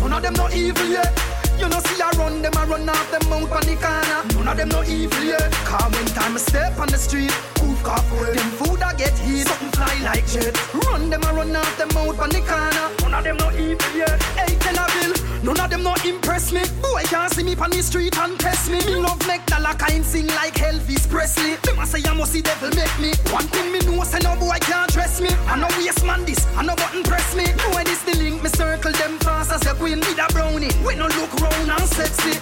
None 0.00 0.12
of 0.12 0.22
them 0.22 0.34
not 0.34 0.54
evil 0.54 0.86
yet. 0.86 1.10
You 1.58 1.68
know 1.68 1.80
see 1.80 2.02
I 2.02 2.10
run 2.18 2.42
them, 2.42 2.52
I 2.56 2.66
run 2.66 2.88
off 2.88 3.10
them 3.10 3.30
mouth 3.30 3.52
on 3.52 3.62
the 3.62 3.76
corner. 3.80 4.20
None 4.34 4.48
of 4.48 4.56
them 4.56 4.68
no 4.68 4.82
evil 4.84 5.24
yet. 5.24 5.50
Car 5.64 5.88
when 5.88 6.04
time 6.06 6.34
I 6.34 6.38
step 6.38 6.78
on 6.78 6.88
the 6.88 6.98
street, 6.98 7.32
poof 7.54 7.80
away. 7.80 8.34
Them 8.34 8.50
food 8.60 8.82
I 8.82 8.92
get 8.94 9.16
heat, 9.18 9.46
something 9.48 9.70
fly 9.70 9.96
like 10.02 10.26
jet. 10.26 10.52
Run 10.74 11.08
them, 11.08 11.24
I 11.24 11.32
run 11.32 11.56
off 11.56 11.78
them 11.78 11.88
mouth 11.94 12.18
on 12.20 12.28
the 12.28 12.40
corner. 12.40 12.86
None 13.00 13.14
of 13.14 13.24
them 13.24 13.36
no 13.38 13.48
evil 13.56 13.96
yet. 13.96 14.20
Hey, 14.36 14.56
tell 14.60 14.76
a 14.76 14.84
bill, 14.92 15.14
none 15.44 15.60
of 15.60 15.70
them 15.70 15.82
no 15.82 15.94
impress 16.04 16.52
me. 16.52 16.62
Boy 16.80 17.02
can't 17.04 17.32
see 17.32 17.44
me 17.44 17.54
on 17.56 17.70
the 17.70 17.82
street 17.82 18.16
and 18.18 18.38
test 18.40 18.70
me. 18.70 18.78
Me 18.86 18.96
love 18.96 19.20
make 19.28 19.44
dollar 19.46 19.74
kind 19.74 20.04
sing 20.04 20.26
like 20.28 20.54
Elvis 20.54 21.08
Presley. 21.08 21.56
Them 21.62 21.78
a 21.78 21.86
say 21.86 22.02
I 22.04 22.14
must 22.14 22.32
see 22.32 22.40
devil 22.42 22.70
make 22.70 22.98
me. 22.98 23.12
One 23.30 23.46
thing 23.48 23.70
me 23.70 23.78
know, 23.80 24.02
say 24.04 24.18
no 24.22 24.34
boy 24.36 24.58
can't 24.60 24.90
dress 24.90 25.20
me. 25.20 25.30
I 25.46 25.60
know 25.60 25.68
waste 25.78 26.04
man 26.04 26.24
this, 26.24 26.46
I 26.56 26.64
know 26.64 26.74
button 26.74 27.02
press 27.02 27.36
me. 27.36 27.44
When 27.74 27.84
this 27.84 28.02
the 28.02 28.16
link, 28.16 28.42
me 28.42 28.48
circle 28.48 28.92
them 28.92 29.18
fast 29.18 29.52
as 29.52 29.66
a 29.66 29.74
queen 29.74 30.00
with 30.00 30.18
a 30.18 30.26
brownie. 30.32 30.72
We 30.84 30.96
no 30.96 31.06
look 31.06 31.32
round 31.40 31.70
and 31.70 31.88
sexy. 31.92 32.40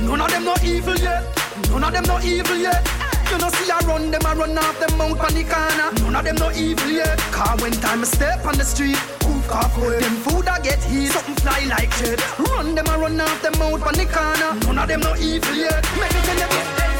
None 0.00 0.20
of 0.20 0.30
them 0.30 0.44
no 0.44 0.54
evil 0.62 0.96
yet. 0.96 1.24
None 1.70 1.82
of 1.82 1.92
them 1.92 2.04
no 2.04 2.20
evil 2.20 2.56
yet. 2.56 2.86
You 3.30 3.38
know 3.38 3.48
see 3.50 3.70
I 3.70 3.78
run 3.86 4.10
them, 4.10 4.24
I 4.24 4.34
run 4.34 4.56
off 4.56 4.78
them 4.78 4.96
mount 4.98 5.18
on 5.20 5.34
the 5.34 5.42
corner. 5.42 5.90
None 6.04 6.14
of 6.14 6.24
them 6.24 6.36
no 6.36 6.52
evil 6.52 6.90
yet. 6.90 7.18
Car 7.32 7.56
when 7.58 7.72
time 7.72 8.02
I 8.02 8.04
step 8.04 8.46
on 8.46 8.56
the 8.56 8.64
street, 8.64 9.00
poof 9.46 9.72
cough. 9.72 10.00
Them 10.00 10.16
food 10.16 10.48
I 10.48 10.60
get 10.60 10.82
heat, 10.84 11.08
something 11.08 11.34
fly 11.36 11.64
like 11.68 11.92
shit. 11.94 12.20
Run 12.38 12.74
them, 12.74 12.86
I 12.88 12.98
run 12.98 13.20
off 13.20 13.42
them 13.42 13.58
mount 13.58 13.82
on 13.82 13.94
the 13.94 14.06
corner. 14.06 14.66
None 14.66 14.78
of 14.78 14.88
them 14.88 15.00
no 15.00 15.14
evil 15.16 15.54
yet. 15.54 15.84
Make 15.98 16.14
me 16.14 16.20
tell 16.20 16.90
you. 16.90 16.95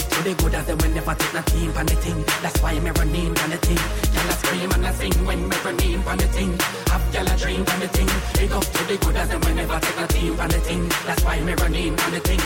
Up 0.00 0.10
to 0.10 0.22
the 0.22 0.34
good 0.42 0.54
as 0.54 0.66
them 0.66 0.78
when 0.78 0.94
never 0.94 1.14
take 1.14 1.34
no 1.34 1.42
team 1.42 1.72
on 1.76 1.86
the 1.86 1.96
thing. 1.96 2.24
That's 2.42 2.60
why 2.62 2.78
me 2.78 2.90
running 2.90 3.36
on 3.38 3.50
the 3.50 3.58
thing. 3.58 3.80
Y'all 4.14 4.32
scream 4.40 4.70
and 4.72 4.86
I 4.86 4.92
sing 4.92 5.26
when 5.26 5.48
me 5.48 5.56
running 5.64 6.00
on 6.06 6.18
the 6.18 6.28
thing. 6.28 6.52
Have 6.90 7.04
y'all 7.14 7.28
a 7.28 7.36
dream 7.36 7.64
on 7.66 7.80
the 7.80 7.88
thing. 7.88 8.08
Big 8.34 8.52
up 8.52 8.64
to 8.64 8.82
the 8.84 8.96
good 9.04 9.16
as 9.16 9.28
them 9.28 9.40
when 9.42 9.56
never 9.56 9.78
take 9.80 9.96
no 9.96 10.06
team 10.06 10.40
on 10.40 10.48
the 10.48 10.60
thing. 10.60 10.88
That's 11.06 11.22
why 11.24 11.40
me 11.40 11.54
running 11.54 11.98
on 12.00 12.10
the 12.12 12.20
thing. 12.20 12.40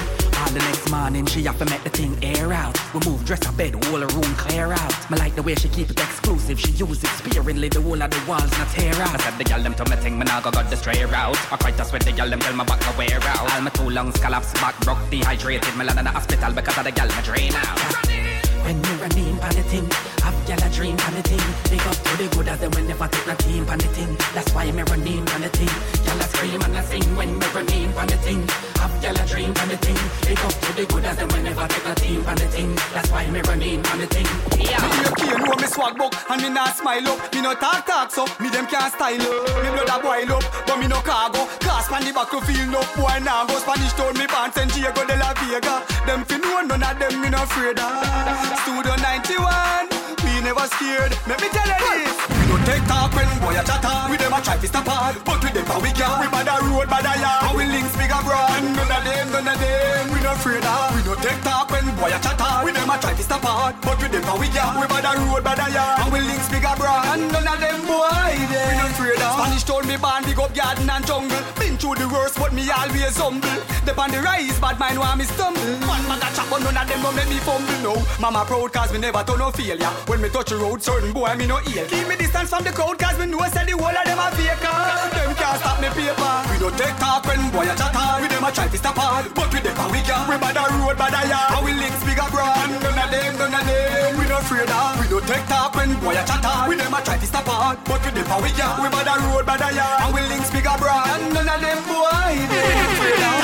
On 0.44 0.52
the 0.52 0.60
next 0.60 0.90
morning, 0.90 1.26
she 1.26 1.42
have 1.44 1.58
to 1.58 1.64
make 1.66 1.82
the 1.84 1.90
thing 1.90 2.18
air 2.22 2.52
out. 2.52 2.76
We 2.92 3.00
move, 3.06 3.24
dress 3.24 3.44
her 3.46 3.52
bed, 3.52 3.72
whole 3.86 4.00
room 4.00 4.32
clear 4.36 4.72
out. 4.72 5.10
Me 5.10 5.16
like 5.16 5.34
the 5.34 5.42
way 5.42 5.54
she 5.54 5.68
keep 5.68 5.90
it 5.90 5.98
exclusive. 5.98 6.58
She 6.60 6.72
use 6.72 7.02
it 7.02 7.10
sparingly, 7.20 7.68
the 7.68 7.80
whole 7.80 8.02
of 8.02 8.10
the 8.10 8.20
walls 8.28 8.50
not 8.58 8.68
tear 8.68 8.94
out. 8.94 9.14
I 9.14 9.18
said 9.18 9.38
the 9.38 9.44
gal 9.44 9.62
them 9.62 9.74
to 9.74 9.84
me 9.88 9.96
thing, 9.96 10.18
me 10.18 10.24
now 10.24 10.40
go 10.40 10.50
got 10.50 10.68
the 10.68 10.76
stray 10.76 11.04
route. 11.04 11.38
I 11.52 11.56
quite 11.56 11.80
a 11.80 11.84
sweat 11.84 12.04
the 12.04 12.12
gal 12.12 12.28
them 12.28 12.40
tell 12.40 12.56
me 12.56 12.64
back 12.64 12.80
to 12.80 12.92
wear 12.98 13.20
out. 13.22 13.52
All 13.52 13.60
my 13.62 13.70
two 13.70 13.88
lungs 13.88 14.18
collapse, 14.18 14.52
back 14.54 14.78
broke, 14.80 14.98
dehydrated. 15.08 15.76
Me 15.76 15.84
land 15.84 15.98
in 15.98 16.04
the 16.04 16.10
hospital 16.10 16.52
because 16.52 16.76
of 16.76 16.84
the 16.84 16.92
gal 16.92 17.06
me 17.06 17.22
drain 17.22 17.43
out. 17.43 17.43
When 17.52 18.80
me 18.80 18.88
running 19.00 19.40
on 19.40 19.54
the 19.54 19.62
thing, 19.64 20.13
have 20.54 20.60
gal 20.60 20.70
a 20.70 20.74
dream 20.74 20.96
on 21.06 21.14
the 21.14 21.22
thing. 21.22 21.44
Big 21.70 21.86
up 21.86 21.94
to 21.94 22.12
the 22.16 22.28
good 22.34 22.48
as 22.48 22.58
them 22.60 22.70
when 22.72 22.86
never 22.86 23.08
take 23.08 23.26
no 23.26 23.34
team 23.34 23.68
on 23.68 23.78
the 23.78 23.88
thing. 23.88 24.16
That's 24.34 24.52
why 24.54 24.70
me 24.70 24.82
running 24.82 25.26
on 25.30 25.40
the 25.40 25.48
thing. 25.48 25.72
Gal 26.04 26.20
a 26.20 26.24
scream 26.24 26.62
and 26.62 26.76
a 26.76 26.82
sing 26.82 27.16
when 27.16 27.38
me 27.38 27.46
running 27.54 27.96
on 27.96 28.06
the 28.06 28.16
thing. 28.18 28.46
Have 28.78 28.94
gal 29.02 29.16
a 29.16 29.26
dream 29.26 29.52
on 29.60 29.68
the 29.68 29.76
thing. 29.78 29.98
Big 30.26 30.38
up 30.38 30.54
to 30.54 30.70
the 30.74 30.84
good 30.86 31.04
as 31.04 31.16
them 31.16 31.28
when 31.28 31.44
never 31.44 31.66
take 31.66 31.84
no 31.84 31.94
team 31.94 32.26
on 32.26 32.36
the 32.36 32.46
thing. 32.48 32.74
That's 32.92 33.10
why 33.10 33.26
me 33.30 33.40
running 33.42 33.86
on 33.86 33.98
the 33.98 34.06
thing. 34.06 34.28
Yeah. 34.60 34.80
Me 34.82 34.96
you 35.02 35.12
can't 35.18 35.40
know 35.44 35.56
me 35.58 35.66
swag 35.66 35.96
book 35.96 36.14
and 36.30 36.42
me 36.42 36.48
not 36.50 36.76
smile 36.76 37.08
up. 37.08 37.18
Me 37.34 37.40
no 37.42 37.54
talk 37.54 37.86
talk 37.86 38.10
so 38.10 38.26
me 38.40 38.48
them 38.50 38.66
can't 38.66 38.92
style 38.92 39.22
up. 39.22 39.62
Me 39.62 39.68
blood 39.74 39.90
a 39.90 39.96
boil 40.02 40.32
up, 40.38 40.44
but 40.66 40.78
me 40.78 40.86
no 40.86 41.00
cargo. 41.00 41.46
Cast 41.60 41.90
on 41.90 42.02
the 42.04 42.12
battlefield 42.12 42.70
no 42.70 42.80
boy 42.94 43.18
now 43.22 43.46
go 43.46 43.58
Spanish 43.58 43.92
town 43.94 44.14
me 44.14 44.26
pants 44.26 44.56
and 44.58 44.70
Diego 44.72 45.02
de 45.04 45.16
la 45.16 45.34
Vega. 45.34 45.82
Them 46.06 46.24
fi 46.24 46.38
know 46.38 46.60
none 46.62 46.82
of 46.82 46.98
them 46.98 47.20
me 47.20 47.28
no 47.30 47.42
afraid 47.42 47.78
of. 47.78 48.54
Studio 48.64 48.94
91, 48.96 49.88
we 49.90 50.03
never 50.44 50.68
scared. 50.76 51.16
Let 51.24 51.40
me 51.40 51.48
tell 51.48 51.64
you 51.64 51.80
this. 51.80 52.12
We 52.36 52.44
don't 52.52 52.64
take 52.68 52.84
talk 52.84 53.16
when 53.16 53.26
boy 53.40 53.56
a 53.56 53.64
chatter. 53.64 54.12
We 54.12 54.20
them 54.20 54.36
a 54.36 54.40
try 54.44 54.60
to 54.60 54.68
stop 54.68 54.84
hard, 54.84 55.16
but 55.24 55.40
we 55.40 55.48
them 55.48 55.64
we 55.80 55.90
can. 55.96 56.20
We 56.20 56.28
bad 56.28 56.52
a 56.52 56.60
road, 56.68 56.86
bad 56.92 57.08
a 57.08 57.12
yard. 57.16 57.56
We 57.56 57.64
links 57.64 57.96
big 57.96 58.12
a 58.12 58.20
broad. 58.20 58.60
None 58.60 58.92
of 58.92 59.02
them, 59.08 59.26
none 59.32 59.48
of 59.48 59.56
them, 59.56 60.04
we 60.12 60.20
no 60.20 60.36
afraid 60.36 60.60
of. 60.60 60.92
We 60.92 61.00
don't 61.00 61.22
take 61.24 61.40
talk 61.40 61.72
when 61.72 61.88
boy 61.96 62.12
a 62.12 62.20
chatter. 62.20 62.60
We 62.60 62.76
them 62.76 62.92
a 62.92 62.96
try 63.00 63.16
to 63.16 63.24
stop 63.24 63.40
hard, 63.40 63.80
but 63.80 63.96
we 63.96 64.06
them 64.12 64.28
we 64.36 64.48
can. 64.52 64.76
We 64.76 64.86
bad 64.86 65.08
a 65.08 65.12
road, 65.24 65.42
bad 65.42 65.64
a 65.64 65.66
yard. 65.72 66.12
We 66.12 66.20
links 66.20 66.48
big 66.52 66.68
a 66.68 66.76
broad. 66.76 67.16
None 67.16 67.48
of 67.48 67.58
them 67.64 67.80
boy. 67.88 68.36
We 68.36 68.44
no 68.52 68.84
afraid 68.92 69.24
of. 69.24 69.40
Spanish 69.40 69.64
told 69.64 69.88
me 69.88 69.96
band 69.96 70.28
big 70.28 70.38
up 70.38 70.52
garden 70.52 70.92
and 70.92 71.04
jungle. 71.08 71.40
Been 71.56 71.80
through 71.80 71.96
the 71.96 72.06
worst, 72.12 72.36
but 72.36 72.52
me 72.52 72.68
always 72.68 73.16
humble. 73.16 73.73
Dep 73.84 73.98
on 73.98 74.10
the 74.10 74.20
rise, 74.20 74.58
bad 74.60 74.80
mind 74.80 74.98
want 74.98 75.18
me 75.18 75.24
stumble. 75.24 75.60
One 75.84 76.00
man 76.08 76.16
a 76.16 76.28
chop, 76.32 76.48
but 76.48 76.64
none 76.64 76.72
of 76.72 76.88
them 76.88 77.02
don't 77.04 77.14
make 77.14 77.28
me 77.28 77.36
fumble. 77.44 77.76
No, 77.84 77.92
mama 78.16 78.44
proud 78.48 78.72
cause 78.72 78.90
me 78.92 78.98
never 78.98 79.22
turn 79.24 79.38
no 79.38 79.50
failure. 79.52 79.92
When 80.08 80.22
me 80.24 80.30
touch 80.32 80.48
the 80.48 80.56
road, 80.56 80.82
certain 80.82 81.12
boy 81.12 81.34
me 81.36 81.44
no 81.44 81.60
ear. 81.68 81.84
Keep 81.84 82.08
me 82.08 82.16
distance 82.16 82.48
from 82.48 82.64
the 82.64 82.72
crowd 82.72 82.96
cause 82.98 83.18
me 83.20 83.26
know 83.28 83.44
say 83.52 83.68
the 83.68 83.76
whole 83.76 83.92
of 83.92 84.04
them 84.08 84.16
a 84.16 84.32
fake. 84.32 84.64
Them 84.64 85.36
can't 85.36 85.60
stop 85.60 85.76
me 85.84 85.88
paper. 85.92 86.32
We 86.48 86.56
don't 86.64 86.72
take 86.80 86.96
talk 86.96 87.28
when 87.28 87.44
boy 87.52 87.68
a 87.68 87.76
chatter. 87.76 88.08
We 88.24 88.26
them 88.32 88.44
a 88.44 88.50
try 88.56 88.68
to 88.72 88.78
stop 88.80 88.96
hard, 88.96 89.28
but 89.36 89.52
we 89.52 89.60
them 89.60 89.76
a 89.76 89.84
we 89.92 90.00
can. 90.00 90.24
We 90.32 90.36
bad 90.40 90.56
a 90.56 90.64
road, 90.80 90.96
bad 90.96 91.12
a 91.12 91.20
yard. 91.28 91.48
How 91.52 91.60
we 91.60 91.76
links 91.76 92.00
big 92.08 92.16
a 92.16 92.26
broad. 92.32 92.56
None 92.80 92.88
of 92.88 93.08
them, 93.12 93.32
none 93.36 93.52
of 93.52 93.64
them. 93.68 94.16
We 94.16 94.24
no 94.32 94.40
afraid 94.40 94.72
of. 94.72 94.96
We 94.96 95.12
don't 95.12 95.28
take 95.28 95.44
talk 95.44 95.76
when 95.76 95.92
boy 96.00 96.16
a 96.16 96.24
chatter. 96.24 96.72
We 96.72 96.80
them 96.80 96.96
a 96.96 97.04
try 97.04 97.20
to 97.20 97.26
stop 97.28 97.44
hard, 97.44 97.84
but 97.84 98.00
we 98.00 98.16
them 98.16 98.32
a 98.32 98.36
we 98.40 98.48
can. 98.56 98.80
We 98.80 98.88
bad 98.88 99.12
a 99.12 99.14
road, 99.28 99.44
bad 99.44 99.60
a 99.60 99.68
yard. 99.76 100.00
How 100.00 100.08
we 100.08 100.24
links 100.24 100.48
big 100.48 100.64
a 100.64 100.72
broad. 100.80 101.20
None 101.36 101.52
of 101.52 101.60
them 101.60 101.80
boy 101.84 102.32
they 102.48 102.80
afraid 102.80 103.20
of. 103.20 103.43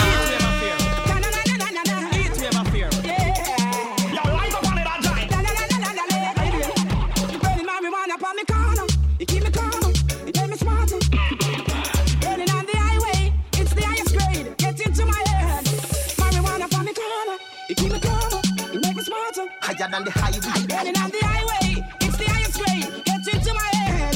Higher 19.81 19.89
than 19.89 20.05
the 20.05 20.11
highway. 20.11 20.67
Burning 20.69 20.99
on 20.99 21.11
the 21.11 21.21
highway, 21.23 21.83
it's 22.03 22.17
the 22.19 22.25
highest 22.29 22.59
grade. 22.61 22.87
Get 23.07 23.27
into 23.35 23.55
my 23.55 23.71
head. 23.81 24.15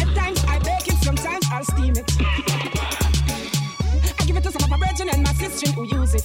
At 0.00 0.14
times 0.16 0.44
I 0.48 0.58
bake 0.60 0.88
it, 0.88 0.96
sometimes 1.04 1.46
I'll 1.52 1.62
steam 1.62 1.92
it. 1.94 2.10
I 4.18 4.24
give 4.24 4.36
it 4.38 4.44
to 4.44 4.50
some 4.50 4.62
of 4.62 4.70
my 4.70 4.78
brethren 4.78 5.10
and 5.12 5.22
my 5.22 5.34
sister 5.34 5.70
who 5.72 5.84
use 5.94 6.14
it. 6.14 6.24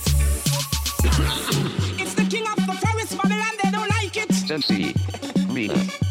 It's 1.99 2.13
the 2.13 2.26
king 2.30 2.47
of 2.47 2.55
the 2.55 2.74
forest, 2.80 3.18
Babylon, 3.18 3.57
they 3.61 3.72
don't 3.72 3.89
like 3.89 4.15
it. 4.15 4.32
Sensi. 4.32 4.95
Me. 5.53 6.07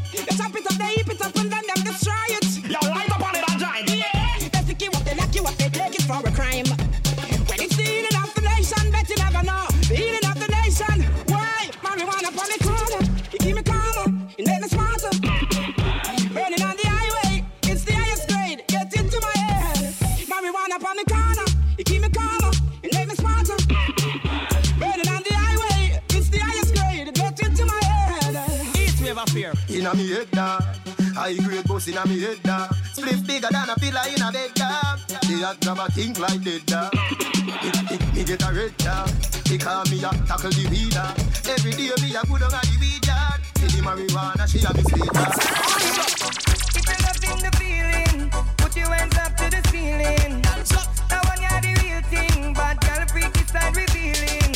Inna 29.86 29.94
me 29.94 30.08
head 30.10 30.30
dog, 30.32 30.62
high 31.14 31.36
grade 31.36 31.62
boss 31.64 31.86
inna 31.86 32.04
me 32.08 32.18
head 32.18 32.42
dog. 32.42 32.74
Split 32.92 33.24
bigger 33.24 33.46
than 33.52 33.70
a 33.70 33.74
pillar 33.76 34.02
in 34.10 34.20
a 34.20 34.32
bed 34.32 34.52
dog. 34.54 34.98
The 35.06 35.42
hot 35.46 35.60
grab 35.60 35.78
a 35.78 35.86
think 35.92 36.18
like 36.18 36.42
dead 36.42 36.66
dog. 36.66 36.92
Me- 37.46 37.54
me- 37.86 38.12
Me 38.18 38.24
get 38.24 38.42
a 38.42 38.52
red 38.52 38.76
dog. 38.78 39.08
He 39.46 39.56
call 39.56 39.84
me 39.86 40.02
a 40.02 40.10
tackle 40.26 40.50
the 40.50 40.66
weed 40.70 40.90
dog. 40.90 41.14
Every 41.46 41.70
day 41.70 41.94
me 42.02 42.16
a 42.18 42.22
good 42.26 42.42
on 42.42 42.50
a 42.50 42.60
the 42.66 42.76
weed 42.82 43.06
yard. 43.06 43.40
See 43.62 43.78
the 43.78 43.86
marijuana 43.86 44.44
she 44.50 44.58
a 44.66 44.74
me 44.74 44.82
sweet 44.90 45.12
dog. 45.14 45.38
If 46.74 46.82
you're 46.82 47.02
loving 47.06 47.42
the 47.46 47.50
feeling, 47.54 48.30
put 48.58 48.74
your 48.74 48.90
hands 48.90 49.16
up 49.22 49.36
to 49.38 49.46
the 49.54 49.62
ceiling. 49.70 50.42
Now 51.14 51.22
when 51.30 51.38
you're 51.46 51.62
the 51.62 51.72
real 51.78 52.02
thing, 52.10 52.54
but 52.58 52.74
girl 52.82 53.06
freaky 53.06 53.44
side 53.46 53.76
revealing. 53.76 54.50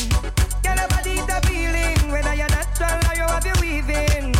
Girl 0.66 0.74
your 0.74 0.88
body's 0.90 1.22
appealing, 1.22 2.10
whether 2.10 2.34
you're 2.34 2.50
natural 2.50 2.98
or 2.98 3.14
you 3.14 3.26
have 3.30 3.46
your 3.46 3.58
weaving. 3.62 4.39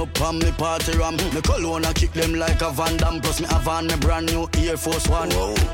up 0.00 0.20
on 0.22 0.38
me 0.38 0.50
party 0.52 0.96
ram. 0.96 1.16
Me 1.34 1.40
cologne 1.42 1.84
a 1.84 1.92
kick 1.92 2.12
them 2.12 2.34
like 2.34 2.62
a 2.62 2.70
Van 2.70 2.96
Damme. 2.96 3.20
Plus 3.20 3.40
me 3.40 3.46
have 3.48 3.68
on 3.68 3.86
me 3.86 3.96
brand 3.96 4.26
new 4.32 4.48
Air 4.56 4.76
Force 4.76 5.06
One. 5.08 5.28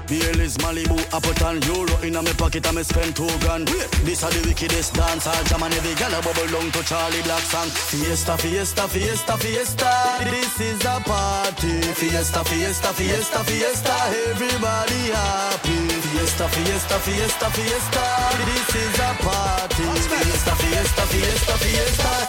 Baileys, 0.07 0.57
Malibu, 0.59 0.99
Appleton 1.14 1.62
Euro. 1.70 1.95
In 2.03 2.16
a 2.16 2.22
me 2.22 2.33
pocket 2.35 2.66
and 2.66 2.77
me 2.77 2.83
spend 2.83 3.14
two 3.14 3.31
grand. 3.41 3.68
This 4.05 4.22
a 4.22 4.29
the 4.31 4.43
wickedest 4.47 4.95
dance 4.95 5.27
All 5.27 5.45
jam. 5.45 5.62
And 5.62 5.74
every 5.74 5.95
gyal 5.95 6.18
a 6.18 6.20
bubble 6.22 6.51
down 6.51 6.70
to 6.72 6.83
Charly 6.83 7.22
Black 7.22 7.43
song. 7.43 7.70
Fiesta, 7.70 8.37
fiesta, 8.37 8.89
fiesta, 8.89 9.37
fiesta. 9.39 9.91
This 10.24 10.61
is 10.61 10.85
a 10.85 11.01
party. 11.01 11.81
Fiesta, 11.95 12.43
fiesta, 12.45 12.93
fiesta, 12.93 13.45
fiesta. 13.45 13.95
Everybody 14.31 15.03
happy. 15.14 15.79
Fiesta, 16.11 16.49
fiesta, 16.49 16.99
fiesta, 16.99 17.51
fiesta. 17.51 18.05
This 18.49 18.74
is 18.74 18.99
a 18.99 19.11
party. 19.22 19.85
Fiesta, 20.11 20.55
fiesta, 20.57 21.03
fiesta, 21.07 21.53
fiesta 21.59 22.26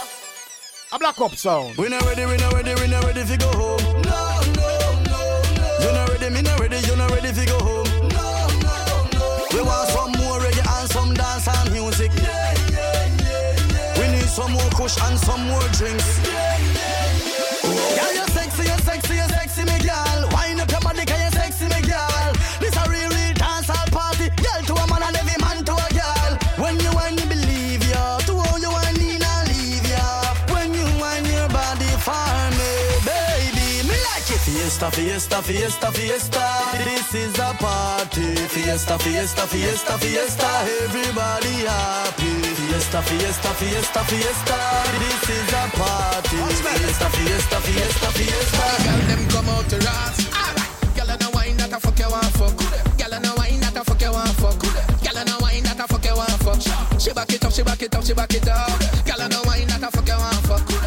A 0.90 0.98
black 0.98 1.20
up 1.20 1.34
sound. 1.36 1.76
We 1.76 1.88
not 1.90 2.02
ready, 2.06 2.24
we 2.24 2.36
not 2.38 2.52
ready, 2.54 2.74
we 2.80 2.86
not 2.88 3.04
ready 3.04 3.22
to 3.22 3.36
go 3.36 3.48
home. 3.52 4.02
No, 4.02 4.40
no, 4.56 5.02
no, 5.04 5.42
no. 5.60 5.78
You 5.84 5.92
not 5.92 6.08
ready, 6.08 6.30
me 6.34 6.40
not 6.40 6.58
ready, 6.60 6.78
you 6.78 6.96
not 6.96 7.10
ready 7.10 7.30
to 7.30 7.44
go 7.46 7.58
home. 7.58 8.08
No, 8.08 8.48
no, 8.64 9.08
no. 9.12 9.46
We 9.52 9.60
want 9.60 9.88
some 9.90 10.12
more 10.12 10.38
reggae 10.38 10.80
and 10.80 10.90
some 10.90 11.12
dance 11.12 11.46
and 11.46 11.72
music. 11.72 12.10
Yeah, 12.16 12.54
yeah, 12.70 13.06
yeah, 13.20 13.56
yeah. 13.70 14.00
We 14.00 14.16
need 14.16 14.28
some 14.28 14.52
more 14.52 14.70
kush 14.70 14.96
and 15.02 15.18
some 15.18 15.46
more 15.48 15.60
drinks. 15.76 16.26
Yeah, 16.26 16.56
yeah, 16.56 16.72
yeah. 16.74 16.97
Fiesta, 34.78 34.92
fiesta, 34.92 35.42
fiesta, 35.42 35.90
fiesta. 35.90 36.40
This 36.84 37.12
is 37.12 37.38
a 37.40 37.52
party. 37.58 38.36
Fiesta, 38.46 38.96
fiesta, 38.96 39.42
fiesta, 39.48 39.98
fiesta. 39.98 40.46
Everybody 40.84 41.66
happy. 41.66 42.30
Fiesta, 42.54 43.02
fiesta, 43.02 43.48
fiesta, 43.54 44.04
fiesta. 44.04 44.56
This 45.00 45.30
is 45.30 45.52
a 45.52 45.66
party. 45.76 46.36
Fiesta, 46.62 47.10
fiesta, 47.10 47.60
fiesta, 47.60 48.06
fiesta. 48.12 48.64
Girl, 48.84 49.02
them 49.08 49.28
come 49.28 49.48
out 49.48 49.68
to. 49.68 49.76
Alright. 49.82 50.94
Girl, 50.94 51.10
and 51.10 51.22
a 51.24 51.30
wine 51.34 51.56
that 51.56 51.72
a 51.72 51.80
fuck 51.80 51.98
you 51.98 52.08
want 52.08 52.30
fuck. 52.38 52.56
Girl, 52.96 53.14
and 53.14 53.26
a 53.26 53.34
wine 53.34 53.58
that 53.58 53.76
a 53.76 53.82
fuck 53.82 54.00
you 54.00 54.12
want 54.12 54.30
fuck. 54.38 54.62
Girl, 54.62 55.18
and 55.18 55.28
a 55.28 55.38
wine 55.42 55.64
that 55.64 55.80
a 55.80 55.88
fuck 55.88 56.04
you 56.04 56.14
want 56.14 56.30
fuck. 56.38 57.00
She 57.00 57.12
back 57.12 57.32
it 57.32 57.44
up, 57.44 57.50
she 57.52 57.64
back 57.64 57.82
it 57.82 57.96
up, 57.96 58.04
she 58.04 58.14
back 58.14 58.32
it 58.32 58.48
up. 58.48 58.78
Girl, 59.04 59.22
and 59.22 59.34
a 59.34 59.42
wine 59.42 59.66
that 59.66 59.82
a 59.82 59.90
fuck 59.90 60.06
you 60.06 60.14
want 60.14 60.46
fuck. 60.46 60.77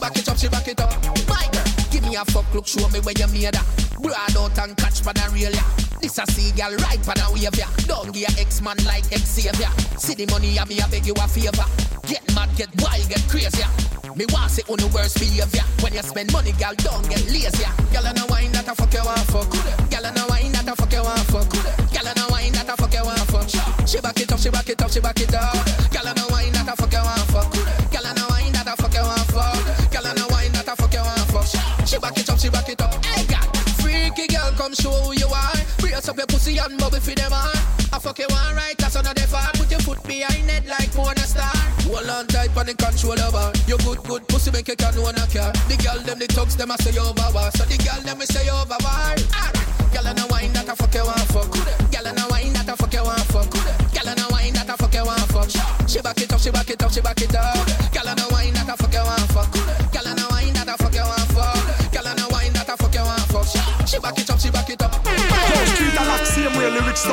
Back 0.00 0.16
it 0.16 0.28
up, 0.28 0.38
she 0.38 0.48
back 0.48 0.66
it 0.66 0.80
up. 0.80 0.90
My 1.28 1.46
girl, 1.52 1.64
give 1.92 2.02
me 2.02 2.16
a 2.16 2.24
fuck 2.24 2.52
look, 2.54 2.66
show 2.66 2.88
me 2.88 3.00
where 3.00 3.14
you 3.16 3.28
made 3.28 3.52
that. 3.54 3.66
Broad 4.00 4.36
out 4.36 4.58
and 4.58 4.76
catch 4.76 5.00
for 5.00 5.12
the 5.12 5.28
real 5.32 5.52
ya. 5.52 5.62
This 6.00 6.18
a 6.18 6.24
see 6.32 6.50
girl 6.56 6.74
right 6.88 6.98
for 7.04 7.14
the 7.14 7.26
wave 7.32 7.54
ya. 7.54 7.68
Don't 7.84 8.12
give 8.12 8.32
ex-man 8.38 8.76
like 8.88 9.04
ex-savior. 9.12 9.68
See 10.00 10.14
the 10.14 10.26
money 10.32 10.56
ya, 10.56 10.64
me 10.64 10.80
a 10.80 10.88
beg 10.88 11.06
you 11.06 11.14
a 11.14 11.28
favor. 11.28 11.68
Get 12.08 12.24
mad, 12.34 12.48
get 12.56 12.72
wild, 12.80 13.06
get 13.08 13.22
crazy. 13.28 13.62
Me 14.16 14.24
want 14.32 14.50
say 14.50 14.64
on 14.68 14.78
the 14.80 14.88
worst 14.88 15.20
behavior. 15.20 15.62
When 15.84 15.92
you 15.92 16.02
spend 16.02 16.32
money, 16.32 16.52
girl, 16.56 16.74
don't 16.80 17.04
get 17.08 17.22
lazy. 17.28 17.68
Girl, 17.92 18.06
and 18.06 18.18
a 18.18 18.26
wine 18.26 18.50
that 18.52 18.66
a 18.66 18.74
fuck 18.74 18.92
you 18.92 19.04
want 19.04 19.20
fuck. 19.30 19.50
Girl, 19.92 20.06
and 20.06 20.18
a 20.18 20.24
wine 20.26 20.52
that 20.52 20.66
a 20.66 20.74
fuck 20.74 20.92
you 20.92 21.04
want 21.04 21.20
fuck. 21.30 21.48
Girl, 21.52 22.08
and 22.08 22.18
a 22.18 22.26
wine 22.32 22.52
that 22.52 22.68
a 22.68 22.74
fuck 22.76 22.92
you 22.92 23.04
want 23.04 23.20
fuck. 23.30 23.48
She 23.86 24.00
back 24.00 24.18
it 24.18 24.32
up, 24.32 24.40
she 24.40 24.50
back 24.50 24.68
it 24.68 24.82
up, 24.82 24.90
she 24.90 25.00
back 25.00 25.20
it 25.20 25.34
up. 25.34 25.79
Come 34.70 34.84
show 34.84 34.96
who 35.02 35.12
you 35.14 35.26
are. 35.26 35.58
Brace 35.78 36.08
up 36.08 36.16
your 36.16 36.26
pussy 36.26 36.58
and 36.58 36.78
bubble 36.78 37.00
for 37.00 37.14
them 37.14 37.32
on. 37.32 37.50
I 37.92 37.98
fuck 37.98 38.18
you 38.18 38.26
one 38.28 38.54
right, 38.54 38.76
that's 38.78 38.94
another 38.94 39.26
far. 39.26 39.50
Put 39.54 39.70
your 39.70 39.80
foot 39.80 40.02
behind 40.04 40.48
it 40.50 40.66
like 40.66 40.92
porn 40.92 41.16
star. 41.18 41.50
Hold 41.90 42.08
on 42.08 42.26
tight 42.26 42.56
on 42.56 42.66
the 42.66 42.74
controller 42.74 43.30
bar. 43.32 43.52
You 43.66 43.78
good, 43.78 44.02
good 44.04 44.28
pussy 44.28 44.50
make 44.50 44.68
you 44.68 44.76
can 44.76 44.96
own 44.98 45.16
a 45.16 45.26
car. 45.26 45.52
The 45.66 45.76
girl 45.82 45.98
them, 46.04 46.18
the 46.18 46.26
thugs 46.26 46.56
them, 46.56 46.70
I 46.70 46.76
say 46.76 46.96
over 46.98 47.14
bar. 47.14 47.50
So 47.52 47.64
the 47.64 47.76
girl 47.82 48.00
them, 48.02 48.18
we 48.18 48.26
say 48.26 48.48
over 48.50 48.78
bar. 48.78 49.16
Ah. 49.34 49.50
Girl 49.92 50.06
and 50.06 50.20
a 50.20 50.26
wine 50.30 50.52
that 50.52 50.68
I 50.68 50.74
fuck 50.74 50.94
you 50.94 51.04
want 51.04 51.26
fuck. 51.34 51.50
Girl 51.90 52.06
and 52.06 52.18
a 52.18 52.26
wine 52.30 52.52
that 52.52 52.68
I 52.68 52.74
fuck 52.76 52.92
you 52.94 53.02
want 53.02 53.26
fuck. 53.34 53.50
Girl 53.50 54.08
and 54.08 54.20
a 54.20 54.26
wine 54.30 54.52
that 54.54 54.70
I 54.70 54.76
fuck 54.76 54.94
you 54.94 55.04
want 55.04 55.26
fuck. 55.34 55.50
She 55.88 56.00
back 56.00 56.20
it 56.20 56.32
up, 56.32 56.40
she 56.40 56.50
back 56.50 56.70
it 56.70 56.82
up, 56.82 56.92
she 56.92 57.00
back 57.00 57.20
it 57.20 57.34
up. 57.34 57.59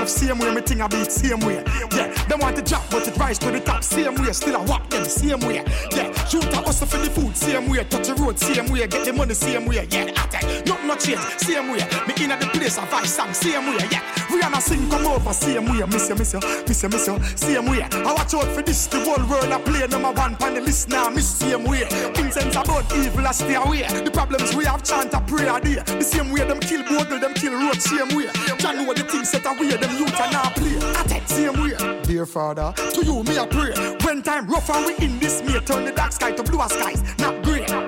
Lock, 0.08 0.18
same 0.18 0.40
way 0.40 0.54
me 0.54 0.62
think 0.62 0.82
I 0.82 0.88
beat 0.88 1.12
same 1.12 1.40
way. 1.42 1.64
Yeah, 1.96 2.14
them 2.28 2.40
want 2.40 2.56
to 2.56 2.62
drop, 2.62 2.90
but 2.90 3.08
it 3.08 3.16
rise 3.18 3.38
to 3.40 3.52
the 3.52 3.60
top 3.60 3.84
same 3.84 4.16
way. 4.16 4.32
Still 4.32 4.58
I 4.58 4.64
walk 4.66 4.90
them 4.90 5.06
same 5.06 5.40
way. 5.42 5.64
Yeah, 5.92 6.14
shoot 6.26 6.46
a 6.46 6.58
hustle 6.58 6.88
for 6.88 6.98
the 6.98 7.10
food 7.10 7.36
same 7.36 7.70
way. 7.70 7.84
Touch 7.84 8.08
the 8.08 8.16
road 8.16 8.40
same 8.40 8.70
way. 8.70 8.88
Get 8.88 9.06
the 9.06 9.14
money 9.14 9.34
same 9.34 9.66
way. 9.66 9.88
Yeah, 9.90 10.06
tell 10.06 10.14
nothing 10.14 10.68
no 10.88 10.96
change 10.96 11.20
same 11.38 11.68
way. 11.68 11.84
Me 12.08 12.14
in 12.24 12.32
at 12.32 12.40
the 12.40 12.48
place 12.48 12.78
I 12.78 12.86
vice 12.86 13.14
song 13.14 13.34
same 13.34 13.68
way. 13.68 13.84
Yeah, 13.92 14.02
Rihanna 14.32 14.62
sing 14.62 14.90
come 14.90 15.06
over 15.06 15.34
same 15.34 15.66
way. 15.66 15.86
Miss 15.86 16.10
you, 16.10 16.16
miss 16.16 16.34
you, 16.34 16.40
miss 16.40 16.82
you, 16.82 16.90
miss 16.90 17.08
you, 17.08 17.20
same 17.36 17.66
way. 17.66 17.82
I 17.84 18.14
watch 18.14 18.34
out 18.34 18.48
for 18.56 18.62
this. 18.62 18.88
The 18.88 19.00
whole 19.04 19.24
world 19.28 19.52
I 19.52 19.60
play 19.62 19.86
number 19.88 20.12
one 20.12 20.36
on 20.42 20.54
the 20.54 20.62
list 20.62 20.90
now. 20.90 21.10
Miss 21.10 21.28
same 21.28 21.66
way. 21.66 21.84
Incense 22.16 22.56
about 22.56 22.88
evil 22.96 23.28
I 23.28 23.32
stay 23.32 23.56
away. 23.56 23.84
The 23.84 24.12
problems 24.12 24.56
we 24.56 24.66
have 24.66 24.84
chant 24.84 25.14
a 25.14 25.22
prayer 25.22 25.60
there. 25.60 25.84
The 25.84 26.02
same 26.02 26.32
way 26.32 26.46
them 26.48 26.60
kill 26.60 26.84
bogle, 26.84 27.20
them 27.20 27.34
kill 27.34 27.54
road 27.54 27.82
same 27.82 28.16
way. 28.16 28.32
John 28.58 28.78
know 28.78 28.94
the 28.94 29.04
things 29.04 29.30
set 29.30 29.46
away. 29.46 29.76
Them 29.76 29.97
youth 29.98 30.20
are 30.20 30.32
now 30.32 30.50
play. 30.52 30.78
I 30.80 31.04
take 31.08 31.28
same 31.28 31.60
way. 31.62 32.02
Dear 32.04 32.26
Father, 32.26 32.74
to 32.76 33.06
you 33.06 33.24
me 33.24 33.38
I 33.38 33.46
pray. 33.48 33.74
When 34.04 34.22
time 34.22 34.48
rough 34.48 34.70
and 34.70 34.86
we 34.86 35.06
in 35.06 35.20
this 35.20 35.42
may 35.44 35.60
turn 35.60 35.86
the 35.86 35.92
dark 35.92 36.12
sky 36.12 36.32
to 36.32 36.44
bluer 36.44 36.68
skies, 36.70 37.04
not 37.20 37.44
grey. 37.44 37.87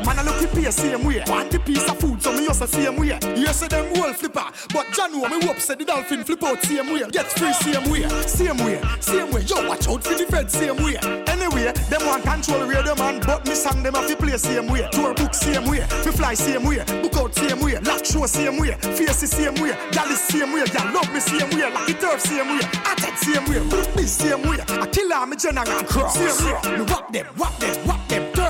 Anyway, 0.00 0.14
man 0.14 0.18
I 0.18 0.22
look 0.22 0.52
pay 0.52 0.70
same 0.70 1.04
way. 1.04 1.22
Want 1.26 1.50
the 1.50 1.58
piece 1.58 1.88
of 1.88 1.98
food, 1.98 2.22
so 2.22 2.32
me 2.32 2.46
also 2.46 2.66
same 2.66 2.96
way. 2.96 3.18
You 3.36 3.46
say 3.52 3.68
them 3.68 3.94
whole 3.94 4.12
flipper, 4.12 4.44
but 4.72 4.86
John 4.92 5.12
me 5.12 5.46
hope 5.46 5.60
say 5.60 5.74
the 5.74 5.84
dolphin 5.84 6.24
flip 6.24 6.42
out 6.42 6.62
same 6.62 6.92
way. 6.92 7.02
Get 7.10 7.26
free 7.26 7.52
same 7.52 7.90
way, 7.90 8.08
same 8.26 8.56
way, 8.58 8.80
same 9.00 9.30
way. 9.30 9.42
Yo, 9.42 9.68
watch 9.68 9.88
out 9.88 10.02
for 10.02 10.14
the 10.14 10.26
fed 10.26 10.50
same 10.50 10.76
way. 10.82 10.96
Anyway, 11.28 11.72
them 11.90 12.06
want 12.06 12.24
control 12.24 12.66
radio 12.66 12.94
man, 12.96 13.20
but 13.20 13.46
me 13.46 13.54
song 13.54 13.82
them 13.82 13.94
have 13.94 14.08
to 14.08 14.16
play 14.16 14.36
same 14.36 14.68
way. 14.68 14.88
Tour 14.92 15.14
book 15.14 15.34
same 15.34 15.64
way, 15.66 15.80
me 16.04 16.12
fly 16.12 16.34
same 16.34 16.64
way, 16.64 16.84
book 17.02 17.16
out 17.16 17.34
same 17.34 17.60
way, 17.60 17.78
lock 17.80 18.04
show 18.04 18.26
same 18.26 18.58
way, 18.58 18.72
face 18.96 19.20
the 19.20 19.26
same 19.26 19.54
way, 19.56 19.76
gal 19.92 20.08
is 20.10 20.20
same 20.20 20.52
way, 20.52 20.64
gal 20.66 20.92
love 20.92 21.12
me 21.12 21.20
same 21.20 21.50
way, 21.50 21.70
like 21.72 21.88
it 21.88 22.00
turf 22.00 22.20
same 22.20 22.48
way, 22.48 22.60
I 22.84 22.96
same 23.16 23.44
way, 23.46 23.60
me 23.96 24.02
same 24.04 24.42
way. 24.42 24.58
I 24.68 24.86
kill 24.86 25.10
her, 25.10 25.26
me 25.26 25.36
general 25.36 25.84
cross. 25.84 26.14
Same 26.14 26.46
way, 26.46 26.78
me 26.78 26.84
whop 26.84 27.12
them, 27.12 27.26
whop 27.36 27.58
them, 27.58 27.76
whop 27.86 28.08
them, 28.08 28.32
turf. 28.32 28.49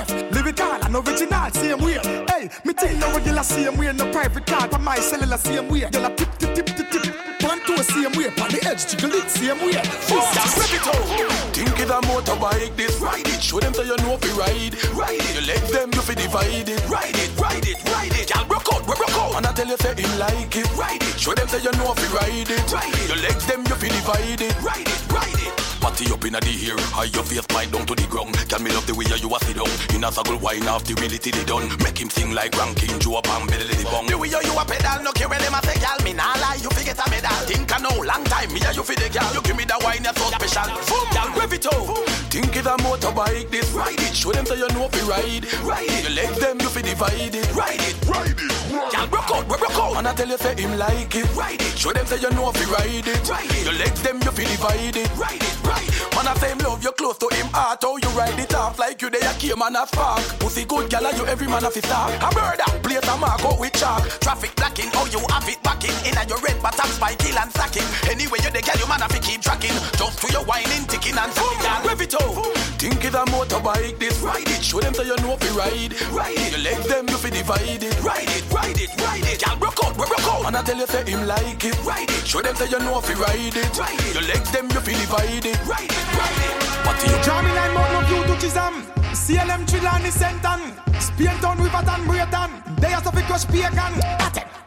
Lyrical 0.90 1.12
original 1.12 1.50
same 1.52 1.78
way. 1.78 1.98
Hey, 2.28 2.50
me 2.64 2.72
think 2.72 2.98
no 2.98 3.12
regular 3.14 3.42
same 3.42 3.76
way, 3.76 3.92
no 3.92 4.10
private 4.10 4.46
car, 4.46 4.68
but 4.68 4.80
my 4.80 4.96
cellular 4.96 5.38
same 5.38 5.68
way. 5.68 5.88
Gal 5.90 6.06
a 6.06 6.16
tip 6.16 6.36
tip 6.38 6.54
tip 6.54 6.66
tip 6.66 6.90
tip. 6.90 7.42
One 7.42 7.60
to 7.66 7.74
a 7.74 7.84
same 7.84 8.12
way, 8.12 8.26
on 8.26 8.50
the 8.50 8.60
edge, 8.66 8.86
jiggle 8.90 9.14
it 9.14 9.30
same 9.30 9.58
way. 9.64 9.72
That's 9.72 10.58
rip 10.58 10.74
it 10.74 10.86
out. 10.86 11.54
Think 11.54 11.78
it's 11.78 11.90
a 11.90 12.00
motorbike, 12.02 12.76
this 12.76 12.98
ride 12.98 13.26
it. 13.26 13.42
Show 13.42 13.60
them 13.60 13.72
so 13.72 13.82
you 13.82 13.96
know 13.98 14.14
if 14.14 14.24
you 14.24 14.34
ride. 14.34 14.74
Ride 14.94 15.20
it. 15.20 15.34
You 15.34 15.46
let 15.46 15.68
them, 15.70 15.90
you 15.94 16.00
fi 16.00 16.14
divide 16.14 16.68
it. 16.68 16.88
Ride 16.88 17.16
it, 17.16 17.38
ride 17.38 17.66
it, 17.66 17.84
ride 17.84 18.12
it. 18.12 18.30
Y'all 18.30 18.46
broke 18.46 18.66
out, 18.74 18.82
we 18.82 18.94
broke 18.94 19.14
out. 19.14 19.36
And 19.36 19.46
I 19.46 19.52
tell 19.52 19.68
you 19.68 19.76
say 19.76 19.94
him 19.94 20.18
like 20.18 20.56
it. 20.56 20.66
Ride 20.76 21.02
it. 21.02 21.20
Show 21.20 21.34
them 21.34 21.48
so 21.48 21.58
you 21.58 21.72
know 21.72 21.92
if 21.92 22.00
you 22.02 22.16
ride 22.16 22.50
it. 22.50 22.72
Ride 22.72 22.94
it. 22.94 23.08
You 23.08 23.22
let 23.22 23.40
them, 23.46 23.60
you 23.60 23.74
fi 23.76 23.88
divide 23.88 24.40
it. 24.42 24.62
Ride 24.62 24.88
it, 24.88 25.12
ride 25.12 25.38
it. 25.38 25.69
Party 25.80 26.12
up 26.12 26.24
inna 26.24 26.40
the 26.40 26.52
air, 26.68 26.76
high 26.92 27.08
your 27.08 27.24
face 27.24 27.40
slide 27.48 27.72
down 27.72 27.86
to 27.88 27.94
the 27.96 28.04
ground. 28.12 28.36
Can 28.52 28.62
me 28.62 28.70
love 28.70 28.86
the 28.86 28.92
way 28.92 29.08
you 29.08 29.32
a 29.32 29.38
sit 29.40 29.56
down. 29.56 29.72
In 29.96 30.04
a 30.04 30.12
circle 30.12 30.36
wine 30.36 30.68
off 30.68 30.84
the 30.84 30.92
really 31.00 31.16
till 31.16 31.32
it 31.32 31.48
done. 31.48 31.72
Make 31.80 31.96
him 31.96 32.10
sing 32.10 32.36
like 32.36 32.52
ranking 32.60 32.92
Joe 33.00 33.16
up 33.16 33.28
and 33.32 33.48
belly 33.48 33.64
the 33.64 33.88
bong. 33.88 34.06
The 34.06 34.18
way 34.18 34.28
you 34.28 34.36
a 34.36 34.64
pedal, 34.68 35.00
no 35.00 35.12
care 35.16 35.28
where 35.28 35.40
them 35.40 35.56
a 35.56 35.60
say, 35.64 35.80
gal. 35.80 35.96
Me 36.04 36.12
nah 36.12 36.36
lie, 36.36 36.60
you 36.60 36.68
fi 36.68 36.84
get 36.84 37.00
a 37.00 37.06
medal. 37.08 37.32
Think 37.48 37.72
I 37.72 37.80
know, 37.80 37.96
long 38.04 38.24
time 38.28 38.52
me 38.52 38.60
a 38.60 38.70
you 38.76 38.84
fi 38.84 38.94
the 38.94 39.08
gal. 39.08 39.32
You 39.32 39.40
give 39.40 39.56
me 39.56 39.64
the 39.64 39.80
wine, 39.80 40.04
that's 40.04 40.20
so 40.20 40.28
special. 40.28 40.68
Boom, 40.84 41.08
gal, 41.16 41.28
rev 41.32 41.52
it 41.56 41.64
out. 41.64 42.04
Think 42.28 42.54
it's 42.54 42.68
a 42.68 42.76
motorbike, 42.84 43.48
this 43.48 43.72
ride 43.72 43.96
it. 43.96 44.14
Show 44.14 44.32
them 44.36 44.44
so 44.44 44.54
you 44.54 44.68
know 44.76 44.84
fi 44.92 45.00
ride. 45.08 45.48
Ride 45.64 45.88
it. 45.88 46.04
You 46.04 46.12
let 46.12 46.36
them, 46.36 46.60
you 46.60 46.68
fi 46.68 46.82
divide 46.84 47.34
it. 47.34 47.48
Ride 47.56 47.80
it, 47.80 47.96
ride 48.04 48.36
it. 48.36 48.52
Gal, 48.92 49.08
broke 49.08 49.32
out, 49.32 49.48
we 49.48 49.56
broke 49.56 49.80
out. 49.80 49.96
And 49.96 50.08
I 50.08 50.12
tell 50.12 50.28
you 50.28 50.36
say 50.36 50.54
him 50.60 50.76
like 50.76 51.16
it. 51.16 51.26
Ride 51.34 51.60
it. 51.60 51.72
Show 51.80 51.92
them 51.96 52.04
say 52.04 52.20
you 52.20 52.30
know 52.36 52.52
fi 52.52 52.68
ride 52.68 53.08
it. 53.08 53.24
Ride 53.24 53.48
it. 53.48 53.64
You 53.64 53.72
let 53.80 53.96
them, 54.04 54.20
you 54.20 54.30
fi 54.30 54.44
divide 54.44 54.96
it. 54.96 55.10
Ride 55.16 55.40
it, 55.40 55.56
ride. 55.70 55.90
Man, 56.14 56.26
I 56.26 56.34
say 56.42 56.50
him 56.50 56.58
love 56.58 56.82
you 56.82 56.92
close 56.92 57.18
to 57.22 57.28
him 57.30 57.46
heart. 57.54 57.82
How 57.82 57.96
you 57.96 58.10
ride 58.18 58.38
it 58.38 58.54
off 58.54 58.78
like 58.78 59.00
you 59.02 59.10
there, 59.10 59.22
you 59.22 59.54
came 59.54 59.62
and 59.62 59.76
a 59.76 59.86
spark. 59.86 60.20
Pussy 60.42 60.64
good 60.64 60.90
gal, 60.90 61.06
you 61.14 61.24
every 61.26 61.46
man 61.46 61.64
of 61.64 61.74
his 61.74 61.84
star. 61.86 62.10
A 62.10 62.28
murder, 62.34 62.68
place 62.82 63.06
a 63.06 63.16
mark 63.16 63.44
out 63.44 63.58
with 63.58 63.72
chalk. 63.72 64.02
Traffic 64.20 64.54
blocking, 64.56 64.90
how 64.90 65.06
you 65.06 65.22
have 65.30 65.48
it 65.48 65.62
backing. 65.62 65.94
In 66.08 66.18
a 66.18 66.26
your 66.26 66.40
red 66.42 66.58
bottom 66.62 66.90
spike, 66.90 67.18
kill 67.18 67.38
and 67.38 67.50
sacking. 67.52 67.86
Anyway, 68.10 68.38
you 68.42 68.50
the 68.50 68.60
gal, 68.60 68.76
you 68.78 68.88
man 68.90 69.00
have 69.00 69.14
to 69.14 69.20
keep 69.20 69.40
tracking. 69.40 69.76
Just 69.94 70.18
to 70.20 70.26
your 70.32 70.44
whining, 70.44 70.84
ticking 70.90 71.16
and 71.16 71.32
sacking. 71.32 71.62
Gal, 71.62 71.82
rev 71.86 72.00
it 72.02 72.14
out. 72.14 72.60
Think 72.80 73.04
it's 73.04 73.14
a 73.14 73.24
motorbike, 73.28 73.98
this 73.98 74.18
ride 74.20 74.48
it. 74.48 74.64
Show 74.64 74.80
them 74.80 74.94
so 74.94 75.02
you 75.02 75.16
know 75.20 75.36
if 75.36 75.44
you 75.44 75.52
ride. 75.52 75.92
Ride 76.16 76.32
it. 76.32 76.56
You 76.56 76.64
let 76.64 76.82
them, 76.88 77.08
you 77.08 77.18
fi 77.18 77.28
divide 77.30 77.82
it. 77.82 77.94
Ride 78.02 78.30
it, 78.32 78.44
ride 78.50 78.80
it, 78.80 78.90
ride 79.00 79.26
it. 79.28 79.38
Gal, 79.40 79.56
broke 79.56 79.84
out, 79.84 79.92
we 79.96 80.06
broke 80.06 80.24
out. 80.32 80.46
And 80.46 80.56
I 80.56 80.62
tell 80.62 80.78
you 80.78 80.86
say 80.86 81.04
him 81.04 81.26
like 81.26 81.62
it. 81.62 81.76
Ride 81.84 82.08
it. 82.08 82.26
Show 82.26 82.40
them 82.40 82.56
so 82.56 82.64
you 82.64 82.78
know 82.78 82.98
if 82.98 83.08
you 83.10 83.16
ride 83.16 83.56
it. 83.56 83.78
Ride 83.78 84.00
it. 84.00 84.14
You 84.14 84.22
let 84.26 84.44
them, 84.46 84.70
you 84.72 84.80
fi 84.80 84.92
divide 84.92 85.44
it. 85.44 85.59
Ride 85.66 85.90
it, 85.90 86.06
ride 86.16 86.40
it. 86.46 86.86
What 86.86 86.98
you 87.04 87.16
Jamie 87.24 87.52
line 87.52 87.74
mount 87.74 87.92
no 87.92 88.00
view 88.08 88.22
to 88.24 88.40
Chisholm 88.40 88.74
CLM 89.12 89.66
Trelawny 89.66 90.10
Senton 90.10 90.60
Spain 91.00 91.36
Town 91.40 91.58
Riverton 91.58 92.06
Brayton 92.06 92.50
They 92.80 92.92
are 92.92 93.00
fi 93.00 93.22
crush 93.22 93.46
pagan 93.46 93.92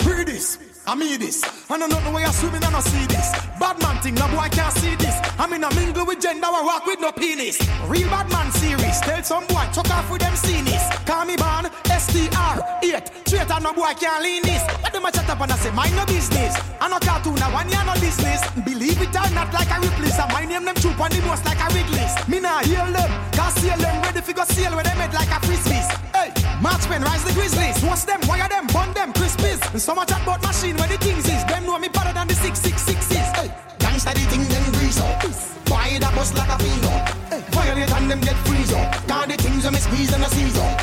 Read 0.05 0.27
this. 0.27 0.59
I 0.85 0.95
mean 0.95 1.19
this. 1.19 1.43
I 1.71 1.77
don't 1.77 1.89
know 1.89 1.99
the 2.01 2.11
way 2.11 2.25
I 2.25 2.31
swimming 2.31 2.63
and 2.63 2.75
I 2.75 2.81
see 2.81 3.05
this. 3.07 3.31
Bad 3.57 3.81
man 3.81 4.01
thing 4.01 4.15
no 4.15 4.27
boy 4.27 4.49
can't 4.51 4.73
see 4.73 4.95
this. 4.95 5.15
I'm 5.39 5.53
in 5.53 5.63
a 5.63 5.73
mingle 5.75 6.05
with 6.05 6.21
gender 6.21 6.47
I 6.47 6.61
rock 6.61 6.85
with 6.85 6.99
no 6.99 7.11
penis. 7.11 7.57
Real 7.87 8.09
bad 8.09 8.29
man 8.31 8.51
series 8.51 8.99
Tell 9.01 9.23
some 9.23 9.47
boy 9.47 9.65
chuck 9.73 9.89
off 9.91 10.11
with 10.11 10.21
them 10.21 10.35
scenes 10.35 10.83
Call 11.05 11.25
me 11.25 11.35
born 11.37 11.65
STR 11.87 12.59
8 12.83 13.22
Traitor 13.33 13.61
no 13.65 13.73
boy 13.73 13.89
can't 13.97 14.21
lean 14.21 14.43
this. 14.43 14.61
But 14.77 14.93
them 14.93 15.05
a 15.05 15.11
chat 15.11 15.25
up 15.25 15.41
and 15.41 15.51
I 15.51 15.57
say 15.57 15.71
mind 15.73 15.95
no 15.97 16.05
business. 16.05 16.53
I 16.77 16.85
no 16.85 17.01
cartoon 17.01 17.41
I 17.41 17.49
one 17.49 17.65
year 17.65 17.81
no 17.81 17.97
business. 17.97 18.45
Believe 18.61 19.01
it 19.01 19.09
or 19.09 19.25
not 19.33 19.49
like 19.49 19.73
a 19.73 19.81
Ripley's. 19.81 20.21
And 20.21 20.29
my 20.29 20.45
name 20.45 20.65
them 20.69 20.77
troop 20.77 21.01
on 21.01 21.09
the 21.09 21.17
most 21.25 21.41
like 21.41 21.57
a 21.57 21.65
Wrigley's. 21.73 22.13
Me 22.29 22.37
nah 22.39 22.61
heal 22.61 22.85
them 22.93 23.09
Cause 23.33 23.57
seal 23.57 23.73
them. 23.81 23.97
Ready 24.05 24.21
fi 24.21 24.33
go 24.37 24.45
sail 24.45 24.77
Where 24.77 24.85
they 24.85 24.93
made 25.01 25.17
like 25.17 25.33
a 25.33 25.41
frisbees. 25.41 25.89
Hey 26.13 26.29
March 26.61 26.85
when 26.85 27.01
rise 27.01 27.25
the 27.25 27.33
grizzlies. 27.33 27.81
What's 27.81 28.05
them 28.05 28.21
wire 28.29 28.45
them 28.45 28.69
bun 28.69 28.93
them 28.93 29.09
crispies. 29.17 29.57
And 29.73 29.81
so 29.81 29.95
much 29.97 30.13
about 30.13 30.45
machine 30.45 30.77
where 30.77 30.87
the 30.93 31.01
things 31.01 31.25
is. 31.25 31.41
Them 31.49 31.65
know 31.65 31.79
me 31.81 31.89
better 31.89 32.13
than 32.13 32.29
the 32.29 32.37
666s 32.37 33.33
Hey 33.33 33.49
Gangsta 33.81 34.13
the 34.13 34.29
thing 34.29 34.45
them 34.45 34.65
grease 34.77 35.01
up. 35.01 35.25
Why 35.73 35.97
that 35.97 36.13
bust 36.13 36.37
like 36.37 36.53
a 36.53 36.57
fiend 36.61 36.85
up? 36.85 37.49
Violate 37.49 37.89
and 37.97 38.11
them 38.11 38.21
get 38.21 38.37
freeze 38.45 38.73
up. 38.77 38.93
Cause 39.09 39.25
the 39.25 39.41
things 39.41 39.63
when 39.65 39.73
me 39.73 39.79
squeeze 39.81 40.11
them 40.13 40.21
a 40.21 40.29
seize 40.29 40.57
up. 40.61 40.77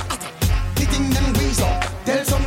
The 0.75 0.85
thing 0.91 1.11
them 1.15 1.33
grease 1.39 1.63
up. 1.63 2.00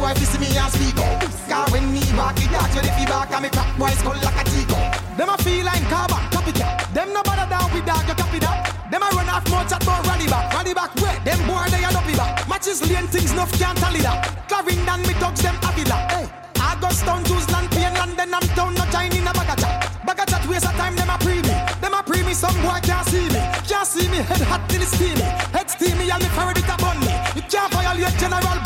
Boy 0.04 0.12
to 0.12 0.26
see 0.28 0.38
me 0.38 0.52
and 0.52 0.68
speak 0.68 1.00
up. 1.00 1.24
Cause 1.48 1.72
when 1.72 1.88
me 1.96 2.04
back, 2.12 2.36
it 2.36 2.52
dark, 2.52 2.76
you 2.76 2.84
the 2.84 2.92
feedback, 2.92 3.32
and 3.32 3.40
me 3.40 3.48
crack 3.48 3.72
boy 3.80 3.88
skull 3.96 4.20
like 4.20 4.36
a 4.36 4.44
teacup. 4.52 5.16
Them 5.16 5.30
a 5.32 5.38
feel 5.40 5.64
like 5.64 5.80
carbon, 5.88 6.20
copycat. 6.28 6.92
Them 6.92 7.14
no 7.16 7.24
bother 7.24 7.48
down 7.48 7.72
with 7.72 7.88
dog, 7.88 8.04
you 8.04 8.16
copy 8.20 8.40
that. 8.44 8.68
Them 8.92 9.00
a 9.00 9.08
run 9.16 9.32
off 9.32 9.48
more 9.48 9.64
chat 9.64 9.80
about 9.80 10.04
rally 10.04 10.28
back, 10.28 10.52
rally 10.52 10.74
back 10.76 10.92
where? 11.00 11.16
Them 11.24 11.40
boy 11.48 11.64
they 11.72 11.88
a 11.88 11.90
dopey 11.96 12.20
back. 12.20 12.36
Matches 12.52 12.84
lane 12.84 13.08
things 13.08 13.32
enough 13.32 13.48
can't 13.56 13.80
tally 13.80 14.04
that. 14.04 14.28
Clarendon 14.52 15.08
me 15.08 15.16
dogs 15.24 15.40
them 15.40 15.56
happy 15.64 15.88
that. 15.88 16.12
Hey. 16.12 16.28
Augustown, 16.60 17.24
Zeusland, 17.24 17.72
Pain, 17.72 17.96
and 17.96 18.12
then 18.20 18.34
I'm 18.36 18.44
town, 18.60 18.76
no 18.76 18.84
China 18.92 19.16
in 19.16 19.24
a 19.24 19.32
bag 19.32 19.56
of 19.56 19.58
chat. 19.64 19.88
Bag 20.04 20.20
of 20.20 20.28
chat 20.28 20.44
waste 20.52 20.68
of 20.68 20.76
time, 20.76 21.00
them 21.00 21.16
a 21.16 21.16
pre 21.16 21.40
me. 21.48 21.56
Them 21.80 21.96
a 21.96 22.04
pre 22.04 22.28
me, 22.28 22.34
some 22.36 22.60
boy 22.60 22.84
can't 22.84 23.08
see 23.08 23.32
me. 23.32 23.40
Can't 23.72 23.88
see 23.88 24.12
me, 24.12 24.20
head 24.20 24.44
hot 24.52 24.68
till 24.68 24.84
it's 24.84 24.92
steamy. 24.92 25.24
Head 25.56 25.72
steamy, 25.72 26.12
and 26.12 26.20
me 26.20 26.28
ferret 26.36 26.60
it 26.60 26.68
upon 26.68 27.00
me. 27.08 27.16
You 27.40 27.44
can't 27.48 27.72
violate 27.72 28.20
General 28.20 28.60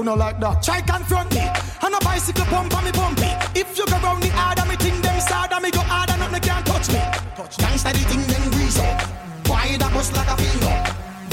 Oh, 0.00 0.02
no 0.02 0.14
like 0.14 0.40
that. 0.40 0.62
Try 0.62 0.80
confront 0.80 1.28
me. 1.36 1.44
And 1.84 1.92
a 1.92 2.00
bicycle 2.00 2.48
pump 2.48 2.72
on 2.72 2.88
me 2.88 2.92
bumpy. 2.96 3.28
If 3.52 3.76
you 3.76 3.84
go 3.84 4.00
round 4.00 4.24
the 4.24 4.32
harder, 4.32 4.64
me 4.64 4.72
think 4.80 4.96
them 5.04 5.20
sad, 5.20 5.52
and 5.52 5.60
me 5.60 5.68
go 5.70 5.84
harder, 5.84 6.16
nothing 6.16 6.40
can 6.40 6.64
touch 6.64 6.88
me. 6.88 7.04
Touch 7.36 7.60
Gangsta 7.60 7.92
the 7.92 8.00
thing 8.08 8.24
them 8.24 8.48
grease 8.48 8.80
up. 8.80 8.96
Why 9.44 9.76
that 9.76 9.92
bust 9.92 10.16
like 10.16 10.32
a 10.32 10.40
finger? 10.40 10.72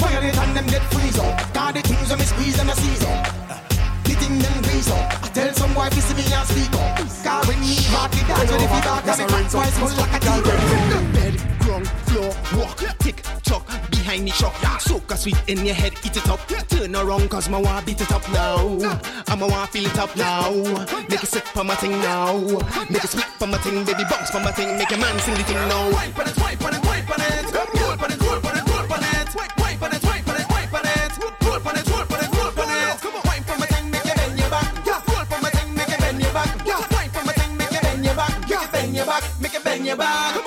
Violate 0.04 0.36
and 0.36 0.52
them 0.52 0.68
get 0.68 0.84
freeze 0.92 1.16
up. 1.16 1.32
Cause 1.56 1.80
the 1.80 1.82
things 1.88 2.10
when 2.12 2.20
me 2.20 2.26
squeeze 2.28 2.58
them 2.60 2.68
a 2.68 2.76
seize 2.76 3.06
up. 3.08 3.24
The 4.04 4.14
thing 4.20 4.36
them 4.36 4.56
grease 4.68 4.92
up. 4.92 5.16
I 5.16 5.28
tell 5.32 5.52
some 5.56 5.72
boy 5.72 5.88
to 5.88 6.02
see 6.04 6.16
me 6.20 6.28
and 6.28 6.48
speak 6.52 6.76
up. 6.76 7.08
Cause 7.24 7.48
when 7.48 7.60
me 7.64 7.72
walk 7.96 8.12
it 8.20 8.28
down, 8.28 8.52
when 8.52 8.68
if 8.68 8.68
you 8.68 8.84
back, 8.84 9.08
and 9.08 9.16
me 9.16 9.26
crack 9.32 9.48
twice, 9.48 9.76
skull 9.80 9.96
like 9.96 10.12
a 10.12 10.20
teacup. 10.20 10.60
Bed, 11.16 11.34
ground, 11.64 11.88
floor, 12.12 12.36
walk, 12.60 12.84
tick, 13.00 13.24
behind 14.08 14.28
the 14.28 14.32
truck. 14.32 14.56
Soak 14.80 15.12
a 15.12 15.18
sweet 15.18 15.38
in 15.48 15.66
your 15.66 15.76
head, 15.76 15.94
eat 16.06 16.16
it 16.16 16.30
up. 16.30 16.40
Turn 16.70 16.96
around, 16.96 17.30
cause 17.30 17.50
my 17.50 17.60
want 17.60 17.86
beat 17.86 18.00
it 18.00 18.12
up 18.12 18.24
now. 18.32 18.80
I'ma 19.28 19.48
want 19.48 19.70
feel 19.72 19.86
it 19.86 20.00
up 20.00 20.16
now. 20.16 20.52
Make 21.10 21.24
it 21.24 21.28
sit 21.28 21.44
for 21.44 21.64
my 21.66 21.76
thing 21.76 21.92
now. 21.92 22.40
Make 22.90 23.04
it 23.04 23.10
split 23.10 23.26
for 23.40 23.48
my 23.48 23.58
thing, 23.58 23.84
baby 23.84 24.04
bounce 24.10 24.30
for 24.30 24.40
my 24.40 24.52
thing. 24.52 24.78
Make 24.78 24.92
a 24.92 24.98
man 24.98 25.20
sing 25.20 25.36
the 25.36 25.44
thing 25.44 25.58
now. 25.68 25.92
Wipe 25.92 26.18
on 26.18 26.28
it, 26.28 26.38
wipe 26.38 26.64
on 26.64 26.74
it, 26.74 26.86
wipe 26.86 27.10
on 27.12 27.22
it. 27.22 27.52
Roll 27.52 28.00
on 28.00 28.12
it, 28.12 28.22
roll 28.22 28.40
on 28.48 28.58
it, 28.58 28.68
roll 28.70 28.94
on 28.96 29.04
it. 29.04 29.36
Wipe, 29.36 29.58
wipe 29.60 29.82
on 29.84 29.94
it, 29.94 30.04
wipe 30.04 30.28
on 30.30 30.36
it, 30.40 30.48
wipe 30.50 30.74
on 30.74 30.86
it. 30.88 31.12
Roll 31.44 31.68
on 31.68 31.76
it, 31.76 31.90
roll 31.92 32.08
on 32.08 32.24
it, 32.24 32.32
roll 32.32 32.64
on 32.64 32.70
it. 32.72 33.02
Come 33.04 33.16
on, 33.18 33.24
wipe 33.28 33.44
for 33.44 33.58
my 33.60 33.68
thing, 33.68 33.92
make 33.92 34.08
it 34.08 34.16
bend 34.16 34.40
your 34.40 34.50
back. 34.50 34.72
Roll 34.88 35.26
for 35.28 35.40
my 35.44 35.50
thing, 35.52 35.70
make 35.76 35.92
it 35.92 36.00
bend 36.00 36.22
your 36.22 36.32
back. 36.32 36.56
Wipe 36.64 37.12
for 37.12 37.24
my 37.28 37.34
thing, 37.36 37.58
make 37.58 37.76
it 37.76 37.82
bend 37.84 38.06
your 38.06 38.16
back. 38.16 38.40
Make 38.48 38.64
it 38.64 38.72
bend 38.72 38.96
your 38.96 39.06
back, 39.06 39.24
make 39.42 39.56
it 39.56 39.64
bend 39.64 39.86
your 39.86 39.98
back. 39.98 40.34
Come 40.34 40.47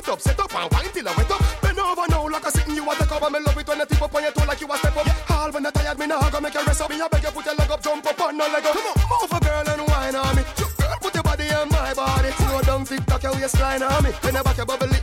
it 0.00 0.08
up, 0.08 0.20
set 0.20 0.40
up 0.40 0.54
and 0.54 0.72
wine 0.72 0.90
till 0.92 1.08
I 1.08 1.12
wet 1.16 1.30
up. 1.30 1.42
Bend 1.60 1.78
over 1.78 2.06
now 2.08 2.28
like 2.28 2.46
I 2.46 2.50
sitting 2.50 2.74
you 2.74 2.88
on 2.88 2.96
the 2.98 3.04
cover. 3.04 3.30
Me 3.30 3.38
love 3.40 3.58
it 3.58 3.68
when 3.68 3.80
I 3.80 3.84
tip 3.84 4.02
up 4.02 4.14
on 4.14 4.22
your 4.22 4.32
toe 4.32 4.46
like 4.46 4.60
you 4.60 4.72
a 4.72 4.76
step 4.78 4.96
up. 4.96 5.06
Yeah. 5.06 5.36
All 5.36 5.50
when 5.52 5.66
I 5.66 5.70
tired, 5.70 5.98
me 5.98 6.06
nah 6.06 6.30
go 6.30 6.40
make 6.40 6.54
you 6.54 6.64
rest 6.64 6.80
up. 6.80 6.90
Me 6.90 7.00
I 7.00 7.08
beg 7.08 7.22
you 7.22 7.30
put 7.30 7.44
your 7.44 7.54
leg 7.54 7.70
up, 7.70 7.82
jump 7.82 8.06
up 8.06 8.20
on 8.20 8.36
no 8.36 8.44
leg 8.44 8.64
up. 8.64 8.72
Come 8.72 8.86
on, 8.86 8.96
move 9.10 9.32
a 9.32 9.38
girl 9.44 9.68
and 9.68 9.88
wine 9.88 10.16
on 10.16 10.36
me. 10.36 10.42
Girl, 10.56 10.96
put 11.00 11.14
your 11.14 11.22
body 11.22 11.48
on 11.52 11.68
my 11.68 11.92
body. 11.94 12.30
Slow 12.32 12.60
down, 12.62 12.84
tick 12.84 13.04
tock 13.06 13.22
your 13.22 13.34
waistline 13.34 13.82
on 13.82 14.02
me. 14.04 14.10
When 14.22 14.36
I 14.36 14.42
back 14.42 14.56
your 14.56 14.66
bubbly 14.66 14.99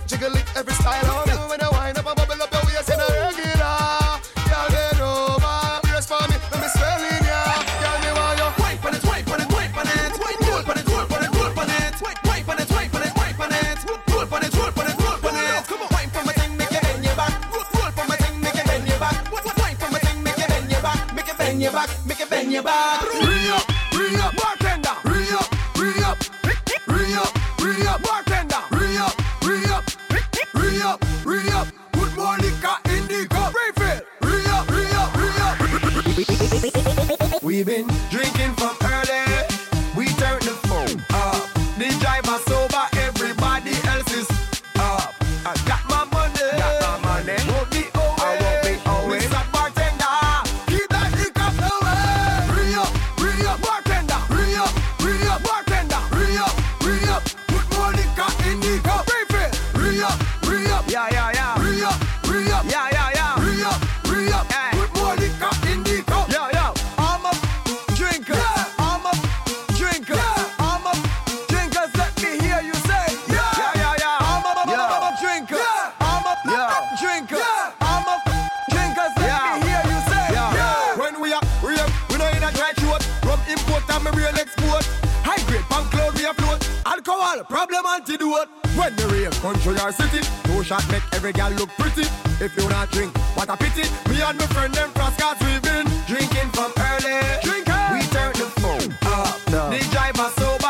problem 87.50 87.86
antidote. 87.86 88.50
When 88.76 88.96
you 88.98 89.08
rave 89.08 89.42
country 89.42 89.76
your 89.76 89.92
city, 89.92 90.22
two 90.44 90.64
shot 90.64 90.86
make 90.92 91.04
every 91.14 91.34
girl 91.34 91.52
look 91.52 91.70
pretty. 91.78 92.08
If 92.44 92.56
you 92.58 92.70
not 92.70 92.92
drink, 92.92 93.18
what 93.36 93.50
a 93.50 93.58
pity. 93.58 93.90
Me 94.10 94.22
and 94.22 94.38
my 94.38 94.46
friend 94.48 94.74
them 94.74 94.92
cross 94.94 95.16
cards 95.18 95.42
we've 95.42 95.62
been 95.62 95.88
drinking 96.06 96.50
from 96.54 96.72
early. 96.78 97.18
Drinking, 97.42 97.84
we 97.94 98.02
turn 98.14 98.34
the 98.34 98.48
phone 98.62 98.94
up. 99.04 99.36
No. 99.50 99.70
The 99.72 99.80
driver 99.92 100.30
sober. 100.38 100.67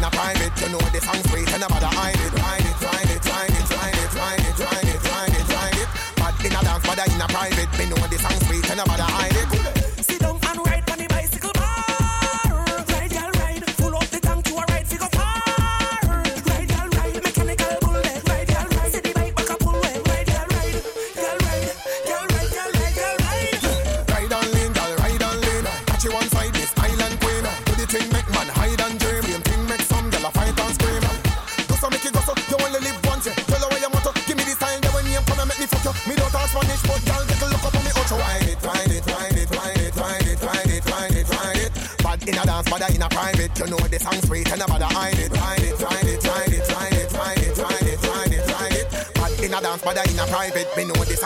in 0.00 0.06
a 0.06 0.10
private. 0.10 0.52
You 0.60 0.68
know 0.70 0.78
the 0.78 1.00
song 1.00 1.20
sweet 1.28 1.48
and 1.52 1.60
nobody 1.60 1.84
hide 1.84 2.16
it. 2.16 2.32
Hide 2.40 2.64
it, 2.64 2.80
hide 2.80 3.10
it, 3.14 3.24
hide 3.24 3.50
it, 3.50 3.68
hide 3.68 3.98
it, 4.00 4.12
hide 4.16 4.40
it, 4.40 4.56
hide 4.56 4.88
it, 4.88 5.04
hide 5.12 5.34
it, 5.40 5.50
hide 5.52 5.76
it. 5.76 5.88
But 6.16 6.44
in 6.44 6.52
a 6.56 6.60
dance, 6.64 6.86
but 6.86 6.98
in 7.06 7.20
a 7.20 7.28
private. 7.28 7.70
Me 7.78 7.84
know 7.86 8.06
the 8.08 8.18
song 8.18 8.40
sweet 8.48 8.70
and 8.70 8.78
nobody 8.78 9.02
hide 9.02 9.36
it. 9.36 10.04
Sit 10.04 10.20
down 10.20 10.38
and 10.42 10.60
wait. 10.64 10.79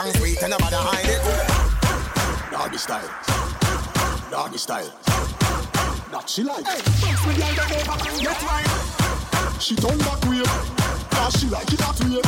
and 0.05 0.15
sweet 0.17 0.41
and 0.43 0.51
nobody 0.51 0.75
hide 0.77 1.09
it. 1.09 2.51
Doggy 2.51 2.77
style, 2.77 3.09
doggy 4.29 4.57
style. 4.57 4.91
That 6.11 6.29
she 6.29 6.43
like. 6.43 6.65
Hey, 6.65 6.81
get 8.21 8.41
right. 8.43 8.67
She 9.59 9.75
turn 9.75 9.97
back 9.99 10.21
way, 10.29 10.43
cause 11.09 11.39
she 11.39 11.47
like 11.47 11.71
it 11.73 11.79
that 11.79 11.99
way. 12.05 12.21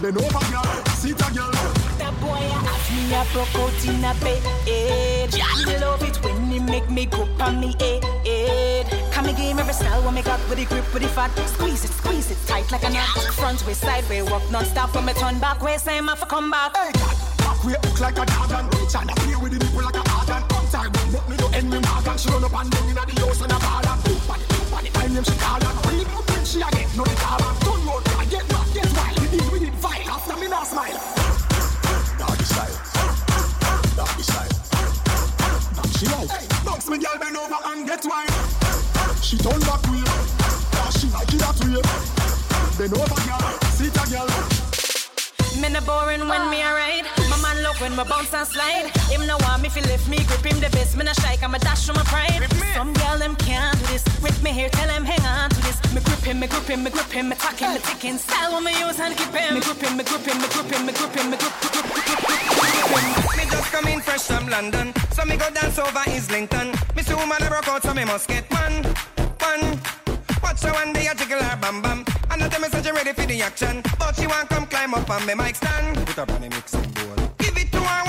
Then 0.00 0.16
over 0.16 0.44
girl, 0.50 0.84
sit 0.96 1.20
a 1.20 1.28
girl. 1.34 1.52
That 1.98 2.14
boy 2.20 2.40
ask 2.72 2.90
me 2.92 3.14
a 3.14 3.24
broke 3.32 3.54
out 3.54 3.84
in 3.84 4.04
a 4.04 4.14
bed. 4.24 4.42
Eh. 4.66 5.26
He 5.28 5.78
love 5.78 6.02
it 6.02 6.16
when 6.24 6.50
he 6.50 6.58
make 6.58 6.88
me 6.90 7.06
go 7.06 7.28
on 7.40 7.60
me 7.60 7.74
head. 7.78 8.97
Come 9.18 9.26
me 9.26 9.32
game 9.32 9.58
every 9.58 9.74
style 9.74 10.00
when 10.04 10.14
we 10.14 10.22
got 10.22 10.38
with 10.48 10.58
the 10.58 10.64
grip 10.66 10.94
with 10.94 11.02
the 11.02 11.08
fat. 11.08 11.34
Squeeze 11.48 11.84
it, 11.84 11.90
squeeze 11.90 12.30
it 12.30 12.38
tight 12.46 12.70
like 12.70 12.84
a 12.84 12.90
knot. 12.90 13.18
Front 13.34 13.66
way, 13.66 13.74
side 13.74 14.08
way, 14.08 14.22
walk 14.22 14.48
non-stop 14.48 14.90
from 14.90 15.06
me 15.06 15.12
turn 15.12 15.40
back 15.40 15.60
way. 15.60 15.76
Same 15.76 16.08
off 16.08 16.22
come 16.28 16.52
back. 16.52 16.76
Hey, 16.76 16.92
back 17.38 17.64
way 17.64 17.74
hook 17.82 17.98
like 17.98 18.16
a 18.16 18.24
dog 18.24 18.52
and 18.52 18.72
reach 18.78 18.94
and 18.94 19.10
play 19.10 19.34
with 19.34 19.50
the 19.50 19.58
nipple 19.58 19.82
like 19.82 19.96
a 19.96 20.08
hard 20.08 20.30
and 20.30 20.48
come 20.48 20.68
time. 20.68 20.92
Let 21.10 21.28
me 21.28 21.36
do 21.36 21.46
end 21.48 21.68
me 21.68 21.80
mark 21.80 22.06
and 22.06 22.20
she 22.20 22.30
run 22.30 22.44
up 22.44 22.60
and 22.60 22.70
down 22.70 22.90
inna 22.90 23.06
the 23.06 23.20
house 23.20 23.42
and 23.42 23.50
a 23.50 23.58
ball 23.58 23.88
and. 23.90 23.98
Time 25.08 25.14
them 25.14 25.24
she 25.24 25.32
call 25.32 25.66
and 25.66 25.86
read, 25.86 26.46
she 26.46 26.60
again, 26.60 26.88
no 26.96 27.02
the 27.02 27.14
call 27.16 27.42
and. 27.42 27.67
She 39.28 39.36
turn 39.36 39.60
back 39.60 39.84
way. 39.92 40.00
Yeah, 40.00 40.88
she 40.88 41.04
like 41.12 41.28
it 41.28 41.36
that 41.44 41.60
way. 41.60 41.84
Bend 42.80 42.96
over, 42.96 43.20
girl. 43.28 43.44
Sit 43.76 43.92
a 43.92 44.04
girl. 44.08 44.24
Me 45.60 45.68
no 45.68 45.84
boring 45.84 46.24
when 46.24 46.48
me 46.48 46.64
alright. 46.64 47.04
My 47.28 47.36
man 47.44 47.60
look 47.60 47.76
when 47.76 47.92
my 47.92 48.08
bounce 48.08 48.32
and 48.32 48.48
slide. 48.48 48.88
Him 49.12 49.28
no 49.28 49.36
want 49.44 49.60
me 49.60 49.68
fi 49.68 49.84
lift 49.84 50.08
me, 50.08 50.24
grip 50.24 50.40
him 50.48 50.56
the 50.64 50.70
best. 50.72 50.96
Me 50.96 51.04
no 51.04 51.12
strike, 51.12 51.42
I'm 51.42 51.54
a 51.54 51.58
dash 51.58 51.84
from 51.84 51.96
my 52.00 52.04
pride. 52.08 52.40
Some 52.72 52.94
girl 52.94 53.18
them 53.18 53.36
can't 53.36 53.76
do 53.78 53.84
this. 53.92 54.00
With 54.24 54.42
me 54.42 54.48
here, 54.48 54.70
tell 54.70 54.88
them 54.88 55.04
hang 55.04 55.20
on 55.20 55.50
to 55.50 55.60
this. 55.60 55.76
Me 55.92 56.00
grip 56.00 56.24
him, 56.24 56.40
me 56.40 56.46
grip 56.46 56.64
him, 56.64 56.82
me 56.82 56.88
grip 56.88 57.12
him, 57.12 57.28
me 57.28 57.36
tack 57.36 57.60
him, 57.60 57.74
me 57.74 57.80
ticking. 57.84 58.16
Style 58.16 58.56
when 58.56 58.64
me 58.64 58.72
use 58.80 58.98
and 58.98 59.12
keep 59.12 59.28
him. 59.28 59.52
Me 59.52 59.60
grip 59.60 59.76
him, 59.76 59.92
me 59.92 60.04
grip 60.08 60.24
him, 60.24 60.40
me 60.40 60.48
grip 60.48 60.72
him, 60.72 60.86
me 60.88 60.92
grip 60.96 61.12
him, 61.12 61.28
me 61.28 61.36
grip, 61.36 61.52
grip, 61.60 61.84
grip, 61.84 61.84
grip, 61.84 62.24
grip, 62.24 62.24
grip 62.24 62.96
him. 62.96 63.36
Me 63.36 63.44
just 63.44 63.68
come 63.76 63.92
in 63.92 64.00
fresh 64.00 64.24
from 64.24 64.48
London, 64.48 64.96
so 65.12 65.20
me 65.28 65.36
go 65.36 65.50
dance 65.52 65.78
over 65.78 66.04
Islington. 66.16 66.72
Me 66.96 67.04
see 67.04 67.12
woman 67.12 67.44
a 67.44 67.48
broke 67.52 67.68
out, 67.68 67.82
so 67.82 67.92
me 67.92 68.06
must 68.08 68.26
get 68.26 68.48
one, 68.50 68.88
one. 69.48 69.80
Watch 70.42 70.62
her 70.62 70.72
one 70.72 70.92
day 70.92 71.06
a 71.06 71.14
jiggle 71.14 71.42
her 71.42 71.56
bam 71.56 71.82
bam. 71.82 72.04
And 72.30 72.42
I 72.42 72.48
tell 72.48 72.60
me 72.60 72.68
she 72.68 72.90
ready 72.90 73.12
for 73.12 73.26
the 73.26 73.42
action, 73.42 73.82
but 73.98 74.14
she 74.16 74.26
want 74.26 74.48
come 74.48 74.66
climb 74.66 74.94
up 74.94 75.08
on 75.10 75.24
me 75.26 75.34
mic 75.34 75.56
stand. 75.56 75.96
Put 76.06 76.18
up 76.18 76.30
on 76.32 76.40
the 76.42 76.48
mixing 76.48 76.90
board. 76.96 77.18
Give 77.38 77.56
it 77.56 77.72
to 77.72 77.80
her 77.80 78.07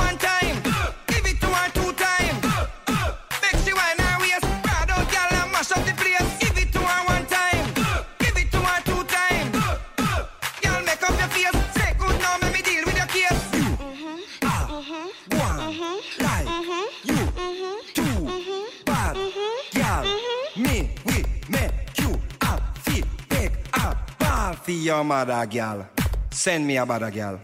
for 24.70 24.74
your 24.74 25.04
mother, 25.04 25.48
girl. 25.48 25.88
Send 26.30 26.68
me 26.68 26.78
a 26.78 26.86
bother, 26.86 27.10
girl. 27.10 27.40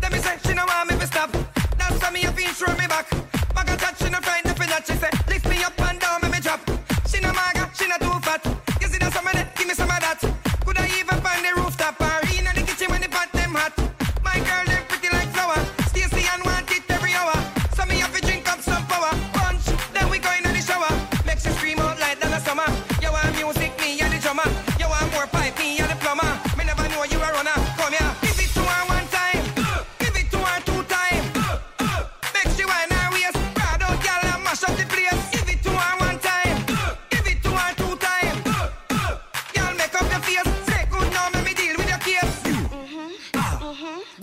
Let 0.00 0.10
me 0.10 0.18
say 0.18 0.38
she 0.42 0.54
no 0.54 0.64
want 0.64 0.90
me 0.90 0.98
to 0.98 1.06
stop. 1.06 1.30
That's 1.76 2.00
why 2.00 2.10
me 2.10 2.24
a 2.24 2.32
feel 2.32 2.50
throw 2.52 2.74
me 2.76 2.86
back. 2.86 3.06
Maga 3.54 3.76
touch, 3.76 3.98
she 3.98 4.08
no 4.08 4.18
frightened 4.20 4.56
for 4.56 4.66
that. 4.66 4.86
She 4.86 4.94
say 4.94 5.10
lift 5.28 5.46
me 5.50 5.62
up 5.62 5.81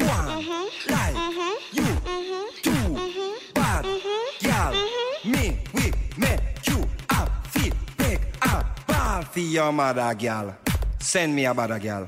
one, 0.10 0.28
mm-hmm. 0.41 0.91
like 0.91 1.16
mm-hmm. 1.16 1.53
you, 1.78 1.88
two, 2.66 3.53
bad, 3.53 3.86
girl. 4.43 4.74
Me, 5.26 5.60
we 5.74 5.86
make 6.18 6.41
you 6.68 6.80
a 7.10 7.30
feel 7.49 7.74
big 7.97 8.20
a 8.41 8.66
ball 8.88 9.22
for 9.22 9.39
your 9.39 9.72
mother, 9.72 10.14
girl. 10.16 10.55
Send 10.99 11.36
me 11.36 11.45
a 11.45 11.53
bother, 11.53 11.80
girl. 11.80 12.07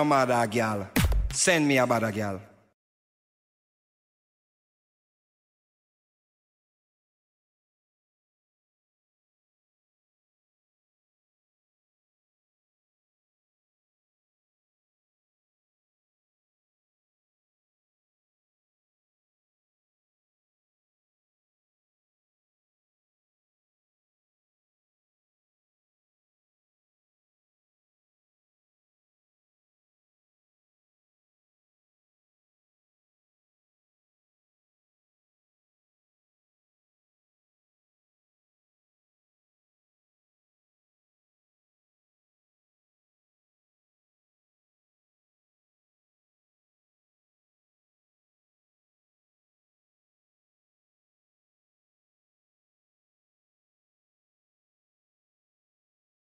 A 0.00 0.46
a. 0.46 0.88
Send 1.32 1.66
me 1.68 1.78
a 1.78 1.86
bother, 1.86 2.12
girl. 2.12 2.51